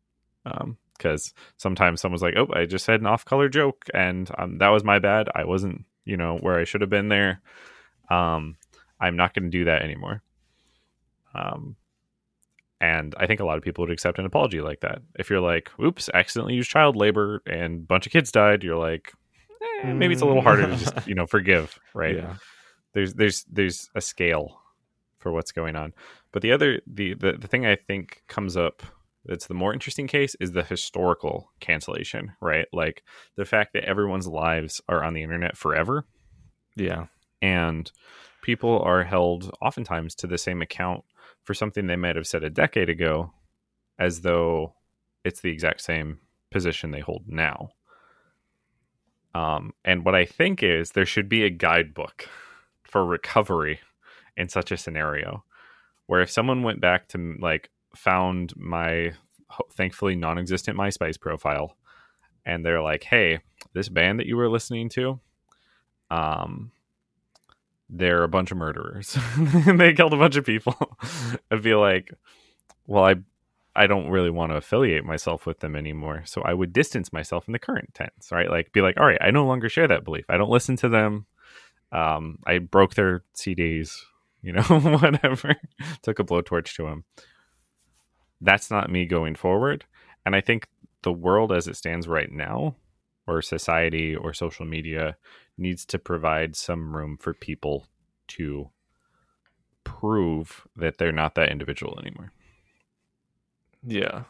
Because 0.44 1.32
um, 1.36 1.42
sometimes 1.56 2.00
someone's 2.00 2.22
like, 2.22 2.34
oh, 2.36 2.48
I 2.52 2.66
just 2.66 2.84
said 2.84 3.00
an 3.00 3.06
off 3.06 3.24
color 3.24 3.48
joke 3.48 3.86
and 3.94 4.28
um, 4.36 4.58
that 4.58 4.70
was 4.70 4.82
my 4.82 4.98
bad. 4.98 5.28
I 5.34 5.44
wasn't, 5.44 5.84
you 6.04 6.16
know, 6.16 6.38
where 6.38 6.58
I 6.58 6.64
should 6.64 6.80
have 6.80 6.90
been 6.90 7.08
there. 7.08 7.40
Um, 8.10 8.56
I'm 8.98 9.16
not 9.16 9.34
going 9.34 9.44
to 9.44 9.56
do 9.56 9.66
that 9.66 9.82
anymore. 9.82 10.22
Um, 11.34 11.76
and 12.82 13.14
I 13.16 13.28
think 13.28 13.38
a 13.38 13.44
lot 13.44 13.56
of 13.56 13.62
people 13.62 13.84
would 13.84 13.92
accept 13.92 14.18
an 14.18 14.26
apology 14.26 14.60
like 14.60 14.80
that. 14.80 15.02
If 15.16 15.30
you're 15.30 15.40
like, 15.40 15.70
oops, 15.80 16.10
accidentally 16.12 16.54
used 16.54 16.68
child 16.68 16.96
labor 16.96 17.40
and 17.46 17.76
a 17.76 17.84
bunch 17.84 18.06
of 18.06 18.12
kids 18.12 18.32
died, 18.32 18.64
you're 18.64 18.76
like, 18.76 19.12
eh, 19.84 19.92
maybe 19.92 20.14
it's 20.14 20.22
a 20.22 20.26
little 20.26 20.42
harder 20.42 20.66
to 20.66 20.76
just, 20.76 21.06
you 21.06 21.14
know, 21.14 21.26
forgive, 21.26 21.78
right? 21.94 22.16
Yeah. 22.16 22.34
There's 22.92 23.14
there's 23.14 23.46
there's 23.48 23.88
a 23.94 24.00
scale 24.00 24.60
for 25.20 25.30
what's 25.30 25.52
going 25.52 25.76
on. 25.76 25.92
But 26.32 26.42
the 26.42 26.50
other 26.50 26.80
the, 26.92 27.14
the 27.14 27.34
the 27.34 27.46
thing 27.46 27.64
I 27.64 27.76
think 27.76 28.24
comes 28.26 28.56
up 28.56 28.82
that's 29.24 29.46
the 29.46 29.54
more 29.54 29.72
interesting 29.72 30.08
case 30.08 30.34
is 30.40 30.50
the 30.50 30.64
historical 30.64 31.52
cancellation, 31.60 32.32
right? 32.40 32.66
Like 32.72 33.04
the 33.36 33.44
fact 33.44 33.74
that 33.74 33.84
everyone's 33.84 34.26
lives 34.26 34.80
are 34.88 35.04
on 35.04 35.14
the 35.14 35.22
internet 35.22 35.56
forever. 35.56 36.04
Yeah. 36.74 37.06
And 37.40 37.90
people 38.42 38.80
are 38.80 39.04
held 39.04 39.52
oftentimes 39.62 40.16
to 40.16 40.26
the 40.26 40.36
same 40.36 40.60
account 40.60 41.04
for 41.44 41.54
something 41.54 41.86
they 41.86 41.96
might 41.96 42.16
have 42.16 42.26
said 42.26 42.44
a 42.44 42.50
decade 42.50 42.88
ago 42.88 43.32
as 43.98 44.20
though 44.20 44.74
it's 45.24 45.40
the 45.40 45.50
exact 45.50 45.80
same 45.80 46.18
position 46.50 46.90
they 46.90 47.00
hold 47.00 47.24
now. 47.26 47.70
Um, 49.34 49.72
and 49.84 50.04
what 50.04 50.14
I 50.14 50.24
think 50.24 50.62
is 50.62 50.90
there 50.90 51.06
should 51.06 51.28
be 51.28 51.44
a 51.44 51.50
guidebook 51.50 52.28
for 52.84 53.04
recovery 53.04 53.80
in 54.36 54.48
such 54.48 54.70
a 54.70 54.76
scenario 54.76 55.44
where 56.06 56.20
if 56.20 56.30
someone 56.30 56.62
went 56.62 56.80
back 56.80 57.08
to 57.08 57.36
like 57.40 57.70
found 57.96 58.54
my 58.56 59.12
thankfully 59.72 60.16
non-existent 60.16 60.76
MySpace 60.76 61.18
profile 61.18 61.76
and 62.44 62.64
they're 62.64 62.82
like, 62.82 63.04
"Hey, 63.04 63.40
this 63.72 63.88
band 63.88 64.18
that 64.18 64.26
you 64.26 64.36
were 64.36 64.48
listening 64.48 64.88
to, 64.90 65.20
um 66.10 66.72
they're 67.94 68.22
a 68.22 68.28
bunch 68.28 68.50
of 68.50 68.56
murderers 68.56 69.18
they 69.36 69.92
killed 69.92 70.14
a 70.14 70.16
bunch 70.16 70.36
of 70.36 70.46
people, 70.46 70.74
I'd 71.50 71.62
be 71.62 71.74
like, 71.74 72.12
well, 72.86 73.04
I 73.04 73.16
I 73.74 73.86
don't 73.86 74.10
really 74.10 74.30
want 74.30 74.52
to 74.52 74.56
affiliate 74.56 75.04
myself 75.04 75.46
with 75.46 75.60
them 75.60 75.76
anymore. 75.76 76.22
So 76.26 76.42
I 76.42 76.52
would 76.52 76.72
distance 76.72 77.12
myself 77.12 77.48
in 77.48 77.52
the 77.52 77.58
current 77.58 77.94
tense, 77.94 78.30
right? 78.30 78.50
Like 78.50 78.72
be 78.72 78.82
like, 78.82 78.98
all 78.98 79.06
right, 79.06 79.18
I 79.20 79.30
no 79.30 79.46
longer 79.46 79.68
share 79.68 79.88
that 79.88 80.04
belief. 80.04 80.26
I 80.28 80.36
don't 80.36 80.50
listen 80.50 80.76
to 80.76 80.88
them. 80.88 81.26
Um, 81.90 82.38
I 82.46 82.58
broke 82.58 82.94
their 82.94 83.24
CDs, 83.34 83.96
you 84.42 84.52
know, 84.52 84.62
whatever. 84.62 85.54
Took 86.02 86.18
a 86.18 86.24
blowtorch 86.24 86.74
to 86.76 86.84
them. 86.84 87.04
That's 88.40 88.70
not 88.70 88.90
me 88.90 89.06
going 89.06 89.36
forward. 89.36 89.84
And 90.26 90.36
I 90.36 90.40
think 90.40 90.66
the 91.02 91.12
world 91.12 91.52
as 91.52 91.68
it 91.68 91.76
stands 91.76 92.06
right 92.06 92.30
now, 92.30 92.76
or 93.26 93.42
society 93.42 94.14
or 94.16 94.32
social 94.32 94.66
media, 94.66 95.16
needs 95.58 95.84
to 95.86 95.98
provide 95.98 96.56
some 96.56 96.96
room 96.96 97.16
for 97.16 97.34
people 97.34 97.86
to 98.28 98.70
prove 99.84 100.66
that 100.76 100.98
they're 100.98 101.12
not 101.12 101.34
that 101.34 101.50
individual 101.50 101.98
anymore. 101.98 102.32
Yeah. 103.84 104.24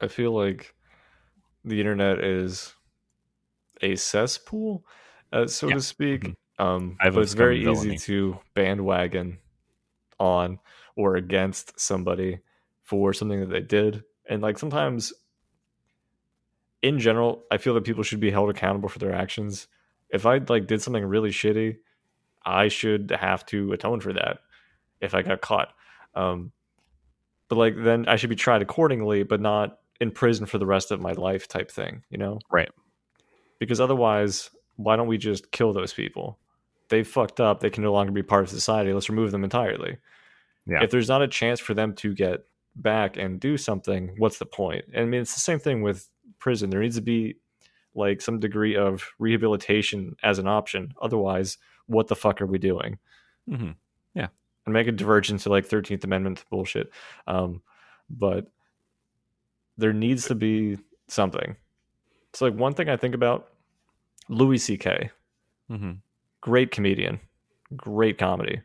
I 0.00 0.08
feel 0.08 0.32
like 0.32 0.74
the 1.64 1.80
internet 1.80 2.24
is 2.24 2.74
a 3.82 3.96
cesspool, 3.96 4.84
uh, 5.32 5.46
so 5.46 5.68
Yeah. 5.68 5.74
to 5.74 5.80
speak. 5.80 6.22
Mhm. 6.24 6.36
Um, 6.58 6.98
but 7.12 7.22
it's 7.22 7.32
very 7.34 7.58
easy 7.70 7.94
to 7.94 8.38
bandwagon 8.54 9.40
on 10.18 10.60
or 10.96 11.16
against 11.16 11.78
somebody 11.80 12.40
for 12.82 13.12
something 13.14 13.40
that 13.40 13.50
they 13.50 13.62
did. 13.62 14.04
And 14.28 14.42
like 14.42 14.58
sometimes 14.58 15.12
in 16.82 16.98
general, 16.98 17.44
I 17.50 17.58
feel 17.58 17.74
that 17.74 17.84
people 17.84 18.02
should 18.02 18.20
be 18.20 18.30
held 18.30 18.50
accountable 18.50 18.88
for 18.88 18.98
their 18.98 19.12
actions. 19.12 19.68
If 20.10 20.26
I 20.26 20.38
like 20.38 20.66
did 20.66 20.82
something 20.82 21.04
really 21.04 21.30
shitty, 21.30 21.78
I 22.44 22.68
should 22.68 23.10
have 23.10 23.44
to 23.46 23.72
atone 23.72 24.00
for 24.00 24.12
that 24.12 24.38
if 25.00 25.14
I 25.14 25.22
got 25.22 25.40
caught. 25.40 25.72
Um, 26.14 26.52
but 27.48 27.56
like 27.56 27.74
then 27.76 28.06
I 28.08 28.16
should 28.16 28.30
be 28.30 28.36
tried 28.36 28.62
accordingly, 28.62 29.22
but 29.22 29.40
not 29.40 29.78
in 30.00 30.10
prison 30.10 30.46
for 30.46 30.58
the 30.58 30.66
rest 30.66 30.90
of 30.90 31.00
my 31.00 31.12
life 31.12 31.46
type 31.46 31.70
thing, 31.70 32.02
you 32.08 32.18
know? 32.18 32.38
Right. 32.50 32.70
Because 33.58 33.80
otherwise, 33.80 34.50
why 34.76 34.96
don't 34.96 35.06
we 35.06 35.18
just 35.18 35.50
kill 35.52 35.72
those 35.72 35.92
people? 35.92 36.38
They 36.88 37.02
fucked 37.02 37.38
up. 37.38 37.60
They 37.60 37.70
can 37.70 37.84
no 37.84 37.92
longer 37.92 38.10
be 38.10 38.22
part 38.22 38.42
of 38.42 38.48
society. 38.48 38.92
Let's 38.92 39.10
remove 39.10 39.30
them 39.30 39.44
entirely. 39.44 39.98
Yeah. 40.66 40.82
If 40.82 40.90
there's 40.90 41.08
not 41.08 41.22
a 41.22 41.28
chance 41.28 41.60
for 41.60 41.74
them 41.74 41.94
to 41.96 42.14
get 42.14 42.46
back 42.74 43.16
and 43.16 43.38
do 43.38 43.56
something, 43.56 44.14
what's 44.16 44.38
the 44.38 44.46
point? 44.46 44.86
And 44.94 45.02
I 45.02 45.04
mean, 45.04 45.20
it's 45.20 45.34
the 45.34 45.40
same 45.40 45.58
thing 45.58 45.82
with 45.82 46.08
prison. 46.40 46.70
There 46.70 46.80
needs 46.80 46.96
to 46.96 47.02
be 47.02 47.36
like 47.94 48.20
some 48.20 48.40
degree 48.40 48.76
of 48.76 49.08
rehabilitation 49.18 50.16
as 50.22 50.38
an 50.38 50.48
option. 50.48 50.94
Otherwise, 51.00 51.58
what 51.86 52.08
the 52.08 52.16
fuck 52.16 52.40
are 52.40 52.46
we 52.46 52.58
doing? 52.58 52.98
hmm 53.48 53.72
Yeah, 54.14 54.28
and 54.66 54.72
make 54.72 54.86
a 54.88 54.92
divergence 54.92 55.44
to 55.44 55.50
like 55.50 55.68
13th 55.68 56.04
amendment 56.04 56.44
bullshit. 56.50 56.90
Um 57.26 57.62
but 58.08 58.46
there 59.78 59.92
needs 59.92 60.26
to 60.26 60.34
be 60.34 60.78
something. 61.08 61.56
It's 62.30 62.40
like 62.40 62.54
one 62.54 62.74
thing 62.74 62.88
i 62.88 62.96
think 62.96 63.14
about 63.14 63.48
louis 64.28 64.58
ck 64.76 65.10
hmm 65.68 65.92
great 66.40 66.70
comedian. 66.70 67.20
Great 67.76 68.18
comedy. 68.18 68.62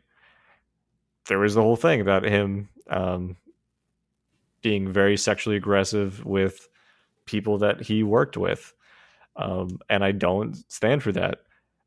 There 1.28 1.38
was 1.38 1.54
the 1.54 1.62
whole 1.62 1.76
thing 1.76 2.00
about 2.00 2.24
him 2.24 2.68
um 2.88 3.36
being 4.62 4.92
very 4.92 5.16
sexually 5.16 5.56
aggressive 5.56 6.24
with 6.24 6.68
people 7.26 7.58
that 7.58 7.82
he 7.82 8.02
worked 8.02 8.36
with 8.36 8.72
um 9.36 9.78
and 9.90 10.04
i 10.04 10.12
don't 10.12 10.56
stand 10.72 11.02
for 11.02 11.12
that 11.12 11.40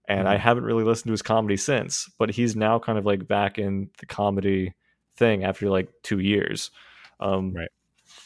and 0.08 0.28
I 0.28 0.38
Mhm. 0.38 0.40
haven't 0.40 0.64
really 0.64 0.84
listened 0.84 1.10
to 1.10 1.12
his 1.12 1.22
comedy 1.22 1.56
since. 1.56 2.10
But 2.18 2.32
he's 2.32 2.56
now 2.56 2.80
kind 2.80 2.98
of 2.98 3.06
like 3.06 3.28
back 3.28 3.60
in 3.60 3.92
the 4.00 4.08
comedy 4.08 4.74
thing 5.18 5.44
after 5.44 5.70
like 5.70 5.88
two 6.02 6.18
years, 6.20 6.72
um, 7.20 7.54
Right. 7.54 7.70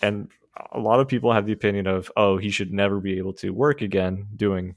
And 0.02 0.32
a 0.72 0.80
lot 0.80 1.00
of 1.02 1.08
people 1.10 1.34
have 1.34 1.46
the 1.46 1.54
opinion 1.54 1.88
of, 1.88 2.12
oh, 2.18 2.38
he 2.38 2.52
should 2.52 2.72
never 2.74 3.00
be 3.02 3.18
able 3.18 3.34
to 3.34 3.50
work 3.52 3.82
again 3.82 4.28
doing 4.36 4.76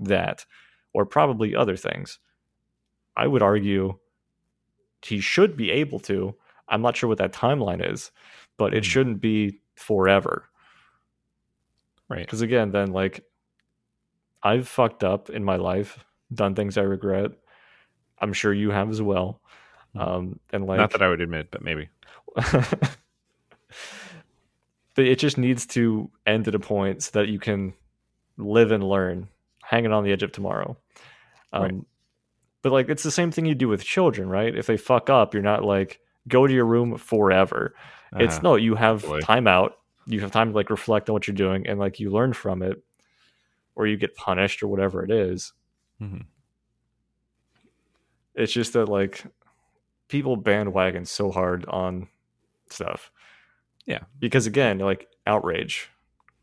that, 0.00 0.44
or 0.92 1.06
probably 1.06 1.54
other 1.54 1.76
things. 1.76 2.18
I 3.16 3.26
would 3.28 3.42
argue 3.42 3.98
he 5.02 5.20
should 5.20 5.56
be 5.56 5.70
able 5.70 6.00
to. 6.00 6.34
I'm 6.68 6.82
not 6.82 6.96
sure 6.96 7.08
what 7.08 7.18
that 7.18 7.32
timeline 7.32 7.82
is, 7.92 8.10
but 8.58 8.74
it 8.74 8.82
Mhm. 8.82 8.86
shouldn't 8.86 9.20
be 9.20 9.60
forever. 9.76 10.48
Right. 12.10 12.26
Because 12.26 12.42
again, 12.42 12.70
then 12.72 12.92
like 12.92 13.24
I've 14.42 14.68
fucked 14.68 15.02
up 15.04 15.30
in 15.30 15.42
my 15.44 15.56
life, 15.56 16.04
done 16.34 16.54
things 16.54 16.76
I 16.76 16.82
regret. 16.82 17.30
I'm 18.18 18.32
sure 18.34 18.52
you 18.52 18.70
have 18.70 18.90
as 18.90 19.00
well. 19.00 19.40
Mhm. 19.96 20.00
Um, 20.00 20.40
and 20.52 20.66
like, 20.66 20.78
Not 20.78 20.90
that 20.90 21.02
I 21.02 21.08
would 21.08 21.20
admit, 21.22 21.50
but 21.50 21.62
maybe. 21.62 21.88
but 24.94 25.04
it 25.04 25.18
just 25.18 25.38
needs 25.38 25.66
to 25.66 26.10
end 26.26 26.48
at 26.48 26.54
a 26.54 26.58
point 26.58 27.02
so 27.02 27.10
that 27.18 27.28
you 27.28 27.38
can 27.38 27.72
live 28.36 28.72
and 28.72 28.82
learn, 28.86 29.28
hanging 29.62 29.92
on 29.92 30.04
the 30.04 30.12
edge 30.12 30.22
of 30.22 30.32
tomorrow. 30.32 30.76
Um, 31.52 31.62
Right. 31.62 31.74
But 32.62 32.72
like, 32.72 32.90
it's 32.90 33.02
the 33.02 33.10
same 33.10 33.30
thing 33.30 33.46
you 33.46 33.54
do 33.54 33.68
with 33.68 33.82
children, 33.82 34.28
right? 34.28 34.54
If 34.54 34.66
they 34.66 34.76
fuck 34.76 35.08
up, 35.08 35.32
you're 35.32 35.42
not 35.42 35.64
like 35.64 36.00
go 36.28 36.46
to 36.46 36.52
your 36.52 36.66
room 36.66 36.98
forever. 36.98 37.74
It's 38.16 38.34
Uh-huh. 38.34 38.42
no, 38.42 38.56
you 38.56 38.74
have 38.74 39.02
Boy. 39.02 39.20
time 39.20 39.46
out. 39.46 39.78
You 40.10 40.20
have 40.20 40.32
time 40.32 40.50
to 40.50 40.54
like 40.56 40.70
reflect 40.70 41.08
on 41.08 41.14
what 41.14 41.26
you're 41.28 41.34
doing 41.34 41.66
and 41.66 41.78
like 41.78 42.00
you 42.00 42.10
learn 42.10 42.32
from 42.32 42.62
it, 42.62 42.82
or 43.76 43.86
you 43.86 43.96
get 43.96 44.16
punished 44.16 44.62
or 44.62 44.68
whatever 44.68 45.04
it 45.04 45.10
is. 45.10 45.52
Mhm. 46.00 46.24
It's 48.34 48.52
just 48.52 48.72
that 48.72 48.88
like 48.88 49.24
people 50.08 50.36
bandwagon 50.36 51.04
so 51.04 51.30
hard 51.30 51.64
on 51.66 52.08
stuff. 52.70 53.12
Yeah. 53.86 54.00
Because 54.18 54.46
again, 54.46 54.78
like 54.78 55.08
outrage. 55.26 55.88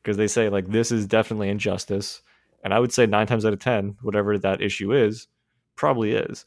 Because 0.01 0.15
they 0.18 0.28
say 0.28 0.47
like 0.49 0.68
this 0.68 0.91
is 0.91 1.05
definitely 1.05 1.49
injustice. 1.49 2.22
And 2.63 2.74
I 2.74 2.80
would 2.80 2.93
say 2.93 3.05
nine 3.05 3.28
times 3.28 3.45
out 3.45 3.53
of 3.53 3.59
ten, 3.59 3.97
whatever 4.01 4.38
that 4.38 4.61
issue 4.61 4.93
is, 4.93 5.28
probably 5.76 6.13
is. 6.13 6.45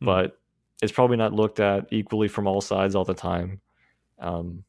Mhm. 0.00 0.06
But 0.06 0.40
it's 0.82 0.92
probably 0.92 1.16
not 1.18 1.34
looked 1.34 1.60
at 1.60 1.86
equally 1.92 2.28
from 2.28 2.46
all 2.46 2.62
sides 2.62 2.94
all 2.94 3.04
the 3.04 3.14
time. 3.14 3.60
Um 4.18 4.64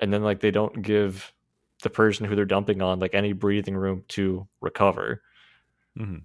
and 0.00 0.12
then 0.12 0.22
like 0.22 0.40
they 0.40 0.50
don't 0.50 0.80
give 0.82 1.33
the 1.84 1.90
person 1.90 2.26
who 2.26 2.34
they're 2.34 2.44
dumping 2.44 2.82
on 2.82 2.98
like 2.98 3.14
any 3.14 3.32
breathing 3.32 3.76
room 3.76 4.02
to 4.08 4.48
recover. 4.60 5.22
hmm 5.96 6.18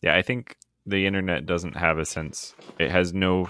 Yeah, 0.00 0.16
I 0.16 0.22
think 0.22 0.56
the 0.86 1.06
internet 1.06 1.44
doesn't 1.44 1.76
have 1.76 1.98
a 1.98 2.04
sense. 2.06 2.54
It 2.78 2.90
has 2.90 3.12
no 3.12 3.48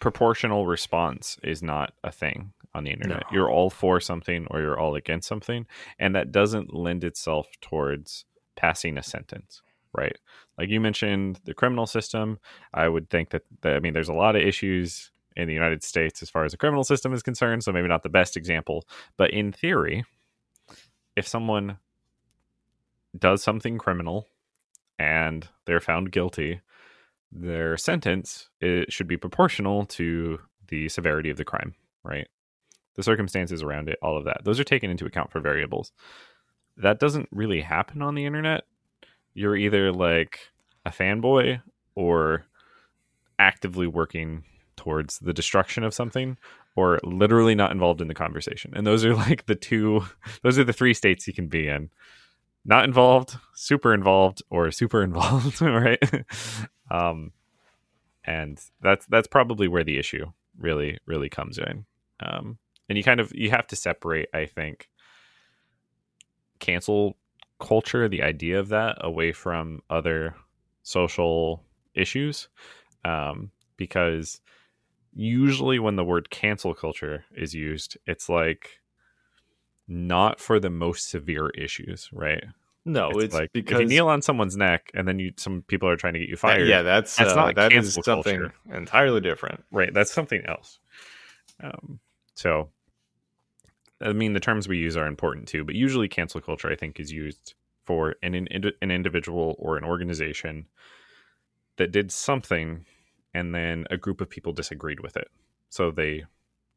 proportional 0.00 0.66
response. 0.66 1.38
Is 1.44 1.62
not 1.62 1.92
a 2.02 2.10
thing 2.10 2.52
on 2.74 2.84
the 2.84 2.90
internet. 2.90 3.24
No. 3.30 3.36
You're 3.36 3.50
all 3.50 3.70
for 3.70 4.00
something 4.00 4.46
or 4.50 4.60
you're 4.60 4.78
all 4.78 4.94
against 4.96 5.28
something, 5.28 5.66
and 5.98 6.14
that 6.16 6.32
doesn't 6.32 6.74
lend 6.74 7.04
itself 7.04 7.46
towards 7.60 8.24
passing 8.56 8.98
a 8.98 9.02
sentence, 9.02 9.62
right? 9.92 10.16
Like 10.58 10.68
you 10.68 10.80
mentioned, 10.80 11.40
the 11.44 11.54
criminal 11.54 11.86
system. 11.86 12.38
I 12.74 12.88
would 12.88 13.08
think 13.10 13.30
that, 13.30 13.42
that 13.60 13.76
I 13.76 13.80
mean, 13.80 13.92
there's 13.92 14.08
a 14.08 14.14
lot 14.14 14.34
of 14.34 14.42
issues 14.42 15.12
in 15.38 15.46
the 15.46 15.54
United 15.54 15.82
States 15.84 16.20
as 16.20 16.28
far 16.28 16.44
as 16.44 16.50
the 16.50 16.58
criminal 16.58 16.84
system 16.84 17.14
is 17.14 17.22
concerned. 17.22 17.62
So 17.62 17.72
maybe 17.72 17.88
not 17.88 18.02
the 18.02 18.08
best 18.08 18.36
example, 18.36 18.84
but 19.16 19.30
in 19.30 19.52
theory, 19.52 20.04
if 21.16 21.26
someone 21.26 21.78
does 23.16 23.42
something 23.42 23.78
criminal 23.78 24.26
and 24.98 25.48
they're 25.64 25.80
found 25.80 26.12
guilty, 26.12 26.60
their 27.30 27.76
sentence 27.76 28.50
it 28.60 28.92
should 28.92 29.06
be 29.06 29.16
proportional 29.16 29.86
to 29.86 30.40
the 30.66 30.88
severity 30.88 31.30
of 31.30 31.36
the 31.36 31.44
crime, 31.44 31.74
right? 32.02 32.28
The 32.96 33.02
circumstances 33.02 33.62
around 33.62 33.88
it, 33.88 33.98
all 34.02 34.18
of 34.18 34.24
that. 34.24 34.42
Those 34.44 34.58
are 34.58 34.64
taken 34.64 34.90
into 34.90 35.06
account 35.06 35.30
for 35.30 35.40
variables. 35.40 35.92
That 36.76 36.98
doesn't 36.98 37.28
really 37.30 37.60
happen 37.60 38.02
on 38.02 38.16
the 38.16 38.26
internet. 38.26 38.64
You're 39.34 39.56
either 39.56 39.92
like 39.92 40.40
a 40.84 40.90
fanboy 40.90 41.62
or 41.94 42.44
actively 43.38 43.86
working 43.86 44.44
towards 44.78 45.18
the 45.18 45.34
destruction 45.34 45.84
of 45.84 45.92
something 45.92 46.38
or 46.76 46.98
literally 47.02 47.54
not 47.54 47.72
involved 47.72 48.00
in 48.00 48.08
the 48.08 48.14
conversation. 48.14 48.72
And 48.74 48.86
those 48.86 49.04
are 49.04 49.14
like 49.14 49.46
the 49.46 49.54
two 49.54 50.06
those 50.42 50.58
are 50.58 50.64
the 50.64 50.72
three 50.72 50.94
states 50.94 51.26
you 51.26 51.34
can 51.34 51.48
be 51.48 51.68
in 51.68 51.90
not 52.64 52.84
involved, 52.84 53.36
super 53.54 53.94
involved, 53.94 54.42
or 54.50 54.70
super 54.70 55.02
involved, 55.02 55.60
right? 55.62 55.98
um, 56.90 57.32
and 58.24 58.60
that's 58.82 59.06
that's 59.06 59.26
probably 59.26 59.68
where 59.68 59.84
the 59.84 59.98
issue 59.98 60.26
really 60.58 60.98
really 61.06 61.28
comes 61.28 61.58
in. 61.58 61.86
Um, 62.20 62.58
and 62.88 62.98
you 62.98 63.04
kind 63.04 63.20
of 63.20 63.32
you 63.34 63.50
have 63.50 63.66
to 63.68 63.76
separate, 63.76 64.28
I 64.34 64.46
think, 64.46 64.88
cancel 66.58 67.16
culture, 67.58 68.08
the 68.08 68.22
idea 68.22 68.58
of 68.60 68.68
that, 68.68 68.98
away 69.00 69.32
from 69.32 69.80
other 69.88 70.34
social 70.82 71.64
issues, 71.94 72.48
um, 73.04 73.50
because 73.76 74.40
usually 75.18 75.78
when 75.80 75.96
the 75.96 76.04
word 76.04 76.30
cancel 76.30 76.74
culture 76.74 77.24
is 77.36 77.52
used, 77.54 77.98
it's 78.06 78.28
like 78.28 78.80
not 79.88 80.38
for 80.40 80.60
the 80.60 80.70
most 80.70 81.10
severe 81.10 81.50
issues, 81.50 82.08
right? 82.12 82.44
No, 82.84 83.10
it's, 83.10 83.24
It's, 83.24 83.34
like 83.34 83.52
because 83.52 83.80
if 83.80 83.80
you 83.82 83.88
kneel 83.88 84.08
on 84.08 84.22
someone's 84.22 84.56
neck 84.56 84.90
and 84.94 85.06
then 85.06 85.18
you 85.18 85.32
some 85.36 85.62
people 85.66 85.88
are 85.88 85.96
trying 85.96 86.14
to 86.14 86.20
get 86.20 86.28
you 86.28 86.36
fired. 86.36 86.68
yeah, 86.68 86.82
that's 86.82 87.16
That's 87.16 87.32
uh, 87.32 87.34
not 87.34 87.54
that 87.56 87.72
is 87.72 87.94
something 87.94 88.38
culture. 88.38 88.54
entirely 88.72 89.20
different. 89.20 89.64
right. 89.72 89.92
That's 89.92 90.12
something 90.12 90.42
else. 90.46 90.78
Um, 91.60 91.98
so, 92.34 92.70
I 94.00 94.12
mean, 94.12 94.32
the 94.32 94.40
terms 94.40 94.68
we 94.68 94.78
use 94.78 94.96
are 94.96 95.06
important 95.08 95.48
too, 95.48 95.64
but 95.64 95.74
usually 95.74 96.08
cancel 96.08 96.40
culture, 96.40 96.70
I 96.70 96.76
think, 96.76 97.00
is 97.00 97.10
used 97.12 97.54
for 97.84 98.14
an 98.22 98.34
an, 98.34 98.70
an 98.80 98.90
individual 98.90 99.56
or 99.58 99.76
an 99.76 99.84
organization 99.84 100.66
that 101.76 101.90
did 101.90 102.10
something, 102.12 102.86
and 103.38 103.54
then 103.54 103.86
a 103.90 103.96
group 103.96 104.20
of 104.20 104.28
people 104.28 104.52
disagreed 104.52 105.00
with 105.00 105.16
it, 105.16 105.28
so 105.70 105.90
they 105.90 106.24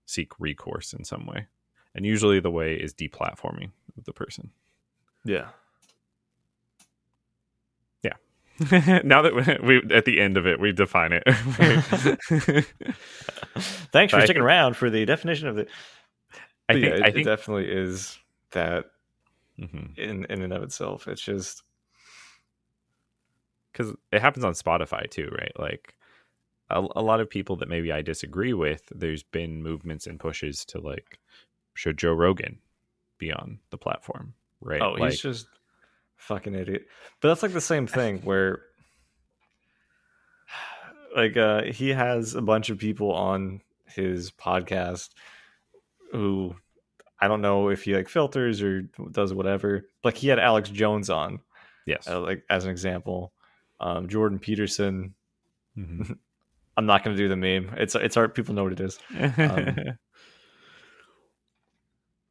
seek 0.05 0.39
recourse 0.39 0.93
in 0.93 1.03
some 1.03 1.25
way, 1.25 1.47
and 1.95 2.05
usually 2.05 2.39
the 2.39 2.51
way 2.51 2.75
is 2.75 2.93
deplatforming 2.93 3.71
of 3.97 4.05
the 4.05 4.13
person. 4.13 4.51
Yeah. 5.25 5.47
Yeah. 8.03 8.13
now 9.03 9.21
that 9.23 9.61
we, 9.63 9.81
at 9.95 10.05
the 10.05 10.19
end 10.21 10.37
of 10.37 10.45
it, 10.45 10.59
we 10.59 10.71
define 10.71 11.11
it. 11.13 11.23
Thanks 13.91 14.13
for 14.13 14.19
I 14.19 14.25
sticking 14.25 14.41
around 14.41 14.75
for 14.77 14.89
the 14.89 15.05
definition 15.05 15.47
of 15.47 15.55
the. 15.55 15.67
I 16.69 16.73
think, 16.73 16.85
yeah, 16.85 16.91
it, 16.91 17.03
I 17.03 17.07
it 17.07 17.23
definitely 17.23 17.71
is 17.71 18.17
that 18.51 18.85
mhm. 19.59 19.97
in 19.97 20.25
in 20.25 20.41
and 20.41 20.53
of 20.53 20.63
itself. 20.63 21.07
It's 21.07 21.21
just 21.21 21.63
because 23.71 23.95
it 24.11 24.21
happens 24.21 24.45
on 24.45 24.53
Spotify 24.53 25.09
too, 25.09 25.29
right? 25.31 25.51
Like 25.57 25.95
a, 26.73 26.87
a 26.95 27.01
lot 27.01 27.19
of 27.19 27.29
people 27.29 27.55
that 27.57 27.69
maybe 27.69 27.91
I 27.91 28.01
disagree 28.01 28.53
with, 28.53 28.83
there's 28.93 29.23
been 29.23 29.61
movements 29.61 30.07
and 30.07 30.19
pushes 30.19 30.65
to 30.65 30.79
like, 30.79 31.19
should 31.73 31.97
Joe 31.97 32.13
Rogan 32.13 32.59
be 33.17 33.31
on 33.31 33.59
the 33.69 33.77
platform, 33.77 34.33
right? 34.61 34.81
oh, 34.81 34.91
like, 34.91 35.11
he's 35.11 35.21
just 35.21 35.47
fucking 36.17 36.55
idiot. 36.55 36.87
But 37.19 37.29
that's 37.29 37.43
like 37.43 37.53
the 37.53 37.61
same 37.61 37.87
thing 37.87 38.19
where, 38.23 38.61
like, 41.15 41.37
uh, 41.37 41.63
he 41.63 41.89
has 41.89 42.35
a 42.35 42.41
bunch 42.41 42.69
of 42.69 42.77
people 42.77 43.11
on 43.11 43.61
his 43.85 44.31
podcast 44.31 45.09
who 46.11 46.55
I 47.19 47.27
don't 47.27 47.41
know 47.41 47.69
if 47.69 47.83
he 47.83 47.95
like 47.95 48.09
filters 48.09 48.61
or 48.61 48.81
does 49.11 49.33
whatever. 49.33 49.85
Like 50.03 50.17
he 50.17 50.27
had 50.27 50.39
Alex 50.39 50.69
Jones 50.69 51.09
on, 51.09 51.39
yes, 51.85 52.07
uh, 52.07 52.19
like 52.19 52.43
as 52.49 52.65
an 52.65 52.71
example. 52.71 53.31
Um, 53.79 54.07
Jordan 54.09 54.39
Peterson. 54.39 55.13
Mhm. 55.77 56.17
I'm 56.77 56.85
not 56.85 57.03
going 57.03 57.15
to 57.15 57.21
do 57.21 57.27
the 57.29 57.35
meme. 57.35 57.73
It's 57.77 57.95
it's 57.95 58.17
art. 58.17 58.33
People 58.35 58.55
know 58.55 58.63
what 58.63 58.73
it 58.73 58.79
is. 58.79 58.97
um, 59.37 59.75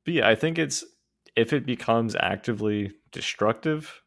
But 0.05 0.14
yeah, 0.14 0.28
I 0.28 0.34
think 0.34 0.59
it's 0.59 0.84
if 1.36 1.53
it 1.53 1.66
becomes 1.66 2.16
actively 2.16 2.93
destructive, 3.12 4.03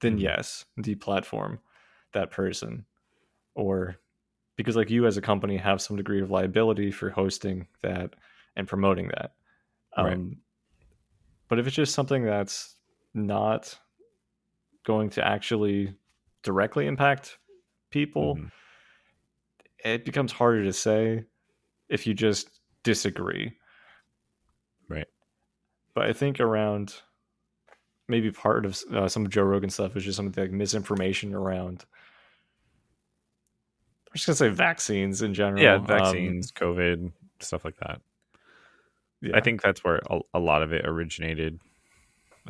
then 0.00 0.18
Mhm. 0.18 0.22
yes, 0.22 0.64
deplatform 0.78 1.58
that 2.12 2.30
person. 2.30 2.84
Or 3.54 3.96
because 4.56 4.76
like 4.76 4.90
you 4.90 5.06
as 5.06 5.16
a 5.16 5.22
company 5.22 5.56
have 5.56 5.80
some 5.80 5.96
degree 5.96 6.20
of 6.20 6.30
liability 6.30 6.90
for 6.90 7.10
hosting 7.10 7.66
that 7.82 8.14
and 8.56 8.68
promoting 8.68 9.08
that. 9.08 9.32
Um 9.96 10.04
Right. 10.06 10.36
but 11.48 11.58
if 11.58 11.66
it's 11.66 11.76
just 11.76 11.94
something 11.94 12.24
that's 12.24 12.76
not 13.14 13.78
going 14.84 15.08
to 15.10 15.26
actually 15.26 15.94
directly 16.42 16.86
impact 16.86 17.38
people, 17.90 18.36
Mhm. 18.36 18.50
It 19.84 20.04
becomes 20.04 20.32
harder 20.32 20.64
to 20.64 20.72
say 20.72 21.24
if 21.88 22.06
you 22.06 22.14
just 22.14 22.60
disagree. 22.82 23.52
Right. 24.88 25.06
But 25.94 26.06
I 26.06 26.12
think 26.12 26.40
around 26.40 26.94
maybe 28.08 28.30
part 28.30 28.64
of 28.64 28.78
uh, 28.92 29.08
some 29.08 29.24
of 29.26 29.30
Joe 29.30 29.42
Rogan 29.42 29.70
stuff 29.70 29.96
is 29.96 30.04
just 30.04 30.16
some 30.16 30.26
something 30.26 30.44
like 30.44 30.52
misinformation 30.52 31.34
around. 31.34 31.84
I'm 34.08 34.14
just 34.14 34.26
gonna 34.26 34.36
say 34.36 34.48
vaccines 34.48 35.22
in 35.22 35.34
general. 35.34 35.62
yeah, 35.62 35.74
Um, 35.74 35.86
vaccines, 35.86 36.50
COVID, 36.52 37.12
stuff 37.40 37.64
like 37.64 37.76
that. 37.78 38.00
yeah. 39.20 39.36
I 39.36 39.40
think 39.40 39.60
that's 39.60 39.84
where 39.84 40.00
a, 40.10 40.20
a 40.34 40.38
lot 40.38 40.62
of 40.62 40.72
it 40.72 40.86
originated. 40.86 41.60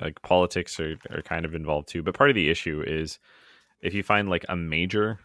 Like 0.00 0.22
politics 0.22 0.78
are, 0.78 0.96
are 1.10 1.22
kind 1.22 1.44
of 1.44 1.54
involved 1.56 1.88
too. 1.88 2.02
But 2.04 2.14
part 2.14 2.30
of 2.30 2.36
the 2.36 2.48
issue 2.48 2.84
is 2.86 3.18
if 3.80 3.94
you 3.94 4.04
find 4.04 4.28
like 4.28 4.44
a 4.48 4.54
major 4.54 5.18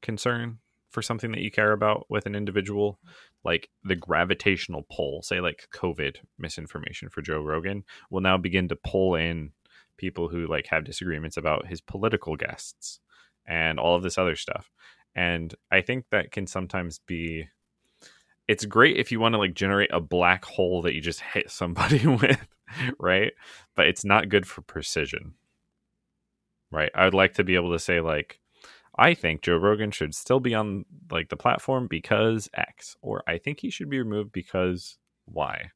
concern 0.00 0.58
for 0.96 1.02
something 1.02 1.30
that 1.32 1.42
you 1.42 1.50
care 1.50 1.72
about 1.72 2.06
with 2.08 2.24
an 2.24 2.34
individual, 2.34 2.98
like 3.44 3.68
the 3.84 3.94
gravitational 3.94 4.86
pull, 4.90 5.20
say 5.20 5.40
like 5.40 5.68
COVID 5.74 6.16
misinformation 6.38 7.10
for 7.10 7.20
Joe 7.20 7.42
Rogan, 7.42 7.84
will 8.10 8.22
now 8.22 8.38
begin 8.38 8.66
to 8.68 8.76
pull 8.76 9.14
in 9.14 9.52
people 9.98 10.28
who 10.28 10.46
like 10.46 10.68
have 10.68 10.84
disagreements 10.84 11.36
about 11.36 11.66
his 11.66 11.82
political 11.82 12.34
guests 12.34 13.00
and 13.46 13.78
all 13.78 13.94
of 13.94 14.02
this 14.02 14.16
other 14.16 14.36
stuff. 14.36 14.70
And 15.14 15.54
I 15.70 15.82
think 15.82 16.06
that 16.12 16.32
can 16.32 16.46
sometimes 16.46 16.98
be 17.06 17.46
it's 18.48 18.64
great 18.64 18.96
if 18.96 19.12
you 19.12 19.20
want 19.20 19.34
to 19.34 19.38
like 19.38 19.52
generate 19.52 19.90
a 19.92 20.00
black 20.00 20.46
hole 20.46 20.80
that 20.80 20.94
you 20.94 21.02
just 21.02 21.20
hit 21.20 21.50
somebody 21.50 22.06
with, 22.06 22.40
right? 22.98 23.34
But 23.74 23.88
it's 23.88 24.02
not 24.02 24.30
good 24.30 24.48
for 24.48 24.62
precision. 24.62 25.34
Right? 26.72 26.90
I 26.94 27.04
would 27.04 27.12
like 27.12 27.34
to 27.34 27.44
be 27.44 27.54
able 27.54 27.72
to 27.72 27.78
say 27.78 28.00
like 28.00 28.40
I 28.98 29.14
think 29.14 29.42
Joe 29.42 29.56
Rogan 29.56 29.90
should 29.90 30.14
still 30.14 30.40
be 30.40 30.54
on 30.54 30.84
like 31.10 31.28
the 31.28 31.36
platform 31.36 31.86
because 31.86 32.48
X 32.54 32.96
or 33.02 33.22
I 33.26 33.38
think 33.38 33.60
he 33.60 33.70
should 33.70 33.90
be 33.90 33.98
removed 33.98 34.32
because 34.32 34.98
Y 35.26 35.70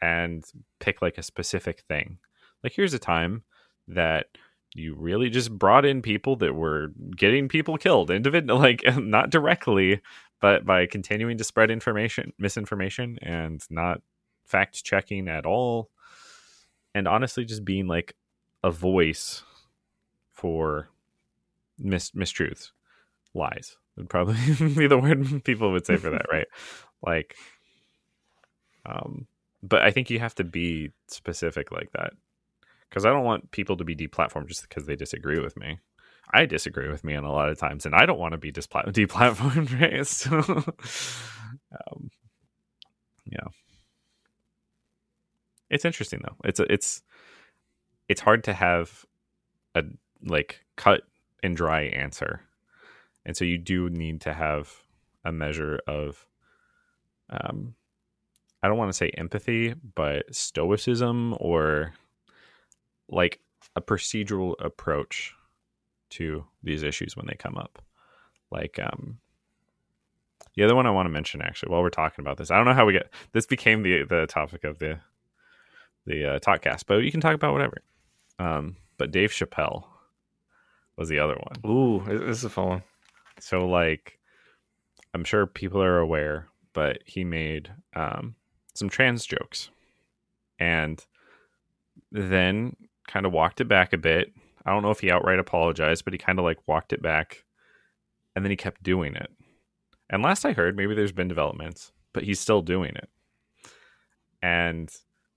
and 0.00 0.44
pick 0.80 1.02
like 1.02 1.18
a 1.18 1.22
specific 1.22 1.82
thing. 1.88 2.18
Like 2.62 2.72
here's 2.72 2.94
a 2.94 2.98
time 2.98 3.44
that 3.88 4.26
you 4.74 4.94
really 4.94 5.28
just 5.28 5.56
brought 5.56 5.84
in 5.84 6.02
people 6.02 6.36
that 6.36 6.54
were 6.54 6.92
getting 7.16 7.48
people 7.48 7.76
killed 7.76 8.10
individual 8.10 8.58
like 8.58 8.82
not 8.96 9.30
directly 9.30 10.00
but 10.40 10.64
by 10.64 10.86
continuing 10.86 11.36
to 11.38 11.44
spread 11.44 11.70
information 11.70 12.32
misinformation 12.38 13.18
and 13.22 13.62
not 13.70 14.00
fact 14.46 14.82
checking 14.82 15.28
at 15.28 15.44
all 15.46 15.90
and 16.94 17.06
honestly 17.06 17.44
just 17.44 17.64
being 17.64 17.86
like 17.86 18.14
a 18.64 18.70
voice 18.70 19.42
for 20.30 20.88
mis- 21.82 22.12
mistruths 22.12 22.70
lies 23.34 23.76
would 23.96 24.08
probably 24.08 24.36
be 24.76 24.86
the 24.86 24.98
word 24.98 25.44
people 25.44 25.72
would 25.72 25.86
say 25.86 25.96
for 25.96 26.10
that 26.10 26.26
right 26.30 26.46
like 27.02 27.36
um 28.86 29.26
but 29.62 29.82
i 29.82 29.90
think 29.90 30.10
you 30.10 30.18
have 30.18 30.34
to 30.34 30.44
be 30.44 30.90
specific 31.08 31.70
like 31.72 31.90
that 31.92 32.12
because 32.88 33.04
i 33.04 33.10
don't 33.10 33.24
want 33.24 33.50
people 33.50 33.76
to 33.76 33.84
be 33.84 33.96
deplatformed 33.96 34.48
just 34.48 34.68
because 34.68 34.86
they 34.86 34.96
disagree 34.96 35.40
with 35.40 35.56
me 35.56 35.78
I 36.32 36.46
disagree 36.46 36.88
with 36.88 37.04
me 37.04 37.14
on 37.14 37.24
a 37.24 37.32
lot 37.32 37.50
of 37.50 37.58
times, 37.58 37.84
and 37.84 37.94
I 37.94 38.06
don't 38.06 38.18
want 38.18 38.32
to 38.32 38.38
be 38.38 38.52
displa- 38.52 38.90
deplatformed, 38.92 39.80
right? 39.80 40.06
So, 40.06 40.38
um, 41.72 42.10
yeah, 43.26 43.48
it's 45.68 45.84
interesting 45.84 46.20
though. 46.22 46.36
It's 46.44 46.60
a, 46.60 46.72
it's 46.72 47.02
it's 48.08 48.20
hard 48.20 48.44
to 48.44 48.54
have 48.54 49.04
a 49.74 49.84
like 50.24 50.64
cut 50.76 51.02
and 51.42 51.56
dry 51.56 51.82
answer, 51.82 52.42
and 53.24 53.36
so 53.36 53.44
you 53.44 53.58
do 53.58 53.90
need 53.90 54.20
to 54.22 54.32
have 54.32 54.70
a 55.24 55.32
measure 55.32 55.80
of, 55.86 56.26
um, 57.30 57.74
I 58.62 58.68
don't 58.68 58.78
want 58.78 58.90
to 58.90 58.96
say 58.96 59.10
empathy, 59.10 59.74
but 59.94 60.34
stoicism 60.34 61.36
or 61.40 61.94
like 63.08 63.40
a 63.76 63.80
procedural 63.80 64.54
approach 64.58 65.34
to 66.10 66.44
these 66.62 66.82
issues 66.82 67.16
when 67.16 67.26
they 67.26 67.34
come 67.34 67.56
up. 67.56 67.82
Like 68.50 68.78
um 68.82 69.18
the 70.54 70.64
other 70.64 70.74
one 70.74 70.86
I 70.86 70.90
want 70.90 71.06
to 71.06 71.10
mention 71.10 71.40
actually 71.40 71.70
while 71.70 71.82
we're 71.82 71.88
talking 71.90 72.22
about 72.22 72.36
this. 72.36 72.50
I 72.50 72.56
don't 72.56 72.66
know 72.66 72.74
how 72.74 72.84
we 72.84 72.92
get 72.92 73.10
this 73.32 73.46
became 73.46 73.82
the 73.82 74.04
the 74.04 74.26
topic 74.26 74.64
of 74.64 74.78
the 74.78 74.98
the 76.04 76.34
uh, 76.34 76.38
talkcast, 76.40 76.84
but 76.86 76.96
you 76.98 77.10
can 77.10 77.20
talk 77.20 77.34
about 77.34 77.52
whatever. 77.52 77.78
Um 78.38 78.76
but 78.98 79.10
Dave 79.10 79.30
Chappelle 79.30 79.84
was 81.02 81.08
the 81.08 81.18
other 81.18 81.36
one. 81.36 81.70
Ooh, 81.70 82.02
this 82.06 82.38
is 82.38 82.44
a 82.44 82.50
fun 82.50 82.68
one. 82.68 82.82
So 83.40 83.66
like 83.66 84.18
I'm 85.14 85.24
sure 85.24 85.46
people 85.46 85.82
are 85.82 85.98
aware, 85.98 86.48
but 86.72 86.98
he 87.04 87.24
made 87.24 87.72
um 87.94 88.36
some 88.74 88.88
trans 88.88 89.26
jokes 89.26 89.70
and 90.58 91.04
then 92.10 92.76
kind 93.06 93.26
of 93.26 93.32
walked 93.32 93.60
it 93.60 93.68
back 93.68 93.92
a 93.92 93.98
bit 93.98 94.32
I 94.64 94.70
don't 94.70 94.82
know 94.82 94.90
if 94.90 95.00
he 95.00 95.10
outright 95.10 95.38
apologized, 95.38 96.04
but 96.04 96.14
he 96.14 96.18
kind 96.18 96.38
of 96.38 96.44
like 96.44 96.58
walked 96.66 96.92
it 96.92 97.02
back 97.02 97.44
and 98.34 98.44
then 98.44 98.50
he 98.50 98.56
kept 98.56 98.82
doing 98.82 99.16
it. 99.16 99.30
And 100.08 100.22
last 100.22 100.44
I 100.44 100.52
heard, 100.52 100.76
maybe 100.76 100.94
there's 100.94 101.12
been 101.12 101.28
developments, 101.28 101.92
but 102.12 102.22
he's 102.22 102.40
still 102.40 102.62
doing 102.62 102.92
it. 102.94 103.08
And 104.42 104.94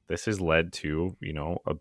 this 0.08 0.26
has 0.26 0.42
led 0.42 0.74
to, 0.74 1.16
you 1.20 1.34
know, 1.34 1.60
a, 1.66 1.76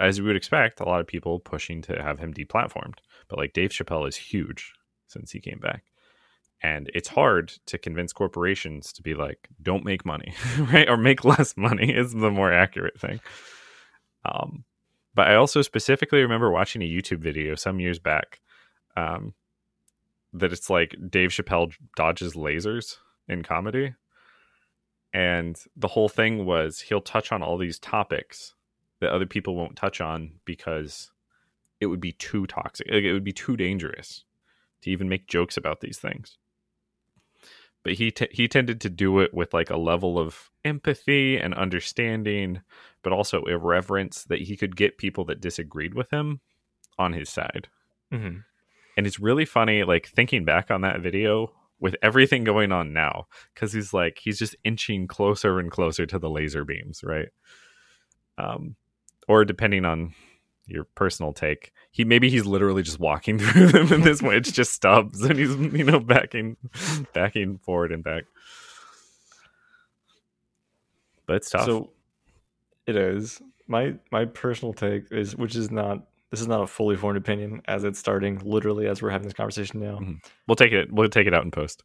as 0.00 0.20
we 0.20 0.26
would 0.26 0.36
expect, 0.36 0.80
a 0.80 0.84
lot 0.84 1.00
of 1.00 1.06
people 1.06 1.38
pushing 1.40 1.82
to 1.82 2.02
have 2.02 2.18
him 2.18 2.34
deplatformed. 2.34 2.98
But 3.28 3.38
like 3.38 3.52
Dave 3.52 3.70
Chappelle 3.70 4.08
is 4.08 4.16
huge 4.16 4.72
since 5.08 5.30
he 5.30 5.40
came 5.40 5.58
back. 5.58 5.84
And 6.62 6.90
it's 6.94 7.08
hard 7.08 7.52
to 7.66 7.78
convince 7.78 8.12
corporations 8.12 8.92
to 8.94 9.02
be 9.02 9.14
like, 9.14 9.48
don't 9.62 9.84
make 9.84 10.06
money, 10.06 10.34
right? 10.58 10.88
Or 10.88 10.96
make 10.96 11.24
less 11.24 11.56
money 11.56 11.94
is 11.94 12.12
the 12.12 12.30
more 12.30 12.52
accurate 12.52 12.98
thing. 12.98 13.20
Um, 14.24 14.64
but 15.14 15.28
I 15.28 15.36
also 15.36 15.62
specifically 15.62 16.22
remember 16.22 16.50
watching 16.50 16.82
a 16.82 16.90
YouTube 16.90 17.20
video 17.20 17.54
some 17.54 17.78
years 17.78 17.98
back 17.98 18.40
um, 18.96 19.34
that 20.32 20.52
it's 20.52 20.70
like 20.70 20.96
Dave 21.08 21.30
Chappelle 21.30 21.72
dodges 21.94 22.34
lasers 22.34 22.96
in 23.28 23.42
comedy. 23.42 23.94
And 25.12 25.58
the 25.76 25.88
whole 25.88 26.08
thing 26.08 26.44
was 26.44 26.80
he'll 26.80 27.00
touch 27.00 27.32
on 27.32 27.42
all 27.42 27.56
these 27.56 27.78
topics 27.78 28.55
that 29.06 29.14
other 29.14 29.26
people 29.26 29.54
won't 29.54 29.76
touch 29.76 30.00
on 30.00 30.32
because 30.44 31.12
it 31.80 31.86
would 31.86 32.00
be 32.00 32.12
too 32.12 32.46
toxic. 32.46 32.88
Like, 32.90 33.04
it 33.04 33.12
would 33.12 33.24
be 33.24 33.32
too 33.32 33.56
dangerous 33.56 34.24
to 34.82 34.90
even 34.90 35.08
make 35.08 35.28
jokes 35.28 35.56
about 35.56 35.80
these 35.80 35.98
things. 35.98 36.38
But 37.84 37.92
he 37.92 38.10
t- 38.10 38.28
he 38.32 38.48
tended 38.48 38.80
to 38.80 38.90
do 38.90 39.20
it 39.20 39.32
with 39.32 39.54
like 39.54 39.70
a 39.70 39.76
level 39.76 40.18
of 40.18 40.50
empathy 40.64 41.38
and 41.38 41.54
understanding, 41.54 42.62
but 43.02 43.12
also 43.12 43.44
irreverence 43.44 44.24
that 44.24 44.40
he 44.40 44.56
could 44.56 44.74
get 44.74 44.98
people 44.98 45.24
that 45.26 45.40
disagreed 45.40 45.94
with 45.94 46.10
him 46.10 46.40
on 46.98 47.12
his 47.12 47.30
side. 47.30 47.68
Mm-hmm. 48.12 48.38
And 48.96 49.06
it's 49.06 49.20
really 49.20 49.44
funny, 49.44 49.84
like 49.84 50.08
thinking 50.08 50.44
back 50.44 50.72
on 50.72 50.80
that 50.80 51.00
video 51.00 51.52
with 51.78 51.94
everything 52.02 52.42
going 52.42 52.72
on 52.72 52.92
now, 52.92 53.28
because 53.54 53.72
he's 53.72 53.94
like 53.94 54.18
he's 54.20 54.40
just 54.40 54.56
inching 54.64 55.06
closer 55.06 55.60
and 55.60 55.70
closer 55.70 56.06
to 56.06 56.18
the 56.18 56.30
laser 56.30 56.64
beams, 56.64 57.04
right? 57.04 57.28
Um, 58.36 58.74
or 59.28 59.44
depending 59.44 59.84
on 59.84 60.14
your 60.66 60.84
personal 60.94 61.32
take. 61.32 61.72
He 61.90 62.04
maybe 62.04 62.28
he's 62.28 62.44
literally 62.46 62.82
just 62.82 62.98
walking 62.98 63.38
through 63.40 63.68
them 63.68 63.92
in 63.92 64.00
this 64.02 64.20
way. 64.22 64.36
It's 64.36 64.52
just 64.52 64.72
stubs 64.72 65.22
and 65.22 65.38
he's 65.38 65.54
you 65.56 65.84
know 65.84 66.00
backing 66.00 66.56
backing 67.14 67.58
forward 67.58 67.92
and 67.92 68.02
back. 68.02 68.24
But 71.26 71.36
it's 71.36 71.50
tough. 71.50 71.66
So 71.66 71.90
it 72.86 72.96
is. 72.96 73.40
My 73.66 73.94
my 74.12 74.24
personal 74.26 74.72
take 74.72 75.10
is 75.10 75.34
which 75.36 75.56
is 75.56 75.70
not 75.70 76.06
this 76.30 76.40
is 76.40 76.48
not 76.48 76.62
a 76.62 76.66
fully 76.66 76.96
formed 76.96 77.16
opinion 77.16 77.62
as 77.66 77.84
it's 77.84 77.98
starting 77.98 78.40
literally 78.44 78.86
as 78.86 79.02
we're 79.02 79.10
having 79.10 79.26
this 79.26 79.34
conversation 79.34 79.80
now. 79.80 79.98
Mhm. 79.98 80.18
We'll 80.46 80.56
take 80.56 80.72
it 80.72 80.92
we'll 80.92 81.08
take 81.08 81.26
it 81.26 81.34
out 81.34 81.44
in 81.44 81.50
post. 81.50 81.82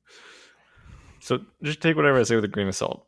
So 1.20 1.40
just 1.64 1.82
take 1.82 1.96
whatever 1.96 2.20
I 2.20 2.24
say 2.24 2.36
with 2.36 2.46
a 2.46 2.48
grain 2.50 2.68
of 2.68 2.76
salt. 2.76 3.06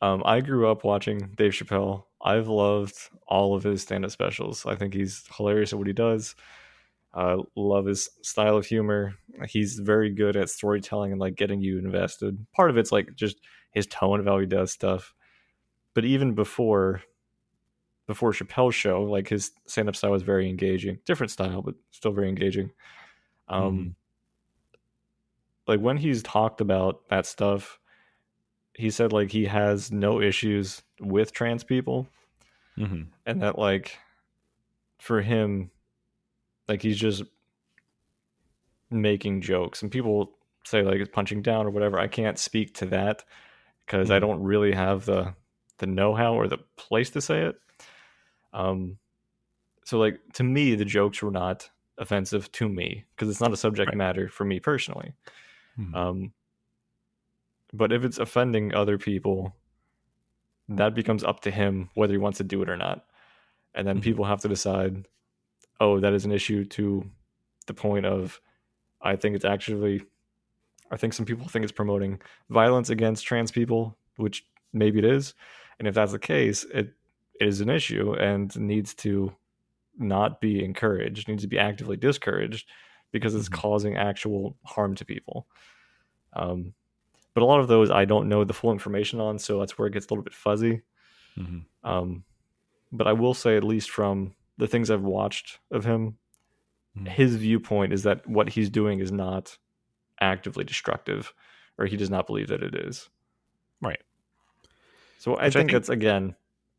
Um, 0.00 0.22
I 0.24 0.40
grew 0.40 0.70
up 0.70 0.84
watching 0.84 1.30
Dave 1.36 1.52
Chappelle. 1.52 2.04
I've 2.22 2.48
loved 2.48 2.96
all 3.28 3.54
of 3.54 3.62
his 3.62 3.82
stand-up 3.82 4.10
specials. 4.10 4.66
I 4.66 4.74
think 4.74 4.94
he's 4.94 5.24
hilarious 5.36 5.72
at 5.72 5.78
what 5.78 5.86
he 5.88 5.92
does. 5.92 6.34
I 7.14 7.36
love 7.56 7.86
his 7.86 8.08
style 8.22 8.56
of 8.56 8.66
humor. 8.66 9.14
He's 9.48 9.78
very 9.78 10.10
good 10.10 10.36
at 10.36 10.50
storytelling 10.50 11.12
and 11.12 11.20
like 11.20 11.36
getting 11.36 11.60
you 11.60 11.78
invested. 11.78 12.46
Part 12.52 12.70
of 12.70 12.76
it's 12.78 12.92
like 12.92 13.14
just 13.16 13.38
his 13.72 13.86
tone 13.86 14.20
of 14.20 14.26
how 14.26 14.38
he 14.38 14.46
does 14.46 14.72
stuff. 14.72 15.14
But 15.94 16.04
even 16.04 16.34
before 16.34 17.02
before 18.06 18.32
Chappelle's 18.32 18.74
show, 18.74 19.02
like 19.02 19.28
his 19.28 19.52
stand-up 19.66 19.94
style 19.96 20.12
was 20.12 20.22
very 20.22 20.48
engaging. 20.48 20.98
Different 21.04 21.30
style, 21.30 21.62
but 21.62 21.74
still 21.90 22.12
very 22.12 22.28
engaging. 22.28 22.70
Um 23.48 23.90
Mhm. 23.90 23.94
like 25.66 25.80
when 25.80 25.96
he's 25.96 26.22
talked 26.22 26.60
about 26.60 27.08
that 27.10 27.26
stuff, 27.26 27.78
he 28.74 28.90
said 28.90 29.12
like 29.12 29.30
he 29.30 29.44
has 29.46 29.92
no 29.92 30.20
issues 30.20 30.82
with 31.00 31.32
trans 31.32 31.64
people 31.64 32.08
Mhm. 32.76 33.06
and 33.26 33.42
that 33.42 33.58
like 33.58 33.98
for 34.98 35.20
him 35.22 35.70
like 36.68 36.82
he's 36.82 36.98
just 36.98 37.22
making 38.90 39.40
jokes 39.40 39.82
and 39.82 39.90
people 39.90 40.32
say 40.64 40.82
like 40.82 40.96
it's 40.96 41.10
punching 41.12 41.42
down 41.42 41.66
or 41.66 41.70
whatever 41.70 41.98
i 41.98 42.06
can't 42.08 42.38
speak 42.38 42.74
to 42.74 42.86
that 42.86 43.24
because 43.84 44.10
i 44.10 44.16
Mhm. 44.18 44.20
don't 44.20 44.42
really 44.42 44.72
have 44.72 45.04
the 45.04 45.34
the 45.78 45.86
know-how 45.86 46.34
or 46.34 46.48
the 46.48 46.58
place 46.76 47.10
to 47.10 47.20
say 47.20 47.42
it 47.42 47.60
um 48.52 48.98
so 49.84 49.98
like 49.98 50.20
to 50.32 50.42
me 50.42 50.74
the 50.74 50.84
jokes 50.84 51.22
were 51.22 51.30
not 51.30 51.70
offensive 51.98 52.50
to 52.52 52.68
me 52.68 53.04
because 53.14 53.28
it's 53.28 53.40
not 53.40 53.52
a 53.52 53.56
subject 53.56 53.88
Right. 53.90 53.96
matter 53.98 54.28
for 54.28 54.44
me 54.44 54.58
personally 54.60 55.12
Mhm. 55.78 55.94
um, 55.94 56.32
but 57.74 57.92
if 57.92 58.02
it's 58.04 58.16
offending 58.18 58.74
other 58.74 58.96
people, 58.96 59.54
that 60.68 60.94
becomes 60.94 61.24
up 61.24 61.40
to 61.40 61.50
him 61.50 61.90
whether 61.94 62.12
he 62.12 62.18
wants 62.18 62.38
to 62.38 62.44
do 62.44 62.62
it 62.62 62.68
or 62.68 62.76
not. 62.76 63.06
And 63.74 63.86
then 63.86 63.98
Mhm. 63.98 64.02
people 64.02 64.24
have 64.24 64.40
to 64.40 64.48
decide, 64.48 65.06
oh, 65.80 66.00
that 66.00 66.12
is 66.12 66.24
an 66.24 66.32
issue 66.32 66.64
to 66.64 67.10
the 67.66 67.74
point 67.74 68.06
of, 68.06 68.40
I 69.00 69.16
think 69.16 69.36
it's 69.36 69.44
actually, 69.44 70.02
I 70.90 70.96
think 70.96 71.12
some 71.12 71.26
people 71.26 71.48
think 71.48 71.62
it's 71.62 71.72
promoting 71.72 72.20
violence 72.50 72.90
against 72.90 73.26
trans 73.26 73.50
people, 73.50 73.96
which 74.16 74.46
maybe 74.72 74.98
it 74.98 75.04
is. 75.04 75.34
And 75.78 75.86
if 75.88 75.94
that's 75.94 76.12
the 76.12 76.18
case, 76.18 76.64
it, 76.64 76.94
it 77.40 77.46
is 77.46 77.60
an 77.60 77.70
issue 77.70 78.14
and 78.14 78.54
needs 78.58 78.94
to 78.96 79.34
not 79.96 80.40
be 80.40 80.64
encouraged, 80.64 81.28
needs 81.28 81.42
to 81.42 81.48
be 81.48 81.58
actively 81.58 81.96
discouraged 81.96 82.68
because 83.12 83.34
it's 83.34 83.48
Mhm. 83.48 83.52
causing 83.52 83.96
actual 83.96 84.56
harm 84.64 84.94
to 84.96 85.04
people. 85.04 85.48
Um, 86.34 86.74
but 87.38 87.44
a 87.44 87.46
lot 87.46 87.60
of 87.60 87.68
those 87.68 87.90
I 87.90 88.04
don't 88.04 88.28
know 88.28 88.42
the 88.42 88.52
full 88.52 88.72
information 88.72 89.20
on, 89.20 89.38
so 89.38 89.58
that's 89.60 89.78
where 89.78 89.86
it 89.86 89.92
gets 89.92 90.06
a 90.06 90.10
little 90.10 90.24
bit 90.24 90.34
fuzzy. 90.34 90.82
Mhm. 91.38 91.64
Um, 91.84 92.24
but 92.90 93.06
I 93.06 93.12
will 93.12 93.34
say, 93.34 93.56
at 93.56 93.62
least 93.64 93.90
from 93.90 94.34
the 94.56 94.66
things 94.66 94.90
I've 94.90 95.02
watched 95.02 95.60
of 95.70 95.84
him, 95.84 96.18
Mhm. 96.96 97.08
his 97.08 97.36
viewpoint 97.36 97.92
is 97.92 98.02
that 98.02 98.26
what 98.26 98.48
he's 98.50 98.70
doing 98.70 98.98
is 98.98 99.12
not 99.12 99.56
actively 100.20 100.64
destructive, 100.64 101.32
or 101.78 101.86
he 101.86 101.96
does 101.96 102.10
not 102.10 102.26
believe 102.26 102.48
that 102.48 102.62
it 102.62 102.74
is. 102.74 103.08
Right. 103.80 104.02
So 105.18 105.32
I 105.32 105.34
Which 105.34 105.40
I 105.40 105.44
think, 105.44 105.54
think- 105.54 105.70
that's 105.72 105.88
again, 105.88 106.34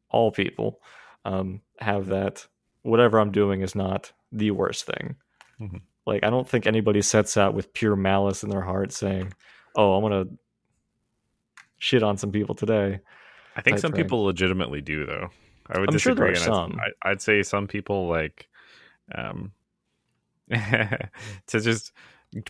all 0.10 0.32
people 0.32 0.82
um, 1.26 1.62
have 1.80 2.08
that. 2.08 2.48
Whatever 2.82 3.20
I'm 3.20 3.32
doing 3.32 3.62
is 3.62 3.76
not 3.76 4.12
the 4.32 4.52
worst 4.52 4.86
thing. 4.86 5.16
Mhm. 5.60 5.82
Like 6.06 6.24
I 6.24 6.30
don't 6.30 6.48
think 6.48 6.66
anybody 6.66 7.02
sets 7.02 7.38
out 7.38 7.54
with 7.54 7.74
pure 7.74 7.96
malice 7.96 8.42
in 8.44 8.50
their 8.50 8.62
heart, 8.62 8.92
saying, 8.92 9.34
"Oh, 9.76 9.94
I'm 9.96 10.02
gonna 10.02 10.26
shit 11.80 12.04
on 12.04 12.18
some 12.18 12.32
people 12.32 12.56
today." 12.56 13.00
I 13.56 13.62
think 13.62 13.80
some 13.80 13.92
thing. 13.92 14.04
people 14.04 14.24
legitimately 14.24 14.82
do 14.82 15.06
though. 15.06 15.30
I 15.72 15.80
would 15.80 15.90
I'm 15.92 15.98
sure 15.98 16.16
there 16.16 16.32
disagree. 16.32 16.54
are 16.54 16.60
I'd- 16.60 16.72
some. 16.72 16.80
I, 17.04 17.10
I'd 17.10 17.22
say 17.22 17.44
some 17.44 17.68
people 17.68 18.08
like 18.08 18.48
um 19.16 19.52
to 20.52 21.10
just 21.48 21.92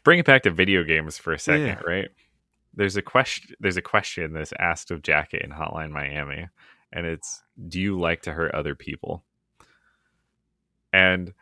bring 0.03 0.19
it 0.19 0.25
back 0.25 0.43
to 0.43 0.51
video 0.51 0.83
games 0.83 1.17
for 1.17 1.33
a 1.33 1.39
second, 1.39 1.65
Yeah. 1.65 1.79
right? 1.85 2.09
There's 2.73 2.95
a 2.97 3.01
question 3.01 3.55
there's 3.59 3.77
a 3.77 3.81
question 3.81 4.33
that's 4.33 4.53
asked 4.59 4.91
of 4.91 5.01
Jacket 5.01 5.41
in 5.41 5.51
Hotline 5.51 5.89
Miami 5.91 6.47
and 6.93 7.05
it's 7.05 7.43
do 7.67 7.79
you 7.79 7.99
like 7.99 8.21
to 8.23 8.31
hurt 8.33 8.53
other 8.53 8.75
people? 8.75 9.23
And 10.93 11.33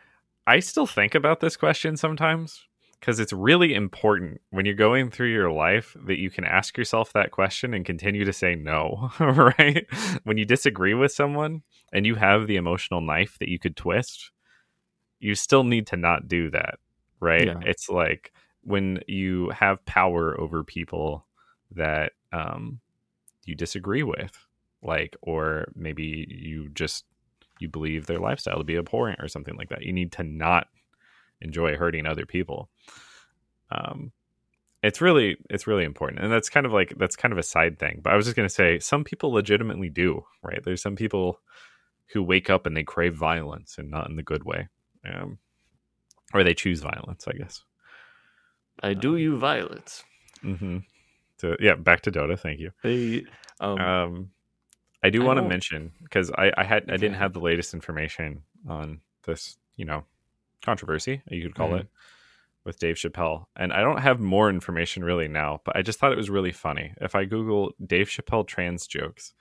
I 0.45 0.59
still 0.59 0.88
think 0.88 1.15
about 1.15 1.39
this 1.39 1.57
question 1.57 1.97
sometimes 1.97 2.65
because 2.99 3.19
it's 3.19 3.33
really 3.33 3.73
important 3.73 4.41
when 4.49 4.65
you're 4.65 4.75
going 4.75 5.11
through 5.11 5.31
your 5.31 5.51
life 5.51 5.95
that 6.05 6.19
you 6.19 6.29
can 6.29 6.43
ask 6.43 6.77
yourself 6.77 7.13
that 7.13 7.31
question 7.31 7.73
and 7.73 7.85
continue 7.85 8.25
to 8.25 8.33
say 8.33 8.55
no, 8.55 9.11
right? 9.19 9.85
When 10.23 10.37
you 10.37 10.45
disagree 10.45 10.93
with 10.93 11.11
someone 11.11 11.61
and 11.93 12.05
you 12.05 12.15
have 12.15 12.47
the 12.47 12.55
emotional 12.55 13.01
knife 13.01 13.37
that 13.39 13.49
you 13.49 13.59
could 13.59 13.75
twist, 13.75 14.31
you 15.19 15.35
still 15.35 15.63
need 15.63 15.87
to 15.87 15.97
not 15.97 16.27
do 16.27 16.49
that, 16.51 16.75
right? 17.19 17.47
Yeah. 17.47 17.59
It's 17.65 17.89
like 17.89 18.33
when 18.63 18.99
you 19.07 19.49
have 19.49 19.85
power 19.85 20.39
over 20.39 20.63
people 20.63 21.25
that 21.71 22.13
um, 22.33 22.79
you 23.45 23.55
disagree 23.55 24.03
with, 24.03 24.37
like, 24.81 25.15
or 25.21 25.71
maybe 25.75 26.27
you 26.29 26.69
just 26.69 27.05
you 27.59 27.67
believe 27.67 28.05
their 28.05 28.19
lifestyle 28.19 28.57
to 28.57 28.63
be 28.63 28.77
abhorrent 28.77 29.19
or 29.21 29.27
something 29.27 29.55
like 29.55 29.69
that. 29.69 29.83
You 29.83 29.93
need 29.93 30.11
to 30.13 30.23
not 30.23 30.67
enjoy 31.41 31.75
hurting 31.75 32.05
other 32.05 32.25
people. 32.25 32.69
Um, 33.71 34.11
it's 34.83 35.01
really 35.01 35.38
it's 35.49 35.67
really 35.67 35.83
important, 35.83 36.21
and 36.21 36.31
that's 36.31 36.49
kind 36.49 36.65
of 36.65 36.71
like 36.73 36.93
that's 36.97 37.15
kind 37.15 37.31
of 37.31 37.38
a 37.38 37.43
side 37.43 37.79
thing. 37.79 37.99
But 38.03 38.13
I 38.13 38.15
was 38.15 38.25
just 38.25 38.35
gonna 38.35 38.49
say 38.49 38.79
some 38.79 39.03
people 39.03 39.31
legitimately 39.31 39.89
do, 39.89 40.25
right? 40.43 40.63
There's 40.63 40.81
some 40.81 40.95
people 40.95 41.41
who 42.13 42.23
wake 42.23 42.49
up 42.49 42.65
and 42.65 42.77
they 42.77 42.83
crave 42.83 43.15
violence 43.15 43.77
and 43.77 43.89
not 43.89 44.09
in 44.09 44.15
the 44.15 44.23
good 44.23 44.43
way, 44.43 44.69
um, 45.05 45.39
or 46.33 46.43
they 46.43 46.53
choose 46.53 46.81
violence, 46.81 47.27
I 47.27 47.33
guess. 47.33 47.63
I 48.81 48.93
do 48.93 49.17
you 49.17 49.38
violence. 49.38 50.03
hmm 50.41 50.77
So 51.38 51.55
yeah, 51.59 51.75
back 51.75 52.01
to 52.01 52.11
Dota. 52.11 52.39
Thank 52.39 52.59
you. 52.59 52.71
They, 52.83 53.25
um, 53.59 53.79
Um, 53.79 54.31
I 55.03 55.09
do 55.09 55.21
want 55.23 55.38
to 55.38 55.43
mention 55.43 55.91
because 56.03 56.31
I, 56.31 56.51
I 56.57 56.63
had 56.63 56.89
I 56.89 56.97
didn't 56.97 57.15
have 57.15 57.33
the 57.33 57.39
latest 57.39 57.73
information 57.73 58.43
on 58.67 59.01
this, 59.25 59.57
you 59.75 59.85
know, 59.85 60.05
controversy 60.64 61.22
you 61.30 61.41
could 61.43 61.55
call 61.55 61.70
Mhm. 61.70 61.82
it 61.82 61.88
with 62.64 62.80
Dave 62.80 62.95
Chappelle, 62.97 63.45
and 63.55 63.72
I 63.72 63.82
don't 63.82 64.01
have 64.01 64.20
more 64.20 64.49
information 64.49 65.03
really 65.03 65.28
now. 65.28 65.62
But 65.64 65.78
I 65.78 65.82
just 65.82 65.99
thought 65.99 66.12
it 66.12 66.18
was 66.18 66.30
really 66.30 66.51
funny. 66.51 66.93
If 66.99 67.16
I 67.16 67.26
Google 67.26 67.74
Dave 67.86 68.08
Chappelle 68.10 68.45
trans 68.45 68.88
jokes, 68.88 69.34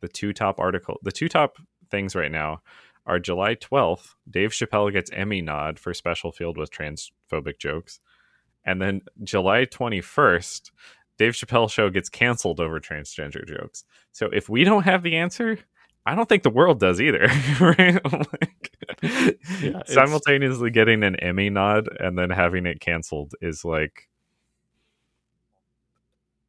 the 0.00 0.08
two 0.08 0.32
top 0.34 0.58
article, 0.60 0.98
the 1.02 1.12
two 1.12 1.28
top 1.28 1.56
things 1.90 2.14
right 2.14 2.30
now 2.30 2.62
are 3.06 3.18
July 3.18 3.54
twelfth. 3.54 4.14
Dave 4.28 4.50
Chappelle 4.50 4.92
gets 4.92 5.10
Emmy 5.12 5.40
nod 5.40 5.78
for 5.78 5.94
special 5.94 6.32
field 6.32 6.56
with 6.58 6.70
transphobic 6.70 7.58
jokes, 7.58 8.00
and 8.64 8.80
then 8.82 9.02
July 9.22 9.64
twenty 9.64 10.00
first. 10.00 10.70
Dave 11.16 11.32
Chappelle 11.34 11.70
show 11.70 11.90
gets 11.90 12.08
canceled 12.08 12.58
over 12.60 12.80
transgender 12.80 13.46
jokes. 13.46 13.84
So 14.10 14.26
if 14.32 14.48
we 14.48 14.64
don't 14.64 14.82
have 14.82 15.02
the 15.04 15.16
answer, 15.16 15.58
I 16.06 16.14
don't 16.14 16.28
think 16.28 16.42
the 16.42 16.50
world 16.50 16.80
does 16.80 17.00
either. 17.00 17.26
right? 17.60 17.98
Like, 18.12 18.70
it's- 19.02 19.92
Simultaneously 19.94 20.70
getting 20.70 21.02
an 21.02 21.16
Emmy 21.16 21.50
nod 21.50 21.88
and 21.98 22.18
then 22.18 22.30
having 22.30 22.66
it 22.66 22.80
canceled 22.80 23.34
is 23.40 23.64
like 23.64 24.08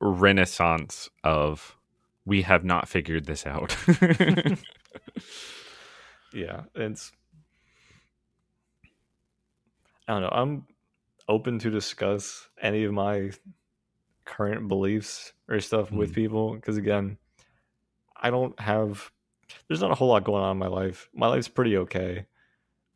renaissance 0.02 1.10
of 1.24 1.78
we 2.26 2.42
have 2.42 2.64
not 2.66 2.88
figured 2.90 3.26
this 3.26 3.46
out. 3.46 3.76
yeah, 6.34 6.64
it's. 6.76 7.12
I 10.08 10.14
don't 10.14 10.22
know. 10.22 10.30
I'm 10.32 10.66
open 11.28 11.58
to 11.60 11.70
discuss 11.72 12.48
any 12.62 12.84
of 12.84 12.94
my 12.94 13.32
current 14.26 14.68
beliefs 14.68 15.34
or 15.48 15.60
stuff 15.60 15.92
with 15.92 16.12
Mhm. 16.12 16.16
people 16.16 16.56
because 16.56 16.78
again, 16.78 17.18
I 18.18 18.30
don't 18.32 18.60
have. 18.60 19.12
There's 19.68 19.82
not 19.82 19.92
a 19.92 19.96
whole 19.96 20.10
lot 20.10 20.24
going 20.24 20.44
on 20.44 20.52
in 20.52 20.58
my 20.58 20.68
life. 20.68 21.10
My 21.14 21.28
life's 21.28 21.48
pretty 21.48 21.78
okay. 21.78 22.26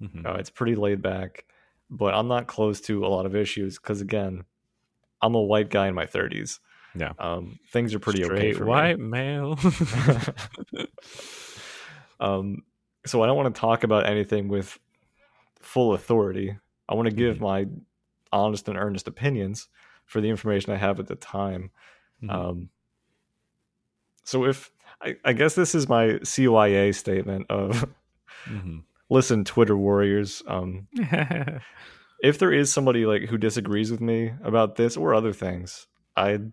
Mhm. 0.02 0.26
Uh, 0.26 0.36
it's 0.40 0.50
pretty 0.50 0.76
laid 0.76 1.02
back, 1.02 1.46
but 1.90 2.14
I'm 2.14 2.28
not 2.28 2.48
close 2.48 2.82
to 2.82 3.06
a 3.06 3.10
lot 3.10 3.26
of 3.26 3.36
issues 3.36 3.78
because 3.78 4.02
again, 4.02 4.46
I'm 5.22 5.36
a 5.36 5.42
white 5.42 5.70
guy 5.70 5.88
in 5.88 5.96
my 5.96 6.06
30s. 6.06 6.60
Yeah. 6.96 7.14
um, 7.20 7.60
things 7.72 7.94
are 7.94 8.00
pretty 8.00 8.24
okay 8.26 8.54
Straight 8.54 8.58
for 8.58 8.64
me. 8.66 8.70
white 8.72 9.00
male. 9.00 9.60
um, 12.20 12.64
so 13.06 13.22
I 13.24 13.28
don't 13.28 13.38
want 13.38 13.54
to 13.54 13.60
talk 13.60 13.84
about 13.84 14.06
anything 14.08 14.48
with 14.48 14.78
full 15.62 15.94
authority. 15.94 16.58
I 16.88 16.96
want 16.96 17.08
to 17.10 17.16
give 17.16 17.38
Mhm. 17.38 17.42
my 17.42 17.68
honest 18.32 18.68
and 18.68 18.78
earnest 18.78 19.08
opinions 19.08 19.68
for 20.06 20.22
the 20.22 20.30
information 20.30 20.74
I 20.74 20.78
have 20.78 21.00
at 21.00 21.08
the 21.08 21.16
time. 21.16 21.72
Mhm. 22.24 22.32
Um, 22.32 22.70
so 24.24 24.46
if 24.46 24.72
I, 25.02 25.16
I 25.24 25.34
guess 25.34 25.56
this 25.56 25.74
is 25.76 25.88
my 25.88 26.20
CYA 26.24 26.94
statement 26.94 27.46
of 27.50 27.86
Mhm. 28.46 28.84
listen, 29.10 29.44
Twitter 29.46 29.78
warriors. 29.78 30.44
Um, 30.48 30.88
if 32.22 32.38
there 32.40 32.52
is 32.52 32.72
somebody 32.72 33.06
like 33.06 33.24
who 33.24 33.38
disagrees 33.38 33.92
with 33.92 34.02
me 34.02 34.34
about 34.44 34.76
this 34.76 34.98
or 34.98 35.14
other 35.14 35.34
things, 35.34 35.88
I'd 36.16 36.52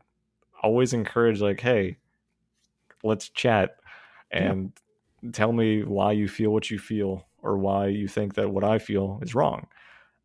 always 0.62 0.92
encourage 0.92 1.40
like, 1.40 1.60
hey, 1.60 1.96
let's 3.02 3.28
chat 3.28 3.76
Yeah. 4.32 4.52
and 4.52 4.72
tell 5.32 5.52
me 5.52 5.82
why 5.82 6.12
you 6.12 6.28
feel 6.28 6.50
what 6.50 6.70
you 6.70 6.78
feel 6.78 7.26
or 7.42 7.58
why 7.58 7.88
you 7.88 8.08
think 8.08 8.34
that 8.34 8.50
what 8.50 8.64
I 8.64 8.78
feel 8.78 9.18
is 9.22 9.34
wrong. 9.34 9.66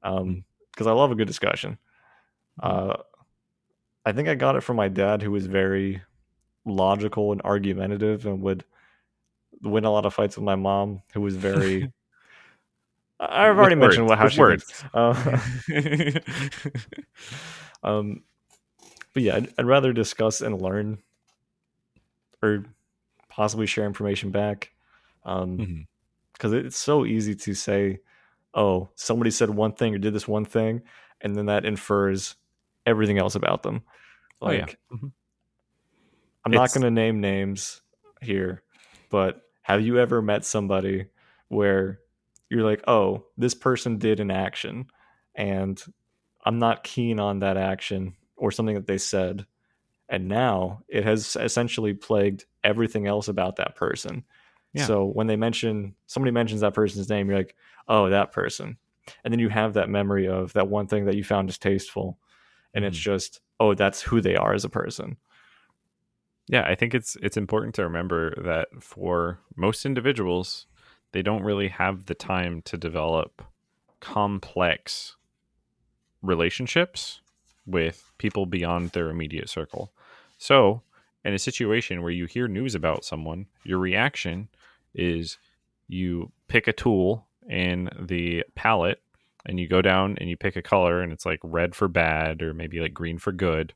Um, 0.04 0.44
because 0.72 0.88
I 0.88 0.92
love 0.94 1.12
a 1.12 1.16
good 1.16 1.28
discussion. 1.28 1.78
Uh, 2.62 2.98
I 4.06 4.14
think 4.14 4.28
I 4.30 4.36
got 4.36 4.56
it 4.56 4.62
from 4.64 4.78
my 4.78 4.88
dad, 4.88 5.22
who 5.22 5.32
was 5.32 5.46
very 5.48 6.02
logical 6.66 7.32
and 7.32 7.42
argumentative 7.44 8.26
and 8.26 8.42
would 8.42 8.64
win 9.62 9.86
a 9.86 9.92
lot 9.92 10.06
of 10.06 10.14
fights 10.14 10.36
with 10.38 10.44
my 10.46 10.56
mom, 10.56 11.02
who 11.14 11.22
was 11.22 11.36
very. 11.36 11.92
I've 13.20 13.52
With 13.52 13.60
already 13.60 13.76
mentioned 13.76 14.08
words, 14.08 14.10
what 14.10 14.18
how 14.18 14.24
with 14.26 14.34
she 14.34 14.40
words. 14.42 14.84
Uh, 14.94 15.40
um, 17.84 18.24
but 19.14 19.24
yeah, 19.24 19.36
I'd, 19.36 19.54
I'd 19.60 19.66
rather 19.66 19.94
discuss 19.94 20.42
and 20.42 20.62
learn, 20.62 20.98
or 22.42 22.66
possibly 23.30 23.66
share 23.68 23.86
information 23.86 24.32
back, 24.32 24.72
um, 25.26 25.58
Mhm. 25.58 25.88
because 26.34 26.54
it's 26.54 26.78
so 26.78 27.06
easy 27.06 27.36
to 27.36 27.54
say, 27.54 28.00
"Oh, 28.54 28.90
somebody 28.96 29.32
said 29.32 29.50
one 29.52 29.74
thing 29.74 29.94
or 29.94 30.00
did 30.00 30.14
this 30.14 30.28
one 30.28 30.46
thing," 30.46 30.82
and 31.22 31.36
then 31.36 31.46
that 31.48 31.66
infers 31.66 32.36
everything 32.86 33.20
else 33.20 33.36
about 33.36 33.62
them. 33.64 33.84
Oh, 34.42 34.50
yeah. 34.52 34.62
Like, 34.62 34.80
I'm 36.46 36.52
not 36.52 36.74
going 36.74 36.84
to 36.84 36.92
name 36.92 37.22
names 37.22 37.82
here, 38.22 38.64
but 39.10 39.42
have 39.62 39.82
you 39.82 40.00
ever 40.00 40.22
met 40.22 40.44
somebody 40.46 41.08
where 41.50 42.00
you're 42.50 42.64
like, 42.64 42.84
"Oh, 42.88 43.26
this 43.38 43.54
person 43.54 43.98
did 43.98 44.20
an 44.20 44.32
action," 44.32 44.88
and 45.36 45.82
I'm 46.46 46.60
not 46.60 46.84
keen 46.84 47.20
on 47.20 47.40
that 47.40 47.58
action 47.58 48.16
or 48.36 48.52
something 48.52 48.76
that 48.76 48.88
they 48.88 48.98
said, 48.98 49.46
and 50.10 50.28
now 50.28 50.82
it 50.88 51.04
has 51.04 51.38
essentially 51.40 51.94
plagued 51.94 52.46
everything 52.64 53.08
else 53.08 53.28
about 53.28 53.58
that 53.58 53.76
person. 53.76 54.24
Yeah. 54.74 54.86
So 54.88 55.06
when 55.06 55.28
they 55.28 55.36
mention 55.36 55.96
somebody 56.08 56.32
mentions 56.32 56.62
that 56.62 56.74
person's 56.74 57.10
name, 57.10 57.30
you're 57.30 57.38
like, 57.38 57.56
"Oh, 57.88 58.10
that 58.10 58.32
person," 58.32 58.78
and 59.24 59.32
then 59.34 59.40
you 59.40 59.50
have 59.50 59.74
that 59.74 59.90
memory 59.90 60.28
of 60.28 60.54
that 60.54 60.68
one 60.70 60.88
thing 60.88 61.06
that 61.06 61.16
you 61.16 61.24
found 61.24 61.48
distasteful, 61.48 62.18
and 62.74 62.84
it's 62.86 62.98
Mhm. 62.98 63.02
just, 63.02 63.42
"Oh, 63.60 63.74
that's 63.76 64.02
who 64.02 64.22
they 64.22 64.36
are 64.36 64.54
as 64.54 64.66
a 64.66 64.70
person." 64.70 65.18
Yeah, 66.48 66.64
I 66.64 66.76
think 66.76 66.94
it's 66.94 67.16
it's 67.22 67.38
important 67.38 67.76
to 67.76 67.84
remember 67.84 68.34
that 68.44 68.68
for 68.82 69.40
most 69.56 69.86
individuals, 69.86 70.66
they 71.14 71.22
don't 71.22 71.44
really 71.44 71.70
have 71.70 72.06
the 72.06 72.16
time 72.16 72.62
to 72.64 72.78
develop 72.78 73.42
complex 74.00 75.16
relationships 76.22 77.22
with 77.66 78.12
people 78.18 78.46
beyond 78.46 78.90
their 78.92 79.10
immediate 79.10 79.50
circle. 79.50 79.92
So, 80.38 80.82
in 81.24 81.34
a 81.34 81.40
situation 81.40 82.02
where 82.02 82.12
you 82.12 82.26
hear 82.26 82.48
news 82.48 82.76
about 82.76 83.06
someone, 83.06 83.46
your 83.64 83.78
reaction 83.78 84.50
is 84.94 85.38
you 85.88 86.32
pick 86.48 86.68
a 86.68 86.74
tool 86.74 87.28
in 87.50 87.90
the 88.00 88.44
palette 88.56 89.02
and 89.46 89.60
you 89.60 89.68
go 89.68 89.82
down 89.82 90.18
and 90.20 90.30
you 90.30 90.38
pick 90.38 90.56
a 90.56 90.62
color 90.62 91.02
and 91.02 91.12
it's 91.12 91.26
like 91.26 91.40
red 91.44 91.76
for 91.76 91.88
bad 91.88 92.42
or 92.42 92.54
maybe 92.54 92.80
like 92.80 92.94
green 92.94 93.18
for 93.18 93.32
good. 93.32 93.74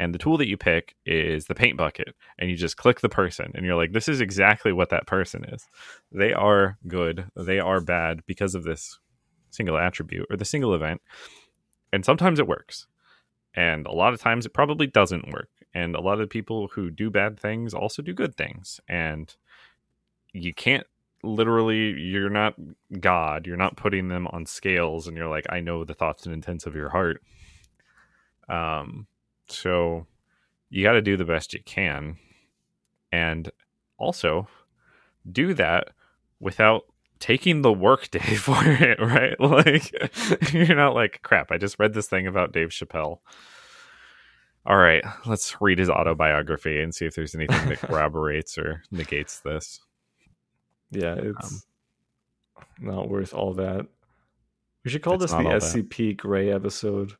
And 0.00 0.14
the 0.14 0.18
tool 0.18 0.38
that 0.38 0.48
you 0.48 0.56
pick 0.56 0.94
is 1.04 1.44
the 1.44 1.54
paint 1.54 1.76
bucket 1.76 2.14
and 2.38 2.48
you 2.48 2.56
just 2.56 2.78
click 2.78 3.00
the 3.00 3.10
person 3.10 3.52
and 3.54 3.66
you're 3.66 3.76
like 3.76 3.92
this 3.92 4.08
is 4.08 4.22
exactly 4.22 4.72
what 4.72 4.88
that 4.88 5.06
person 5.06 5.44
is. 5.44 5.66
They 6.10 6.32
are 6.32 6.78
good, 6.88 7.26
they 7.36 7.60
are 7.60 7.82
bad 7.82 8.22
because 8.26 8.54
of 8.54 8.64
this 8.64 8.98
single 9.50 9.76
attribute 9.76 10.26
or 10.30 10.38
the 10.38 10.46
single 10.46 10.72
event. 10.72 11.02
And 11.92 12.02
sometimes 12.02 12.38
it 12.38 12.46
works. 12.46 12.86
And 13.52 13.86
a 13.86 13.92
lot 13.92 14.14
of 14.14 14.22
times 14.22 14.46
it 14.46 14.54
probably 14.54 14.86
doesn't 14.86 15.34
work. 15.34 15.50
And 15.74 15.94
a 15.94 16.00
lot 16.00 16.18
of 16.18 16.30
people 16.30 16.68
who 16.68 16.90
do 16.90 17.10
bad 17.10 17.38
things 17.38 17.74
also 17.74 18.00
do 18.00 18.14
good 18.14 18.34
things. 18.34 18.80
And 18.88 19.36
you 20.32 20.54
can't 20.54 20.86
literally, 21.22 21.90
you're 21.90 22.30
not 22.30 22.54
God. 23.00 23.46
You're 23.46 23.58
not 23.58 23.76
putting 23.76 24.08
them 24.08 24.26
on 24.28 24.46
scales 24.46 25.06
and 25.06 25.14
you're 25.14 25.28
like, 25.28 25.44
I 25.50 25.60
know 25.60 25.84
the 25.84 25.92
thoughts 25.92 26.24
and 26.24 26.32
intents 26.32 26.64
of 26.64 26.74
your 26.74 26.88
heart. 26.88 27.20
Um, 28.48 29.06
so 29.50 30.06
you 30.68 30.82
got 30.82 30.92
to 30.92 31.02
do 31.02 31.16
the 31.16 31.24
best 31.24 31.52
you 31.52 31.60
can. 31.64 32.16
And 33.12 33.50
also 33.98 34.48
do 35.30 35.52
that 35.54 35.90
without 36.38 36.84
taking 37.18 37.62
the 37.62 37.72
work 37.72 38.10
day 38.10 38.18
for 38.36 38.58
it, 38.64 38.98
right? 39.00 39.36
Like 39.40 40.52
you're 40.52 40.74
not 40.74 40.94
like, 40.94 41.20
crap, 41.22 41.52
I 41.52 41.58
just 41.58 41.78
read 41.78 41.92
this 41.92 42.08
thing 42.08 42.26
about 42.26 42.52
Dave 42.52 42.70
Chappelle. 42.70 43.18
All 44.66 44.76
right, 44.76 45.02
let's 45.24 45.60
read 45.60 45.78
his 45.78 45.88
autobiography 45.88 46.80
and 46.80 46.94
see 46.94 47.06
if 47.06 47.14
there's 47.14 47.34
anything 47.34 47.68
that 47.68 47.78
corroborates 47.80 48.58
or 48.58 48.82
negates 48.90 49.40
this. 49.40 49.80
Yeah, 50.90 51.14
it's 51.14 51.64
um, 52.56 52.64
not 52.78 53.08
worth 53.08 53.32
all 53.32 53.54
that. 53.54 53.86
We 54.84 54.90
should 54.90 55.02
call 55.02 55.16
this 55.16 55.30
the 55.30 55.38
all 55.38 55.44
that. 55.44 55.62
SCP 55.62 56.16
Gray 56.16 56.52
episode. 56.52 57.14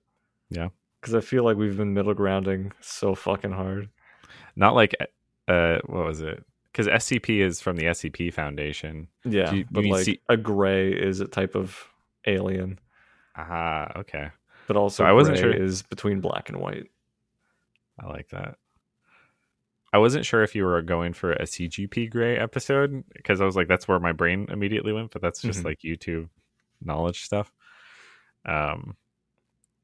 Yeah. 0.51 0.69
Because 1.01 1.15
I 1.15 1.21
feel 1.21 1.45
like 1.45 1.57
we've 1.57 1.77
been 1.77 1.95
middle 1.95 2.15
grounding 2.15 2.73
so 2.81 3.15
fucking 3.15 3.53
hard. 3.53 3.89
Not 4.57 4.75
like, 4.75 4.95
uh, 5.49 5.79
what 5.87 6.05
was 6.07 6.21
it? 6.21 6.45
Because 6.71 6.87
SCP 6.89 7.41
is 7.41 7.61
from 7.61 7.77
the 7.77 7.85
SCP 7.87 8.33
Foundation. 8.33 9.09
Yeah, 9.25 9.53
you- 9.53 9.67
but 9.71 9.85
like 9.85 10.05
see- 10.05 10.21
a 10.29 10.37
gray 10.37 10.93
is 10.93 11.21
a 11.21 11.27
type 11.27 11.55
of 11.55 11.77
alien, 12.27 12.79
Aha, 13.37 13.93
okay. 13.97 14.31
but 14.67 14.77
also 14.77 15.03
So 15.03 15.07
I 15.07 15.13
wasn't 15.13 15.39
gray 15.41 15.53
sure- 15.55 15.63
is 15.63 15.83
between 15.83 16.21
black 16.21 16.49
and 16.49 16.59
white. 16.61 16.87
I 17.99 18.07
like 18.07 18.29
that. 18.31 18.57
I 19.93 19.99
wasn't 19.99 20.25
sure 20.25 20.43
if 20.45 20.55
you 20.55 20.65
were 20.65 20.81
going 20.83 21.13
for 21.15 21.33
a 21.33 21.43
CGP 21.47 22.07
Gray 22.09 22.37
episode 22.39 23.03
because 23.13 23.41
I 23.41 23.45
was 23.45 23.57
like, 23.57 23.67
that's 23.67 23.89
where 23.89 23.99
my 23.99 24.13
brain 24.13 24.47
immediately 24.49 24.93
went, 24.93 25.11
but 25.11 25.21
that's 25.21 25.43
just 25.43 25.63
Mhm. 25.63 25.65
like 25.65 25.81
YouTube 25.81 26.29
knowledge 26.81 27.23
stuff. 27.23 27.53
Um, 28.45 28.97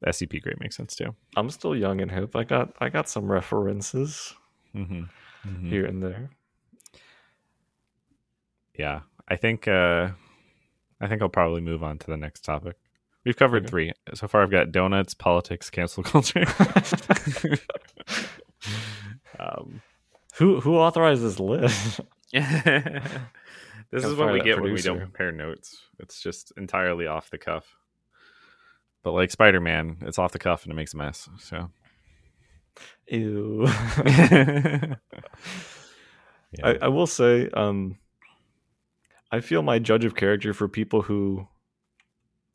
SCP 0.05 0.43
Gray 0.43 0.55
makes 0.61 0.77
sense 0.77 0.95
too. 0.95 1.15
I'm 1.37 1.49
still 1.51 1.75
young 1.77 2.01
and 2.01 2.11
hip. 2.11 2.35
I 2.37 2.45
got 2.45 2.73
I 2.81 2.89
got 2.89 3.09
some 3.09 3.31
references 3.31 4.35
Mm-hmm. 4.75 5.69
here 5.69 5.87
and 5.87 6.03
there. 6.03 6.31
Yeah, 8.79 9.01
I 9.27 9.37
think 9.37 9.67
uh, 9.67 10.09
I 11.01 11.07
think 11.09 11.23
I'll 11.23 11.29
probably 11.31 11.63
move 11.63 11.83
on 11.83 11.99
to 11.99 12.07
the 12.09 12.17
next 12.19 12.41
topic. 12.45 12.77
We've 13.25 13.37
covered 13.37 13.63
Okay. 13.65 13.71
three 13.71 13.93
so 14.15 14.29
far. 14.29 14.43
I've 14.43 14.51
got 14.51 14.71
donuts, 14.71 15.15
politics, 15.15 15.71
cancel 15.71 16.03
culture. 16.13 16.45
um, 19.39 19.81
Who 20.37 20.61
who 20.61 20.77
authorized 20.77 21.23
this 21.23 21.41
list? 21.41 22.01
this 22.33 24.05
is 24.05 24.15
what 24.15 24.33
we 24.33 24.41
get 24.41 24.61
when 24.61 24.73
we 24.73 24.83
don't 24.83 24.97
producer. 24.97 25.01
compare 25.01 25.33
notes. 25.33 25.79
It's 25.99 26.21
just 26.21 26.53
entirely 26.57 27.07
off 27.07 27.31
the 27.31 27.39
cuff. 27.39 27.77
But 29.07 29.13
like 29.13 29.31
Spider 29.31 29.61
Man, 29.61 29.99
it's 30.01 30.19
off 30.19 30.33
the 30.33 30.39
cuff 30.41 30.65
and 30.65 30.73
it 30.73 30.75
makes 30.75 30.93
a 30.93 30.97
mess. 30.97 31.29
So 31.39 31.71
Ew. 33.07 33.63
yeah. 34.05 34.97
I, 36.65 36.79
I 36.83 36.89
will 36.89 37.07
say, 37.07 37.49
um, 37.51 37.99
I 39.31 39.39
feel 39.39 39.63
my 39.63 39.79
judge 39.79 40.05
of 40.05 40.17
character 40.17 40.53
for 40.53 40.67
people 40.67 41.03
who 41.03 41.47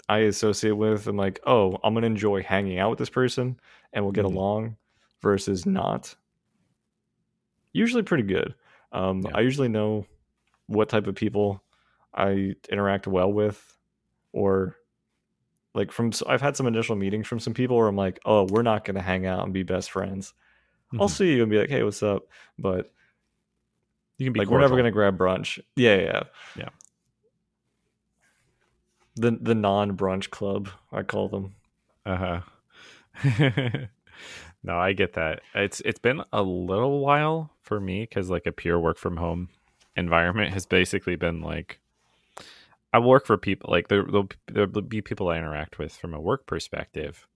I 0.10 0.18
associate 0.20 0.74
with 0.74 1.08
and 1.08 1.18
like, 1.18 1.40
oh, 1.48 1.78
I'm 1.86 1.94
gonna 1.94 2.08
enjoy 2.08 2.44
hanging 2.44 2.80
out 2.80 2.90
with 2.90 3.00
this 3.00 3.10
person 3.10 3.58
and 3.94 4.04
we'll 4.04 4.12
get 4.12 4.26
Mhm. 4.26 4.34
along 4.36 4.76
versus 5.22 5.66
not. 5.66 6.14
Usually 7.72 8.04
pretty 8.04 8.24
good. 8.24 8.56
Um, 8.92 9.22
Yeah. 9.22 9.32
I 9.36 9.40
usually 9.40 9.70
know 9.70 10.06
what 10.68 10.90
type 10.90 11.08
of 11.08 11.16
people 11.16 11.64
I 12.14 12.56
interact 12.70 13.08
well 13.08 13.32
with, 13.32 13.78
or 14.34 14.76
like 15.74 15.92
from. 15.92 16.12
I've 16.28 16.42
had 16.42 16.56
some 16.58 16.68
initial 16.68 16.96
meetings 16.96 17.28
from 17.28 17.40
some 17.40 17.54
people 17.54 17.78
where 17.78 17.88
I'm 17.88 17.96
like, 17.96 18.20
oh, 18.26 18.44
we're 18.44 18.62
not 18.62 18.86
gonna 18.86 19.02
hang 19.02 19.26
out 19.26 19.44
and 19.44 19.54
be 19.54 19.64
best 19.64 19.92
friends. 19.92 20.34
I'll 21.00 21.08
Mhm. 21.08 21.12
see 21.12 21.34
you 21.36 21.42
and 21.44 21.50
be 21.52 21.58
like, 21.58 21.70
hey, 21.70 21.84
what's 21.84 22.04
up? 22.04 22.24
But 22.60 22.92
You 24.18 24.26
can 24.26 24.34
be 24.34 24.40
like 24.42 24.50
we're 24.50 24.60
never 24.60 24.76
gonna 24.76 24.92
grab 24.92 25.18
brunch. 25.18 25.60
Yeah, 25.76 25.96
yeah, 25.96 26.02
yeah. 26.04 26.24
Yeah. 26.58 26.70
The 29.16 29.32
the 29.42 29.56
non 29.56 29.98
brunch 29.98 30.30
club, 30.30 30.70
I 30.92 31.04
call 31.04 31.28
them. 31.30 31.56
Uh 32.06 32.16
huh. 32.18 32.42
no, 34.64 34.78
I 34.78 34.94
get 34.94 35.14
that. 35.14 35.42
It's 35.54 35.82
it's 35.82 36.00
been 36.00 36.24
a 36.32 36.42
little 36.42 37.00
while 37.00 37.52
for 37.62 37.80
me 37.80 38.02
because 38.04 38.30
like 38.30 38.46
a 38.46 38.52
pure 38.52 38.80
work 38.80 38.98
from 38.98 39.18
home 39.18 39.50
environment 39.98 40.54
has 40.54 40.66
basically 40.66 41.16
been 41.18 41.42
like 41.42 41.80
I 42.94 43.00
work 43.00 43.26
for 43.26 43.38
people 43.38 43.70
like 43.72 43.88
there 43.88 44.04
there'll, 44.04 44.30
there'll 44.48 44.82
be 44.82 45.02
people 45.02 45.30
I 45.30 45.38
interact 45.38 45.80
with 45.80 45.96
from 45.96 46.14
a 46.14 46.22
work 46.22 46.46
perspective. 46.46 47.28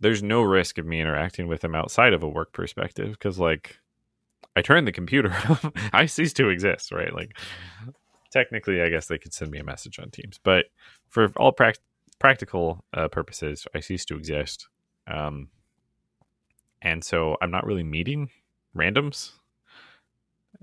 There's 0.00 0.22
no 0.22 0.42
risk 0.42 0.78
of 0.78 0.86
me 0.86 1.00
interacting 1.00 1.46
with 1.46 1.60
them 1.60 1.74
outside 1.74 2.12
of 2.12 2.22
a 2.22 2.28
work 2.28 2.52
perspective 2.52 3.12
because 3.12 3.38
like 3.38 3.78
I 4.54 4.62
turn 4.62 4.84
the 4.84 4.92
computer 4.92 5.30
off. 5.48 5.70
I 5.92 6.06
cease 6.06 6.32
to 6.34 6.48
exist, 6.48 6.92
right? 6.92 7.12
Like 7.12 7.36
technically, 8.30 8.82
I 8.82 8.88
guess 8.88 9.06
they 9.06 9.18
could 9.18 9.34
send 9.34 9.50
me 9.50 9.58
a 9.58 9.64
message 9.64 9.98
on 9.98 10.10
Teams, 10.10 10.38
but 10.42 10.66
for 11.08 11.32
all 11.36 11.52
prac 11.52 11.76
practical 12.18 12.84
uh, 12.94 13.08
purposes, 13.08 13.66
I 13.74 13.80
cease 13.80 14.04
to 14.06 14.16
exist. 14.16 14.68
Um, 15.08 15.48
and 16.80 17.02
so 17.02 17.36
I'm 17.40 17.50
not 17.50 17.66
really 17.66 17.82
meeting 17.82 18.30
randoms 18.76 19.32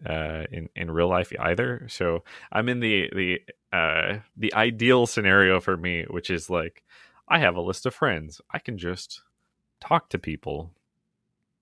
uh, 0.06 0.44
in 0.52 0.70
in 0.76 0.92
real 0.92 1.10
life 1.10 1.32
either. 1.40 1.86
So 1.90 2.24
I'm 2.52 2.70
in 2.70 2.80
the 2.80 3.10
the 3.14 3.40
uh, 3.76 4.20
the 4.38 4.54
ideal 4.54 5.06
scenario 5.06 5.60
for 5.60 5.78
me, 5.78 6.06
which 6.10 6.30
is 6.30 6.50
like 6.50 6.84
I 7.28 7.40
have 7.40 7.56
a 7.56 7.62
list 7.62 7.86
of 7.86 7.94
friends. 7.94 8.42
I 8.52 8.60
can 8.60 8.78
just 8.78 9.22
talk 9.80 10.10
to 10.10 10.20
people 10.20 10.72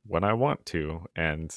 when 0.05 0.23
I 0.23 0.33
want 0.33 0.65
to, 0.67 1.01
and 1.15 1.53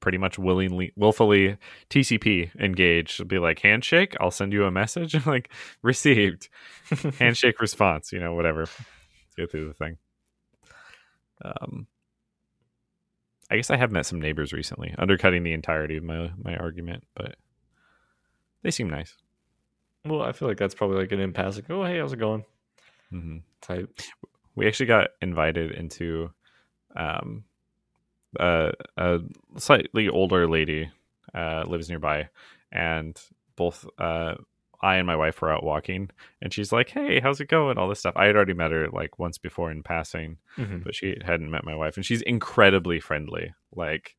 pretty 0.00 0.18
much 0.18 0.38
willingly, 0.38 0.92
willfully 0.96 1.56
TCP 1.90 2.54
engage. 2.58 3.20
Be 3.26 3.38
like 3.38 3.60
handshake. 3.60 4.16
I'll 4.20 4.30
send 4.30 4.52
you 4.52 4.64
a 4.64 4.70
message. 4.70 5.14
like 5.26 5.50
received 5.82 6.48
handshake 7.18 7.60
response. 7.60 8.12
You 8.12 8.20
know, 8.20 8.34
whatever. 8.34 8.66
Go 9.36 9.46
through 9.46 9.68
the 9.68 9.74
thing. 9.74 9.98
Um, 11.44 11.86
I 13.50 13.56
guess 13.56 13.70
I 13.70 13.76
have 13.76 13.90
met 13.90 14.06
some 14.06 14.20
neighbors 14.20 14.52
recently, 14.52 14.94
undercutting 14.98 15.42
the 15.42 15.52
entirety 15.52 15.96
of 15.96 16.04
my 16.04 16.30
my 16.42 16.56
argument, 16.56 17.04
but 17.14 17.36
they 18.62 18.70
seem 18.70 18.90
nice. 18.90 19.16
well, 20.04 20.22
I 20.22 20.32
feel 20.32 20.48
like 20.48 20.58
that's 20.58 20.74
probably 20.74 20.98
like 20.98 21.12
an 21.12 21.20
impasse. 21.20 21.56
Like, 21.56 21.70
oh, 21.70 21.84
hey, 21.84 21.98
how's 21.98 22.12
it 22.12 22.18
going? 22.18 22.44
Mm-hmm. 23.12 23.38
Type. 23.62 24.00
We 24.54 24.66
actually 24.66 24.86
got 24.86 25.10
invited 25.22 25.72
into 25.72 26.30
um, 26.96 27.44
uh, 28.38 28.72
a 28.96 29.20
slightly 29.56 30.08
older 30.08 30.48
lady 30.48 30.90
uh, 31.34 31.64
lives 31.66 31.88
nearby, 31.88 32.28
and 32.72 33.18
both 33.56 33.86
uh, 33.98 34.34
I 34.80 34.96
and 34.96 35.06
my 35.06 35.16
wife 35.16 35.40
were 35.42 35.52
out 35.52 35.64
walking, 35.64 36.10
and 36.40 36.52
she's 36.52 36.72
like, 36.72 36.90
"Hey, 36.90 37.20
how's 37.20 37.40
it 37.40 37.48
going?" 37.48 37.78
All 37.78 37.88
this 37.88 37.98
stuff. 38.00 38.16
I 38.16 38.26
had 38.26 38.36
already 38.36 38.54
met 38.54 38.70
her 38.70 38.88
like 38.90 39.18
once 39.18 39.38
before 39.38 39.70
in 39.70 39.82
passing, 39.82 40.38
Mhm. 40.56 40.84
but 40.84 40.94
she 40.94 41.16
hadn't 41.24 41.50
met 41.50 41.64
my 41.64 41.74
wife, 41.74 41.96
and 41.96 42.06
she's 42.06 42.22
incredibly 42.22 43.00
friendly, 43.00 43.54
like 43.74 44.14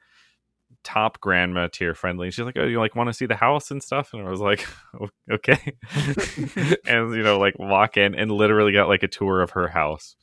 top 0.83 1.19
grandma 1.19 1.67
tier 1.67 1.93
friendly. 1.95 2.27
And 2.27 2.33
she's 2.33 2.45
like, 2.45 2.57
"Oh, 2.57 2.65
you 2.65 2.79
like 2.79 2.95
want 2.95 3.07
to 3.07 3.13
see 3.13 3.25
the 3.25 3.35
house 3.35 3.71
and 3.71 3.81
stuff?" 3.81 4.13
And 4.13 4.25
I 4.25 4.29
was 4.29 4.41
like, 4.41 4.67
"Okay," 5.31 5.73
and 6.85 7.15
you 7.15 7.23
know, 7.23 7.39
like 7.39 7.57
walk 7.59 7.97
in 7.97 8.15
and 8.15 8.31
literally 8.31 8.71
got 8.73 8.87
like 8.89 9.03
a 9.03 9.07
tour 9.07 9.41
of 9.41 9.51
her 9.51 9.67
house, 9.69 10.15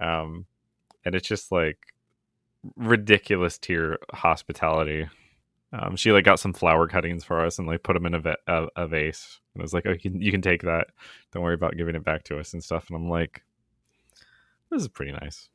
um, 0.00 0.46
and 1.04 1.14
it's 1.14 1.28
just 1.28 1.50
like 1.52 1.78
ridiculous 2.76 3.58
tier 3.58 3.98
hospitality. 4.12 5.08
Um, 5.72 5.94
she 5.96 6.10
like 6.10 6.24
got 6.24 6.40
some 6.40 6.52
flower 6.52 6.88
cuttings 6.88 7.22
for 7.22 7.44
us 7.44 7.58
and 7.58 7.68
like 7.68 7.82
put 7.84 7.94
them 7.94 8.06
in 8.06 8.14
a, 8.14 8.20
va- 8.20 8.36
a, 8.48 8.66
a 8.76 8.86
vase. 8.88 9.38
And 9.54 9.62
I 9.62 9.64
was 9.64 9.72
like, 9.72 9.86
"Oh, 9.86 9.92
you 9.92 9.98
can, 10.00 10.20
you 10.20 10.32
can 10.32 10.42
take 10.42 10.62
that. 10.62 10.88
Don't 11.32 11.42
worry 11.42 11.54
about 11.54 11.76
giving 11.76 11.94
it 11.94 12.04
back 12.04 12.24
to 12.24 12.38
us 12.40 12.52
and 12.52 12.62
stuff." 12.64 12.86
And 12.88 12.96
I'm 12.96 13.08
like, 13.08 13.42
"This 14.70 14.82
is 14.82 14.88
pretty 14.88 15.12
nice." 15.12 15.48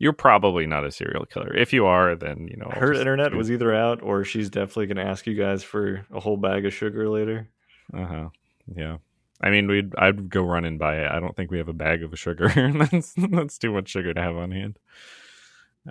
You're 0.00 0.12
probably 0.12 0.64
not 0.66 0.84
a 0.84 0.92
serial 0.92 1.26
killer. 1.26 1.54
If 1.56 1.72
you 1.72 1.84
are, 1.86 2.14
then 2.14 2.46
you 2.48 2.56
know 2.56 2.66
I'll 2.70 2.80
Her 2.80 2.88
just- 2.92 3.00
internet 3.00 3.34
was 3.34 3.50
either 3.50 3.74
out 3.74 4.00
or 4.02 4.24
she's 4.24 4.48
definitely 4.48 4.86
going 4.86 5.04
to 5.04 5.10
ask 5.10 5.26
you 5.26 5.34
guys 5.34 5.62
for 5.64 6.06
a 6.12 6.20
whole 6.20 6.36
bag 6.36 6.64
of 6.64 6.72
sugar 6.72 7.08
later. 7.08 7.48
Uh 7.92 8.06
huh. 8.06 8.28
Yeah. 8.74 8.98
I 9.40 9.50
mean, 9.50 9.66
we'd 9.68 9.94
I'd 9.96 10.30
go 10.30 10.42
run 10.42 10.64
and 10.64 10.78
buy 10.78 10.96
it. 11.02 11.10
I 11.10 11.20
don't 11.20 11.36
think 11.36 11.50
we 11.50 11.58
have 11.58 11.68
a 11.68 11.72
bag 11.74 12.02
of 12.02 12.16
sugar. 12.18 12.48
that's 12.90 13.12
that's 13.16 13.58
too 13.58 13.72
much 13.72 13.88
sugar 13.88 14.14
to 14.14 14.20
have 14.22 14.36
on 14.36 14.50
hand. 14.50 14.78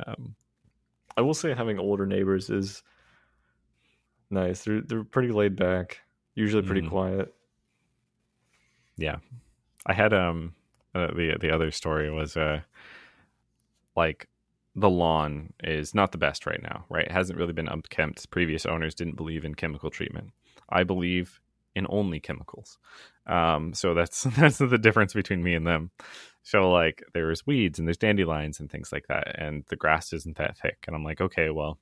Um, 0.06 0.36
I 1.16 1.22
will 1.22 1.34
say 1.34 1.54
having 1.54 1.80
older 1.80 2.06
neighbors 2.06 2.50
is 2.50 2.84
nice. 4.30 4.64
They're 4.64 4.82
they're 4.82 5.04
pretty 5.04 5.32
laid 5.32 5.56
back, 5.56 6.02
usually 6.36 6.64
pretty 6.64 6.82
Mhm. 6.82 6.90
quiet. 6.90 7.34
yeah, 8.98 9.18
I 9.86 9.94
had 9.94 10.14
um 10.14 10.54
uh, 10.96 11.08
the 11.08 11.38
the 11.40 11.52
other 11.54 11.72
story 11.72 12.10
was 12.12 12.36
uh 12.38 12.62
like 13.96 14.28
the 14.76 14.90
lawn 14.90 15.54
is 15.64 15.96
not 15.96 16.12
the 16.12 16.18
best 16.20 16.46
right 16.46 16.62
now. 16.62 16.86
Right, 16.90 17.06
it 17.06 17.12
hasn't 17.12 17.40
really 17.40 17.54
been 17.54 17.68
unkempt. 17.68 18.30
Previous 18.32 18.66
owners 18.66 18.94
didn't 18.96 19.16
believe 19.18 19.44
in 19.46 19.56
chemical 19.56 19.90
treatment. 19.90 20.32
I 20.70 20.84
believe 20.84 21.40
in 21.76 21.86
only 21.90 22.20
chemicals. 22.20 22.78
Um, 23.26 23.74
so 23.74 23.94
that's 23.94 24.24
that's 24.38 24.58
the 24.60 24.78
difference 24.78 25.14
between 25.14 25.44
me 25.44 25.54
and 25.56 25.66
them. 25.66 25.92
So 26.44 26.72
like 26.72 27.04
there's 27.14 27.46
weeds 27.46 27.78
and 27.80 27.88
there's 27.88 27.98
dandelions 27.98 28.60
and 28.60 28.70
things 28.70 28.92
like 28.92 29.08
that, 29.08 29.40
and 29.40 29.64
the 29.70 29.76
grass 29.76 30.14
isn't 30.14 30.38
that 30.38 30.58
thick. 30.58 30.78
And 30.88 30.96
I'm 30.96 31.04
like, 31.04 31.22
okay, 31.22 31.50
well, 31.50 31.80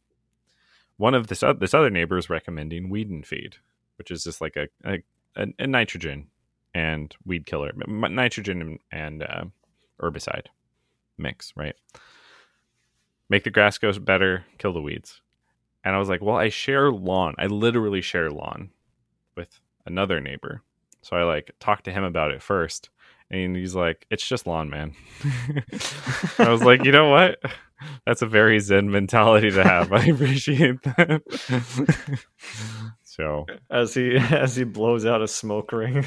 one 0.98 1.14
of 1.14 1.28
this 1.28 1.44
oth- 1.44 1.60
this 1.60 1.74
other 1.74 1.90
neighbor 1.90 2.18
is 2.18 2.30
recommending 2.30 2.90
weed 2.90 3.10
and 3.10 3.26
feed, 3.26 3.58
which 3.98 4.12
is 4.12 4.24
just 4.24 4.42
like 4.42 4.56
a 4.56 4.68
a, 4.86 5.04
a, 5.36 5.48
a 5.60 5.68
nitrogen 5.68 6.28
and 6.74 7.16
weed 7.26 7.46
killer, 7.46 7.72
nitrogen 7.88 8.62
and, 8.62 8.80
and 8.92 9.24
uh, 9.24 9.46
herbicide 10.02 10.48
mix, 11.18 11.54
right? 11.56 11.76
Make 13.30 13.44
the 13.44 13.50
grass 13.50 13.78
go 13.78 13.92
better, 13.94 14.46
kill 14.58 14.74
the 14.74 14.82
weeds. 14.82 15.22
And 15.84 15.96
I 15.96 16.00
was 16.00 16.10
like, 16.10 16.22
well, 16.22 16.36
I 16.36 16.50
share 16.50 16.92
lawn. 16.92 17.36
I 17.38 17.46
literally 17.46 18.02
share 18.02 18.30
lawn 18.30 18.72
with 19.36 19.60
another 19.86 20.20
neighbor. 20.20 20.62
So 21.02 21.16
I 21.16 21.24
like 21.24 21.52
talked 21.60 21.86
to 21.86 21.92
him 21.92 22.04
about 22.04 22.32
it 22.32 22.42
first. 22.42 22.90
And 23.32 23.56
he's 23.56 23.76
like, 23.76 24.06
it's 24.12 24.26
just 24.26 24.46
lawn, 24.46 24.70
man. 24.70 24.94
I 26.40 26.50
was 26.50 26.64
like, 26.64 26.86
you 26.86 26.92
know 26.92 27.10
what? 27.10 27.40
That's 28.06 28.22
a 28.22 28.28
very 28.28 28.60
zen 28.60 28.92
mentality 28.92 29.52
to 29.52 29.64
have. 29.64 29.92
I 29.92 30.06
appreciate 30.06 30.82
that. 30.84 32.24
so, 33.04 33.46
As 33.70 33.94
he 33.94 34.16
as 34.16 34.56
he 34.56 34.64
blows 34.64 35.06
out 35.06 35.22
a 35.22 35.28
smoke 35.28 35.72
ring, 35.72 36.06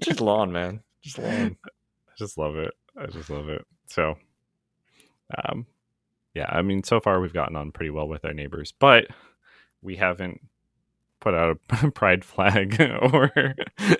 just 0.00 0.20
lawn, 0.20 0.52
man, 0.52 0.80
just 1.02 1.18
lawn. 1.18 1.56
I 1.64 2.12
just 2.16 2.38
love 2.38 2.56
it. 2.56 2.72
I 2.96 3.06
just 3.06 3.28
love 3.28 3.48
it. 3.48 3.66
So, 3.88 4.16
um, 5.44 5.66
yeah, 6.34 6.46
I 6.48 6.62
mean, 6.62 6.82
so 6.82 7.00
far 7.00 7.20
we've 7.20 7.32
gotten 7.32 7.56
on 7.56 7.72
pretty 7.72 7.90
well 7.90 8.08
with 8.08 8.24
our 8.24 8.32
neighbors, 8.32 8.72
but 8.78 9.06
we 9.82 9.96
haven't 9.96 10.40
put 11.26 11.34
out 11.34 11.58
a 11.82 11.90
pride 11.90 12.24
flag 12.24 12.80
or 12.80 13.32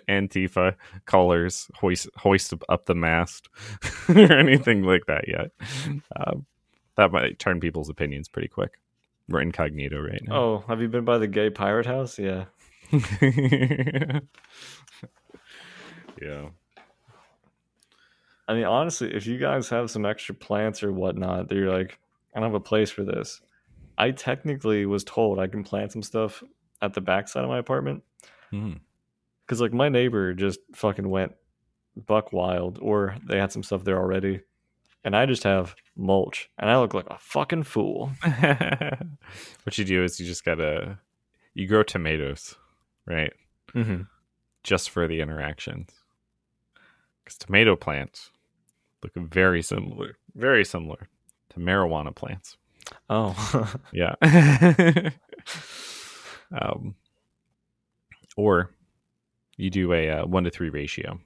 Antifa 0.09 0.77
colors, 1.07 1.68
hoist 1.74 2.09
hoist 2.18 2.55
up 2.68 2.87
the 2.87 2.95
mast, 2.95 3.49
or 4.09 4.33
anything 4.33 4.85
like 4.85 5.07
that 5.07 5.27
yet. 5.27 5.51
Um, 6.14 6.47
that 6.95 7.11
might 7.11 7.41
turn 7.41 7.59
people's 7.59 7.89
opinions 7.89 8.29
pretty 8.29 8.47
quick. 8.47 8.79
We're 9.29 9.41
incognito 9.41 10.01
right 10.01 10.22
now. 10.22 10.37
Oh, 10.37 10.64
have 10.68 10.81
you 10.81 10.87
been 10.87 11.05
by 11.05 11.18
the 11.18 11.27
gay 11.27 11.51
pirate 11.51 11.87
house? 11.87 12.16
Yeah. 12.16 12.45
yeah. 16.22 16.51
I 18.47 18.55
mean, 18.55 18.66
honestly, 18.66 19.12
if 19.12 19.27
you 19.27 19.37
guys 19.39 19.68
have 19.70 19.91
some 19.91 20.07
extra 20.07 20.33
plants 20.33 20.85
or 20.85 20.93
whatnot, 20.93 21.49
that 21.49 21.57
you're 21.57 21.77
like, 21.77 21.99
I 22.33 22.39
don't 22.39 22.51
have 22.51 22.55
a 22.55 22.61
place 22.61 22.93
for 22.93 23.03
this. 23.03 23.41
I 23.99 24.12
technically 24.12 24.87
was 24.87 25.03
told 25.03 25.41
I 25.41 25.49
can 25.49 25.64
plant 25.64 25.91
some 25.91 26.05
stuff 26.05 26.45
at 26.83 26.95
the 26.95 27.01
backside 27.01 27.43
of 27.45 27.51
my 27.51 27.59
apartment 27.59 28.03
Mhm. 28.53 28.81
because, 29.45 29.61
like, 29.61 29.72
my 29.72 29.89
neighbor 29.89 30.35
just 30.35 30.61
fucking 30.74 31.09
went 31.09 31.35
buck 31.97 32.33
wild, 32.33 32.79
or 32.83 33.16
they 33.27 33.39
had 33.39 33.51
some 33.53 33.62
stuff 33.62 33.85
there 33.85 33.99
already, 33.99 34.41
and 35.05 35.16
I 35.16 35.24
just 35.27 35.45
have 35.45 35.74
mulch, 35.97 36.51
and 36.59 36.68
I 36.70 36.79
look 36.79 36.93
like 36.95 37.07
a 37.09 37.18
fucking 37.18 37.62
fool. 37.64 38.11
what 39.64 39.79
you 39.79 39.85
do 39.85 40.05
is 40.05 40.20
you 40.20 40.27
just 40.27 40.45
gotta 40.45 40.99
you 41.55 41.66
grow 41.66 41.83
tomatoes, 41.83 42.55
right? 43.07 43.33
Mm-hmm. 43.74 44.03
just 44.62 44.91
for 44.91 45.07
the 45.09 45.20
interactions. 45.20 45.91
Because 47.24 47.39
tomato 47.39 47.77
plants 47.77 48.31
look 49.03 49.14
very 49.14 49.62
similar, 49.62 50.16
very 50.35 50.64
similar 50.64 51.09
to 51.51 51.61
marijuana 51.61 52.14
plants. 52.14 52.57
Oh, 53.11 53.74
Yeah. 53.93 54.14
um, 56.53 56.94
or 58.36 58.70
you 59.57 59.70
do 59.70 59.92
a 59.92 60.11
uh, 60.11 60.26
one 60.26 60.44
to 60.44 60.51
three 60.51 60.68
ratio 60.68 61.18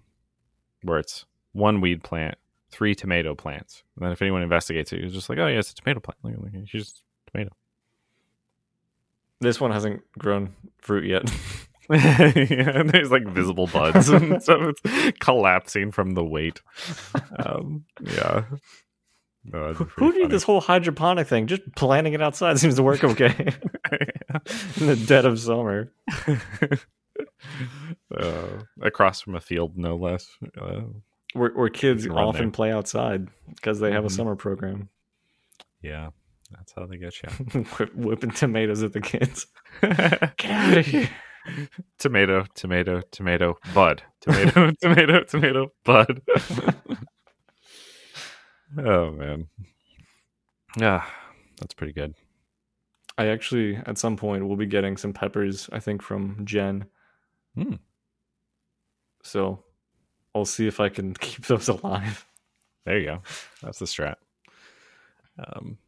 where 0.82 0.98
it's 0.98 1.24
one 1.52 1.80
weed 1.80 2.02
plant, 2.02 2.36
three 2.70 2.94
tomato 2.94 3.34
plants. 3.34 3.82
And 3.96 4.04
then 4.04 4.12
if 4.12 4.22
anyone 4.22 4.42
investigates 4.42 4.92
it, 4.92 5.00
you're 5.00 5.10
just 5.10 5.28
like, 5.28 5.38
oh, 5.38 5.46
yeah, 5.46 5.58
it's 5.58 5.72
a 5.72 5.74
tomato 5.74 6.00
plant. 6.00 6.18
Like, 6.22 6.36
like, 6.54 6.64
just 6.64 7.02
tomato. 7.30 7.50
this 9.40 9.60
one 9.60 9.72
hasn't 9.72 10.02
grown 10.18 10.54
fruit 10.78 11.04
yet. 11.04 11.30
yeah, 11.90 12.20
and 12.78 12.90
there's 12.90 13.10
like 13.10 13.26
visible 13.26 13.66
buds 13.66 14.08
and 14.10 14.42
stuff. 14.42 14.74
It's 14.84 15.18
collapsing 15.18 15.90
from 15.92 16.12
the 16.12 16.24
weight. 16.24 16.60
Um, 17.44 17.84
yeah. 18.00 18.44
No, 19.44 19.72
Who 19.72 20.12
did 20.12 20.30
this 20.30 20.42
whole 20.42 20.60
hydroponic 20.60 21.26
thing? 21.26 21.46
Just 21.46 21.62
planting 21.74 22.12
it 22.12 22.20
outside 22.20 22.58
seems 22.58 22.74
to 22.76 22.82
work 22.82 23.02
okay 23.02 23.34
in 24.76 24.86
the 24.86 25.02
dead 25.06 25.24
of 25.24 25.40
summer. 25.40 25.90
uh, 28.16 28.46
across 28.82 29.20
from 29.20 29.34
a 29.36 29.40
field, 29.40 29.76
no 29.76 29.96
less. 29.96 30.28
Uh, 30.60 30.82
Where, 31.32 31.50
where 31.52 31.68
kids 31.68 32.06
often 32.08 32.42
there. 32.46 32.50
play 32.50 32.72
outside 32.72 33.28
because 33.54 33.80
they 33.80 33.92
have 33.92 34.04
a 34.04 34.08
Mhm. 34.08 34.16
summer 34.16 34.36
program. 34.36 34.88
yeah, 35.82 36.10
that's 36.50 36.72
how 36.74 36.84
they 36.86 36.98
get 36.98 37.14
you. 37.22 37.60
Whip, 37.78 37.94
whipping 37.94 38.30
tomatoes 38.32 38.82
at 38.82 38.92
the 38.92 39.00
kids. 39.00 39.46
Get 39.80 40.44
out 40.50 40.76
of 40.78 40.86
here. 40.86 41.08
tomato, 41.98 42.44
tomato, 42.54 43.00
tomato, 43.10 43.58
bud. 43.72 44.02
Tomato, 44.20 44.70
tomato, 44.82 45.22
tomato, 45.24 45.72
bud. 45.84 46.20
Oh 48.78 49.10
man. 49.10 49.48
Yeah, 50.78 51.04
that's 51.60 51.74
pretty 51.74 51.92
good. 51.92 52.14
I 53.18 53.26
actually, 53.26 53.76
at 53.76 53.98
some 53.98 54.16
point, 54.16 54.46
will 54.46 54.56
be 54.56 54.66
getting 54.66 54.96
some 54.96 55.12
peppers, 55.12 55.68
I 55.72 55.80
think, 55.80 56.00
from 56.02 56.44
Jen. 56.44 56.86
Hmm. 57.54 57.74
So 59.22 59.64
I'll 60.34 60.44
see 60.44 60.66
if 60.66 60.80
I 60.80 60.88
can 60.88 61.14
keep 61.20 61.46
those 61.46 61.68
alive. 61.68 62.24
There 62.86 62.98
you 62.98 63.06
go. 63.06 63.22
That's 63.62 63.78
the 63.78 63.84
strat. 63.84 64.16
Um, 65.38 65.78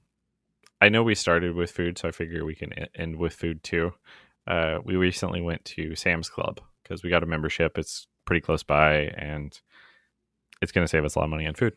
I 0.80 0.89
know 0.89 1.03
we 1.03 1.14
started 1.14 1.55
with 1.55 1.70
food, 1.70 1.97
so 1.97 2.09
I 2.09 2.11
figure 2.11 2.45
we 2.45 2.55
can 2.55 2.72
end 2.95 3.16
with 3.16 3.35
food 3.35 3.62
too. 3.62 3.93
Uh, 4.47 4.78
we 4.85 4.97
recently 4.97 5.41
went 5.41 5.64
to 5.64 5.95
Sam's 5.95 6.28
Club 6.28 6.61
because 6.83 7.03
we 7.03 7.11
got 7.11 7.22
a 7.22 7.26
membership. 7.26 7.78
It's 7.78 8.09
pretty 8.24 8.41
close 8.41 8.62
by, 8.62 9.12
and 9.16 9.59
it's 10.61 10.72
going 10.72 10.85
to 10.85 10.91
save 10.91 11.05
us 11.05 11.14
a 11.14 11.20
lot 11.20 11.24
of 11.26 11.30
money 11.30 11.47
on 11.47 11.55
food. 11.55 11.74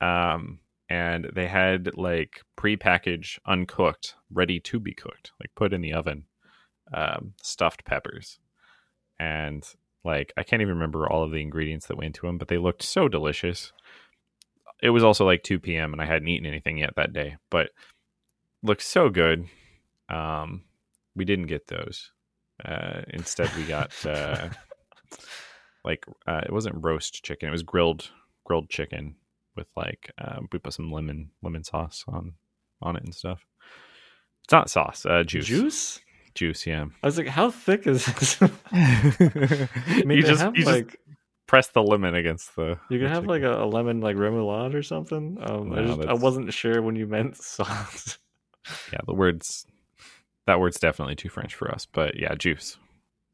Um, 0.00 0.60
and 0.88 1.30
they 1.34 1.46
had 1.46 1.96
like 1.96 2.42
pre-packaged, 2.56 3.40
uncooked, 3.46 4.14
ready 4.30 4.60
to 4.60 4.78
be 4.78 4.92
cooked, 4.92 5.32
like 5.40 5.50
put 5.54 5.72
in 5.72 5.80
the 5.80 5.94
oven, 5.94 6.24
um, 6.92 7.34
stuffed 7.42 7.84
peppers, 7.84 8.38
and 9.18 9.66
like 10.04 10.32
I 10.36 10.42
can't 10.42 10.62
even 10.62 10.74
remember 10.74 11.08
all 11.08 11.22
of 11.22 11.30
the 11.30 11.40
ingredients 11.40 11.86
that 11.86 11.96
went 11.96 12.08
into 12.08 12.26
them, 12.26 12.36
but 12.36 12.48
they 12.48 12.58
looked 12.58 12.82
so 12.82 13.08
delicious 13.08 13.72
it 14.84 14.90
was 14.90 15.02
also 15.02 15.24
like 15.24 15.42
2 15.42 15.60
p.m. 15.60 15.92
and 15.92 16.02
I 16.02 16.04
hadn't 16.04 16.28
eaten 16.28 16.46
anything 16.46 16.76
yet 16.76 16.96
that 16.96 17.14
day, 17.14 17.36
but 17.50 17.70
looked 18.62 18.82
so 18.82 19.08
good. 19.08 19.46
Um, 20.10 20.64
we 21.16 21.24
didn't 21.24 21.46
get 21.46 21.68
those. 21.68 22.12
Uh, 22.62 23.00
instead, 23.08 23.50
we 23.56 23.64
got 23.64 23.92
uh, 24.06 24.50
like 25.84 26.04
uh, 26.26 26.42
it 26.44 26.52
wasn't 26.52 26.84
roast 26.84 27.24
chicken; 27.24 27.48
it 27.48 27.52
was 27.52 27.62
grilled 27.62 28.10
grilled 28.44 28.68
chicken 28.68 29.16
with 29.56 29.68
like 29.76 30.10
uh, 30.18 30.40
we 30.52 30.58
put 30.58 30.72
some 30.72 30.92
lemon 30.92 31.30
lemon 31.42 31.64
sauce 31.64 32.04
on 32.08 32.34
on 32.82 32.96
it 32.96 33.04
and 33.04 33.14
stuff. 33.14 33.44
It's 34.44 34.52
not 34.52 34.68
sauce, 34.68 35.06
uh, 35.06 35.24
juice. 35.24 35.46
Juice? 35.46 36.00
juice. 36.34 36.66
Yeah. 36.66 36.86
I 37.02 37.06
was 37.06 37.16
like, 37.16 37.28
how 37.28 37.50
thick 37.50 37.86
is 37.86 38.04
this? 38.04 38.40
you 38.40 38.48
I 38.72 39.68
mean, 40.04 40.08
they 40.08 40.20
just 40.20 40.42
have, 40.42 40.56
you 40.56 40.64
just 40.64 40.74
like 40.74 41.00
press 41.46 41.68
the 41.68 41.82
lemon 41.82 42.14
against 42.14 42.54
the. 42.56 42.78
you 42.90 42.98
could 42.98 43.10
have 43.10 43.26
like 43.26 43.42
a, 43.42 43.62
a 43.62 43.66
lemon 43.66 44.00
like 44.00 44.16
remoulade 44.16 44.74
or 44.74 44.82
something. 44.82 45.38
Um, 45.40 45.72
I, 45.72 45.84
just, 45.84 46.08
I 46.08 46.14
wasn't 46.14 46.52
sure 46.52 46.82
when 46.82 46.96
you 46.96 47.06
meant 47.06 47.36
sauce. 47.42 48.18
yeah, 48.92 49.00
the 49.06 49.14
words 49.14 49.66
that 50.46 50.60
word's 50.60 50.78
definitely 50.78 51.16
too 51.16 51.28
French 51.28 51.54
for 51.54 51.70
us, 51.70 51.86
but 51.86 52.18
yeah, 52.18 52.34
juice. 52.34 52.76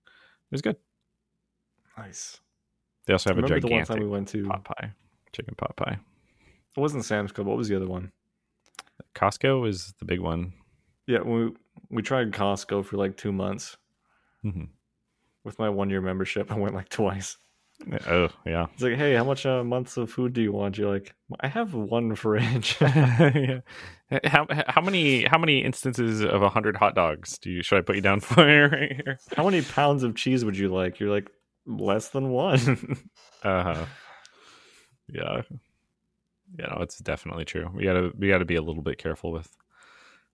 It 0.07 0.55
was 0.55 0.63
good. 0.63 0.77
nice. 1.97 2.41
They 3.07 3.15
also 3.15 3.31
have 3.31 3.39
a 3.39 3.43
Remember 3.43 3.67
the 3.67 3.75
one 3.75 3.85
time 3.85 4.01
we 4.01 4.07
went 4.07 4.29
to? 4.29 4.45
pot 4.45 4.65
pie, 4.65 4.93
chicken 5.33 5.55
pot 5.57 5.75
pie. 5.77 5.99
It 6.77 6.81
wasn't 6.81 7.05
Sam's 7.05 7.33
Club. 7.33 7.47
What 7.47 7.57
was 7.57 7.69
the 7.69 7.77
other 7.77 7.89
one? 7.89 8.13
Costco 9.15 9.69
is 9.69 9.93
the 9.99 10.05
big 10.05 10.21
one. 10.21 10.53
Yeah, 11.07 11.21
we 11.23 11.51
we 11.91 12.03
tried 12.03 12.33
Costco 12.33 12.85
for 12.85 12.97
like 12.97 13.17
two 13.17 13.33
months 13.33 13.77
hmm 14.43 14.65
with 15.45 15.59
my 15.59 15.69
one 15.71 15.91
year 15.91 16.01
membership. 16.01 16.53
I 16.53 16.57
went 16.59 16.75
like 16.75 16.89
twice. 16.91 17.37
Oh 18.07 18.29
yeah, 18.45 18.67
It's 18.75 18.83
like, 18.83 18.97
hey, 18.97 19.15
how 19.15 19.25
much 19.25 19.47
uh, 19.47 19.65
months 19.65 19.97
of 19.97 20.11
food 20.11 20.35
do 20.35 20.43
you 20.43 20.53
want? 20.53 20.77
You're 20.77 20.93
like, 20.93 21.15
I 21.41 21.49
have 21.49 21.73
one 21.73 22.15
fridge. 22.15 22.77
yeah. 22.81 23.61
How 24.25 24.47
how 24.69 24.83
many 24.83 25.25
how 25.25 25.39
many 25.39 25.65
instances 25.65 26.21
of 26.23 26.43
a 26.43 26.51
hundred 26.51 26.77
hot 26.77 26.95
dogs 26.95 27.39
do 27.39 27.51
you 27.51 27.63
should 27.63 27.79
I 27.79 27.81
put 27.81 27.97
you 27.97 28.03
down 28.03 28.21
for 28.29 28.45
right 28.69 28.93
here? 28.93 29.19
how 29.35 29.45
many 29.45 29.63
pounds 29.63 30.03
of 30.03 30.15
cheese 30.15 30.45
would 30.45 30.59
you 30.59 30.69
like? 30.69 31.01
You're 31.01 31.09
like, 31.11 31.31
less 31.67 32.09
than 32.11 32.29
one. 32.31 32.99
Uh 33.43 33.63
huh. 33.63 33.87
Yeah. 35.09 35.41
Yeah, 36.59 36.67
know 36.67 36.79
it's 36.83 36.99
definitely 36.99 37.45
true. 37.45 37.71
We 37.75 37.85
gotta 37.85 38.11
we 38.17 38.29
gotta 38.29 38.45
be 38.45 38.57
a 38.57 38.63
little 38.63 38.83
bit 38.83 38.99
careful 38.99 39.33
with 39.33 39.57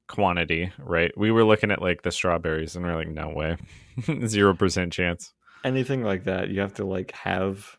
quantity, 0.09 0.73
right? 0.79 1.17
We 1.17 1.31
were 1.31 1.45
looking 1.45 1.71
at 1.71 1.83
like 1.83 2.03
the 2.03 2.11
strawberries 2.11 2.77
and 2.77 2.85
we're 2.85 2.97
like, 2.97 3.09
no 3.09 3.31
way. 3.31 3.57
Zero 4.27 4.55
percent 4.55 4.93
chance. 4.93 5.33
Anything 5.64 6.03
like 6.03 6.25
that, 6.25 6.49
you 6.51 6.61
have 6.61 6.75
to 6.75 6.85
like 6.85 7.12
have 7.12 7.77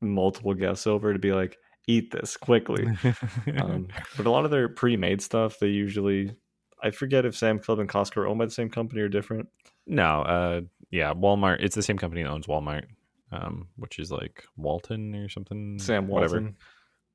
multiple 0.00 0.54
guests 0.54 0.86
over 0.86 1.12
to 1.12 1.18
be 1.18 1.32
like, 1.32 1.58
eat 1.86 2.10
this 2.10 2.36
quickly. 2.36 2.86
Um, 3.58 3.88
but 4.16 4.26
a 4.26 4.30
lot 4.30 4.44
of 4.44 4.50
their 4.50 4.68
pre-made 4.68 5.20
stuff, 5.20 5.58
they 5.58 5.68
usually, 5.68 6.34
I 6.82 6.90
forget 6.90 7.24
if 7.24 7.36
Sam 7.36 7.58
Club 7.58 7.78
and 7.78 7.88
Costco 7.88 8.18
are 8.18 8.26
owned 8.26 8.38
by 8.38 8.44
the 8.46 8.50
same 8.50 8.70
company 8.70 9.00
or 9.00 9.08
different. 9.08 9.48
no, 9.86 10.22
uh 10.22 10.60
yeah, 10.90 11.14
Walmart 11.14 11.58
it's 11.60 11.76
the 11.76 11.82
same 11.82 11.98
company 11.98 12.22
that 12.22 12.30
owns 12.30 12.46
Walmart. 12.46 12.84
Um, 13.32 13.68
which 13.76 14.00
is 14.00 14.10
like 14.10 14.44
Walton 14.56 15.14
or 15.14 15.28
something. 15.28 15.78
Sam 15.78 16.08
whatever. 16.08 16.52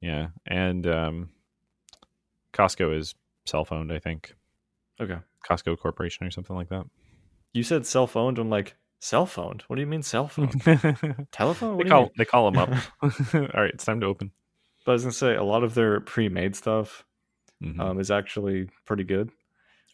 Yeah. 0.01 0.27
And 0.45 0.85
um 0.87 1.29
Costco 2.53 2.97
is 2.97 3.15
self 3.45 3.71
owned, 3.71 3.91
I 3.91 3.99
think. 3.99 4.35
Okay. 4.99 5.17
Costco 5.49 5.77
Corporation 5.77 6.25
or 6.25 6.31
something 6.31 6.55
like 6.55 6.69
that. 6.69 6.85
You 7.53 7.63
said 7.63 7.85
self-owned. 7.85 8.37
I'm 8.37 8.49
like, 8.49 8.75
self-owned? 8.99 9.63
What 9.67 9.75
do 9.77 9.81
you 9.81 9.87
mean 9.87 10.03
self-owned? 10.03 10.61
Telephone? 11.31 11.77
What 11.77 11.83
they 11.85 11.89
call 11.89 12.11
they 12.17 12.25
call 12.25 12.51
them 12.51 12.57
up. 12.61 12.69
All 13.33 13.61
right, 13.61 13.71
it's 13.73 13.85
time 13.85 13.99
to 14.01 14.07
open. 14.07 14.31
But 14.85 14.91
I 14.91 14.93
was 14.93 15.03
gonna 15.03 15.13
say 15.13 15.35
a 15.35 15.43
lot 15.43 15.63
of 15.63 15.73
their 15.73 15.99
pre-made 16.01 16.55
stuff 16.55 17.05
Mhm. 17.63 17.79
um, 17.79 17.99
is 17.99 18.11
actually 18.11 18.67
pretty 18.85 19.05
good. 19.05 19.31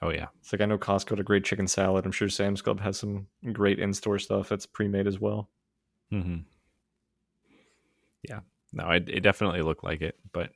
oh 0.02 0.10
yeah, 0.10 0.28
It's 0.40 0.52
like 0.52 0.62
I 0.62 0.66
know 0.66 0.80
Costco 0.80 1.10
had 1.12 1.20
a 1.20 1.24
great 1.24 1.44
chicken 1.44 1.68
salad. 1.68 2.06
I'm 2.06 2.12
sure 2.12 2.28
Sam's 2.30 2.62
Club 2.64 2.80
has 2.82 2.98
some 2.98 3.28
great 3.54 3.78
in-store 3.80 4.18
stuff 4.18 4.50
that's 4.50 4.66
pre-made 4.66 5.06
as 5.06 5.20
well. 5.20 5.48
Mm-hmm. 6.12 6.38
yeah. 8.28 8.40
No, 8.74 8.90
it, 8.92 9.10
it 9.10 9.20
definitely 9.22 9.62
looked 9.62 9.84
like 9.84 10.02
it, 10.02 10.16
but 10.32 10.52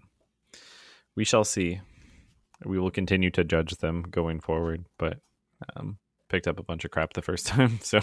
we 1.16 1.24
shall 1.26 1.43
see. 1.43 1.82
We 2.63 2.80
will 2.80 2.91
continue 2.91 3.30
to 3.32 3.43
judge 3.43 3.72
them 3.78 4.03
going 4.03 4.39
forward, 4.39 4.86
but 4.97 5.20
um, 5.76 5.97
picked 6.30 6.47
up 6.47 6.59
a 6.59 6.63
bunch 6.63 6.86
of 6.86 6.91
crap 6.91 7.13
the 7.13 7.22
first 7.22 7.47
time, 7.47 7.80
so 7.82 7.99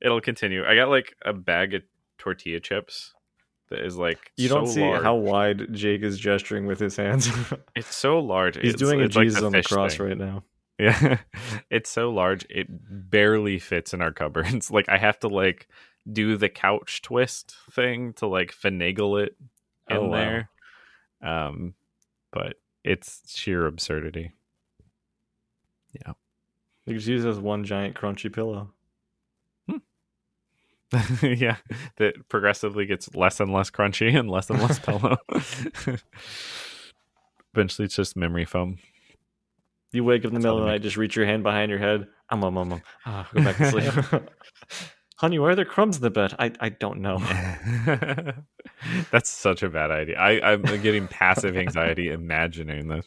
it'll 0.00 0.20
continue. 0.20 0.64
I 0.64 0.74
got 0.74 0.88
like 0.88 1.14
a 1.24 1.32
bag 1.32 1.74
of 1.74 1.82
tortilla 2.18 2.60
chips 2.60 3.12
that 3.68 3.80
is 3.84 3.96
like 3.96 4.32
You 4.36 4.48
don't 4.48 4.66
see 4.66 4.80
large. 4.80 5.02
how 5.02 5.14
wide 5.16 5.72
Jake 5.72 6.02
is 6.02 6.18
gesturing 6.18 6.66
with 6.66 6.78
his 6.80 6.96
hands. 6.96 7.28
it's 7.76 7.94
so 7.94 8.18
large. 8.20 8.56
He's 8.56 8.74
It's- 8.74 8.80
doing 8.80 9.00
a 9.00 9.04
it's 9.04 9.16
like 9.16 9.26
Jesus 9.28 9.42
on 9.42 9.52
the 9.52 9.62
cross 9.62 9.96
thing. 9.96 10.06
right 10.08 10.18
now. 10.18 10.44
Yeah. 10.78 11.18
it's 11.70 11.90
so 11.90 12.10
large 12.10 12.44
it 12.50 12.66
barely 12.70 13.58
fits 13.58 13.92
in 13.94 14.00
our 14.02 14.12
cupboards. 14.12 14.70
Like 14.70 14.88
I 14.88 14.96
have 14.98 15.18
to 15.20 15.28
like 15.28 15.68
do 16.10 16.36
the 16.36 16.48
couch 16.48 17.02
twist 17.02 17.54
thing 17.70 18.12
to 18.14 18.26
like 18.26 18.52
finagle 18.54 19.22
it 19.22 19.36
in 19.88 19.96
Oh, 19.96 20.06
wow. 20.06 20.16
there. 20.16 20.50
Um 21.22 21.74
but 22.32 22.56
it's 22.84 23.22
sheer 23.38 23.66
absurdity. 23.66 24.32
Yeah. 25.92 26.14
You 26.86 26.94
just 26.94 27.06
use 27.06 27.24
it 27.24 27.28
as 27.28 27.38
one 27.38 27.64
giant 27.64 27.94
crunchy 27.94 28.32
pillow. 28.32 28.70
yeah. 31.22 31.56
That 31.96 32.28
progressively 32.28 32.84
gets 32.86 33.14
less 33.14 33.40
and 33.40 33.52
less 33.52 33.70
crunchy 33.70 34.18
and 34.18 34.30
less 34.30 34.50
and 34.50 34.60
less 34.60 34.78
pillow. 34.84 35.16
Eventually 37.54 37.86
it's 37.86 37.96
just 37.96 38.16
memory 38.16 38.44
foam. 38.44 38.78
You 39.92 40.04
wake 40.04 40.22
up 40.22 40.26
in 40.28 40.30
the 40.34 40.38
That's 40.38 40.44
middle 40.44 40.58
of 40.58 40.64
the 40.64 40.70
night, 40.70 40.82
just 40.82 40.96
reach 40.96 41.16
your 41.16 41.26
hand 41.26 41.42
behind 41.42 41.70
your 41.70 41.78
head. 41.78 42.06
I'm 42.30 42.42
a 42.42 42.46
um. 42.48 42.82
Ah, 43.04 43.28
go 43.34 43.42
back 43.44 43.56
to 43.58 43.70
sleep. 43.70 44.22
Honey, 45.22 45.38
why 45.38 45.50
are 45.50 45.54
there 45.54 45.64
crumbs 45.64 45.98
in 45.98 46.02
the 46.02 46.10
bed? 46.10 46.34
I, 46.40 46.50
I 46.58 46.70
don't 46.70 47.00
know. 47.00 47.18
That's 49.12 49.30
such 49.30 49.62
a 49.62 49.70
bad 49.70 49.92
idea. 49.92 50.18
I, 50.18 50.52
I'm 50.52 50.62
getting 50.82 51.06
passive 51.06 51.56
anxiety 51.56 52.08
imagining 52.08 52.88
this. 52.88 53.06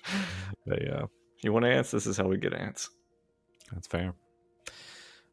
But 0.66 0.82
yeah, 0.82 1.07
you 1.43 1.51
want 1.51 1.66
ants? 1.66 1.91
This 1.91 2.07
is 2.07 2.16
how 2.16 2.24
we 2.24 2.38
get 2.38 2.53
ants. 2.53 2.89
that's 3.70 3.86
fair. 3.88 4.13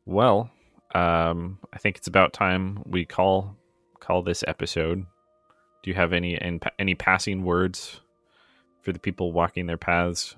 Well, 0.07 0.51
um, 0.93 1.61
I 1.72 1.78
think 1.78 1.99
it's 1.99 2.09
about 2.09 2.33
time 2.33 2.83
we 2.85 3.05
call 3.05 3.57
call 4.01 4.24
this 4.24 4.43
episode. 4.49 5.07
Do 5.85 5.91
you 5.91 5.95
have 5.95 6.12
any 6.12 6.37
any, 6.43 6.59
any 6.80 6.97
passing 6.97 7.45
words 7.45 8.01
for 8.80 8.91
the 8.93 8.99
people 8.99 9.33
walking 9.33 9.66
their 9.66 9.78
paths 9.78 10.35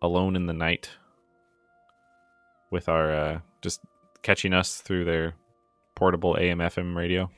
alone 0.00 0.36
in 0.36 0.46
the 0.46 0.52
night 0.52 0.90
with 2.70 2.88
our 2.88 3.12
uh, 3.12 3.40
just 3.60 3.80
catching 4.24 4.52
us 4.52 4.80
through 4.80 5.04
their 5.04 5.34
portable 5.94 6.36
AM 6.36 6.58
FM 6.58 6.96
radio? 6.96 7.30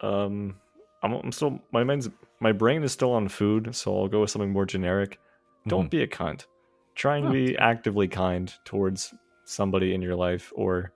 Um, 0.00 0.56
I'm, 1.02 1.12
I'm 1.12 1.32
still 1.32 1.60
my 1.72 1.84
mind's 1.84 2.08
my 2.40 2.52
brain 2.52 2.82
is 2.84 2.92
still 2.92 3.12
on 3.12 3.28
food, 3.28 3.74
so 3.74 3.98
I'll 3.98 4.08
go 4.08 4.20
with 4.22 4.30
something 4.30 4.50
more 4.52 4.64
generic. 4.64 5.18
Don't 5.66 5.86
Mhm. 5.86 5.90
be 5.90 6.02
a 6.02 6.06
cunt. 6.06 6.46
Try 6.94 7.18
and 7.18 7.28
Oh. 7.28 7.32
be 7.32 7.58
actively 7.58 8.08
kind 8.08 8.52
towards 8.64 9.12
somebody 9.44 9.92
in 9.94 10.00
your 10.02 10.14
life 10.14 10.52
or 10.54 10.92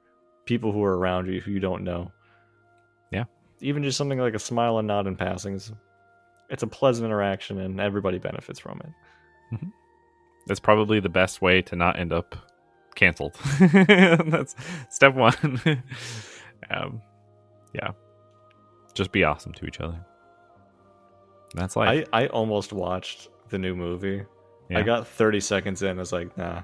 people 0.47 0.73
who 0.73 0.83
are 0.85 0.97
around 0.99 1.27
you 1.27 1.41
who 1.41 1.51
you 1.51 1.61
don't 1.61 1.83
know. 1.85 2.13
Yeah. 3.11 3.25
Even 3.61 3.83
just 3.83 3.99
something 3.99 4.19
like 4.19 4.35
a 4.35 4.39
smile 4.39 4.79
and 4.79 4.87
nod 4.89 5.07
in 5.07 5.17
passing 5.17 5.55
is 5.55 5.73
it's 6.49 6.63
a 6.63 6.67
pleasant 6.67 7.07
interaction 7.07 7.59
and 7.59 7.81
everybody 7.81 8.19
benefits 8.19 8.59
from 8.61 8.81
it. 8.85 9.59
That's 10.47 10.61
probably 10.61 10.99
the 11.01 11.09
best 11.09 11.41
way 11.43 11.63
to 11.63 11.77
not 11.77 11.99
end 11.99 12.13
up 12.13 12.35
canceled. 12.95 13.35
That's 13.61 14.55
step 14.89 15.15
one. 15.15 15.61
um, 16.71 17.03
yeah, 17.75 17.91
just 18.95 19.13
be 19.13 19.25
awesome 19.25 19.53
to 19.55 19.67
each 19.67 19.81
other. 19.81 20.05
That's 21.55 21.77
life. 21.77 22.07
I, 22.13 22.25
I 22.25 22.27
almost 22.29 22.73
watched 22.73 23.29
the 23.49 23.59
new 23.59 23.75
movie. 23.75 24.25
Yeah. 24.71 24.79
I 24.79 24.83
got 24.83 25.07
30 25.07 25.41
seconds 25.41 25.83
in. 25.83 25.99
I 25.99 26.01
was 26.01 26.13
like, 26.13 26.37
nah, 26.37 26.63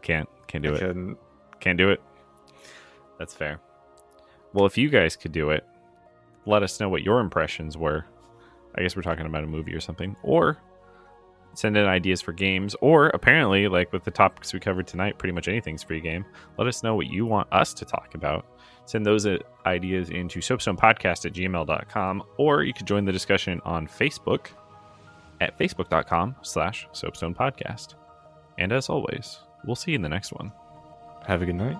can't 0.00 0.28
can't 0.46 0.62
do 0.62 0.72
I 0.72 0.76
it. 0.76 0.80
couldn't. 0.80 1.18
Can't 1.60 1.78
do 1.78 1.90
it. 1.90 2.00
That's 3.18 3.34
fair. 3.34 3.60
Well, 4.52 4.66
if 4.66 4.76
you 4.76 4.88
guys 4.90 5.16
could 5.16 5.32
do 5.32 5.50
it, 5.50 5.64
let 6.46 6.62
us 6.62 6.78
know 6.80 6.88
what 6.88 7.02
your 7.02 7.20
impressions 7.20 7.76
were. 7.76 8.04
I 8.74 8.82
guess 8.82 8.96
we're 8.96 9.02
talking 9.02 9.26
about 9.26 9.44
a 9.44 9.46
movie 9.46 9.74
or 9.74 9.80
something. 9.80 10.16
Or 10.22 10.58
send 11.54 11.76
in 11.76 11.86
ideas 11.86 12.20
for 12.20 12.32
games. 12.32 12.74
Or 12.80 13.08
apparently, 13.08 13.68
like 13.68 13.92
with 13.92 14.04
the 14.04 14.10
topics 14.10 14.52
we 14.52 14.60
covered 14.60 14.86
tonight, 14.86 15.18
pretty 15.18 15.32
much 15.32 15.48
anything's 15.48 15.82
free 15.82 16.00
game. 16.00 16.24
Let 16.58 16.66
us 16.66 16.82
know 16.82 16.94
what 16.94 17.06
you 17.06 17.26
want 17.26 17.48
us 17.52 17.74
to 17.74 17.84
talk 17.84 18.14
about. 18.14 18.46
Send 18.86 19.06
those 19.06 19.26
uh, 19.26 19.38
ideas 19.64 20.10
into 20.10 20.40
soapstonepodcast 20.40 21.26
at 21.26 21.32
gmail.com. 21.32 22.22
Or 22.36 22.64
you 22.64 22.72
could 22.72 22.86
join 22.86 23.04
the 23.04 23.12
discussion 23.12 23.60
on 23.64 23.86
Facebook 23.86 24.48
at 25.40 25.58
facebook.com 25.58 26.36
slash 26.42 26.88
soapstonepodcast. 26.92 27.94
And 28.58 28.72
as 28.72 28.88
always, 28.88 29.38
we'll 29.64 29.76
see 29.76 29.92
you 29.92 29.96
in 29.96 30.02
the 30.02 30.08
next 30.08 30.32
one. 30.32 30.52
Have 31.26 31.42
a 31.42 31.46
good 31.46 31.54
night. 31.54 31.78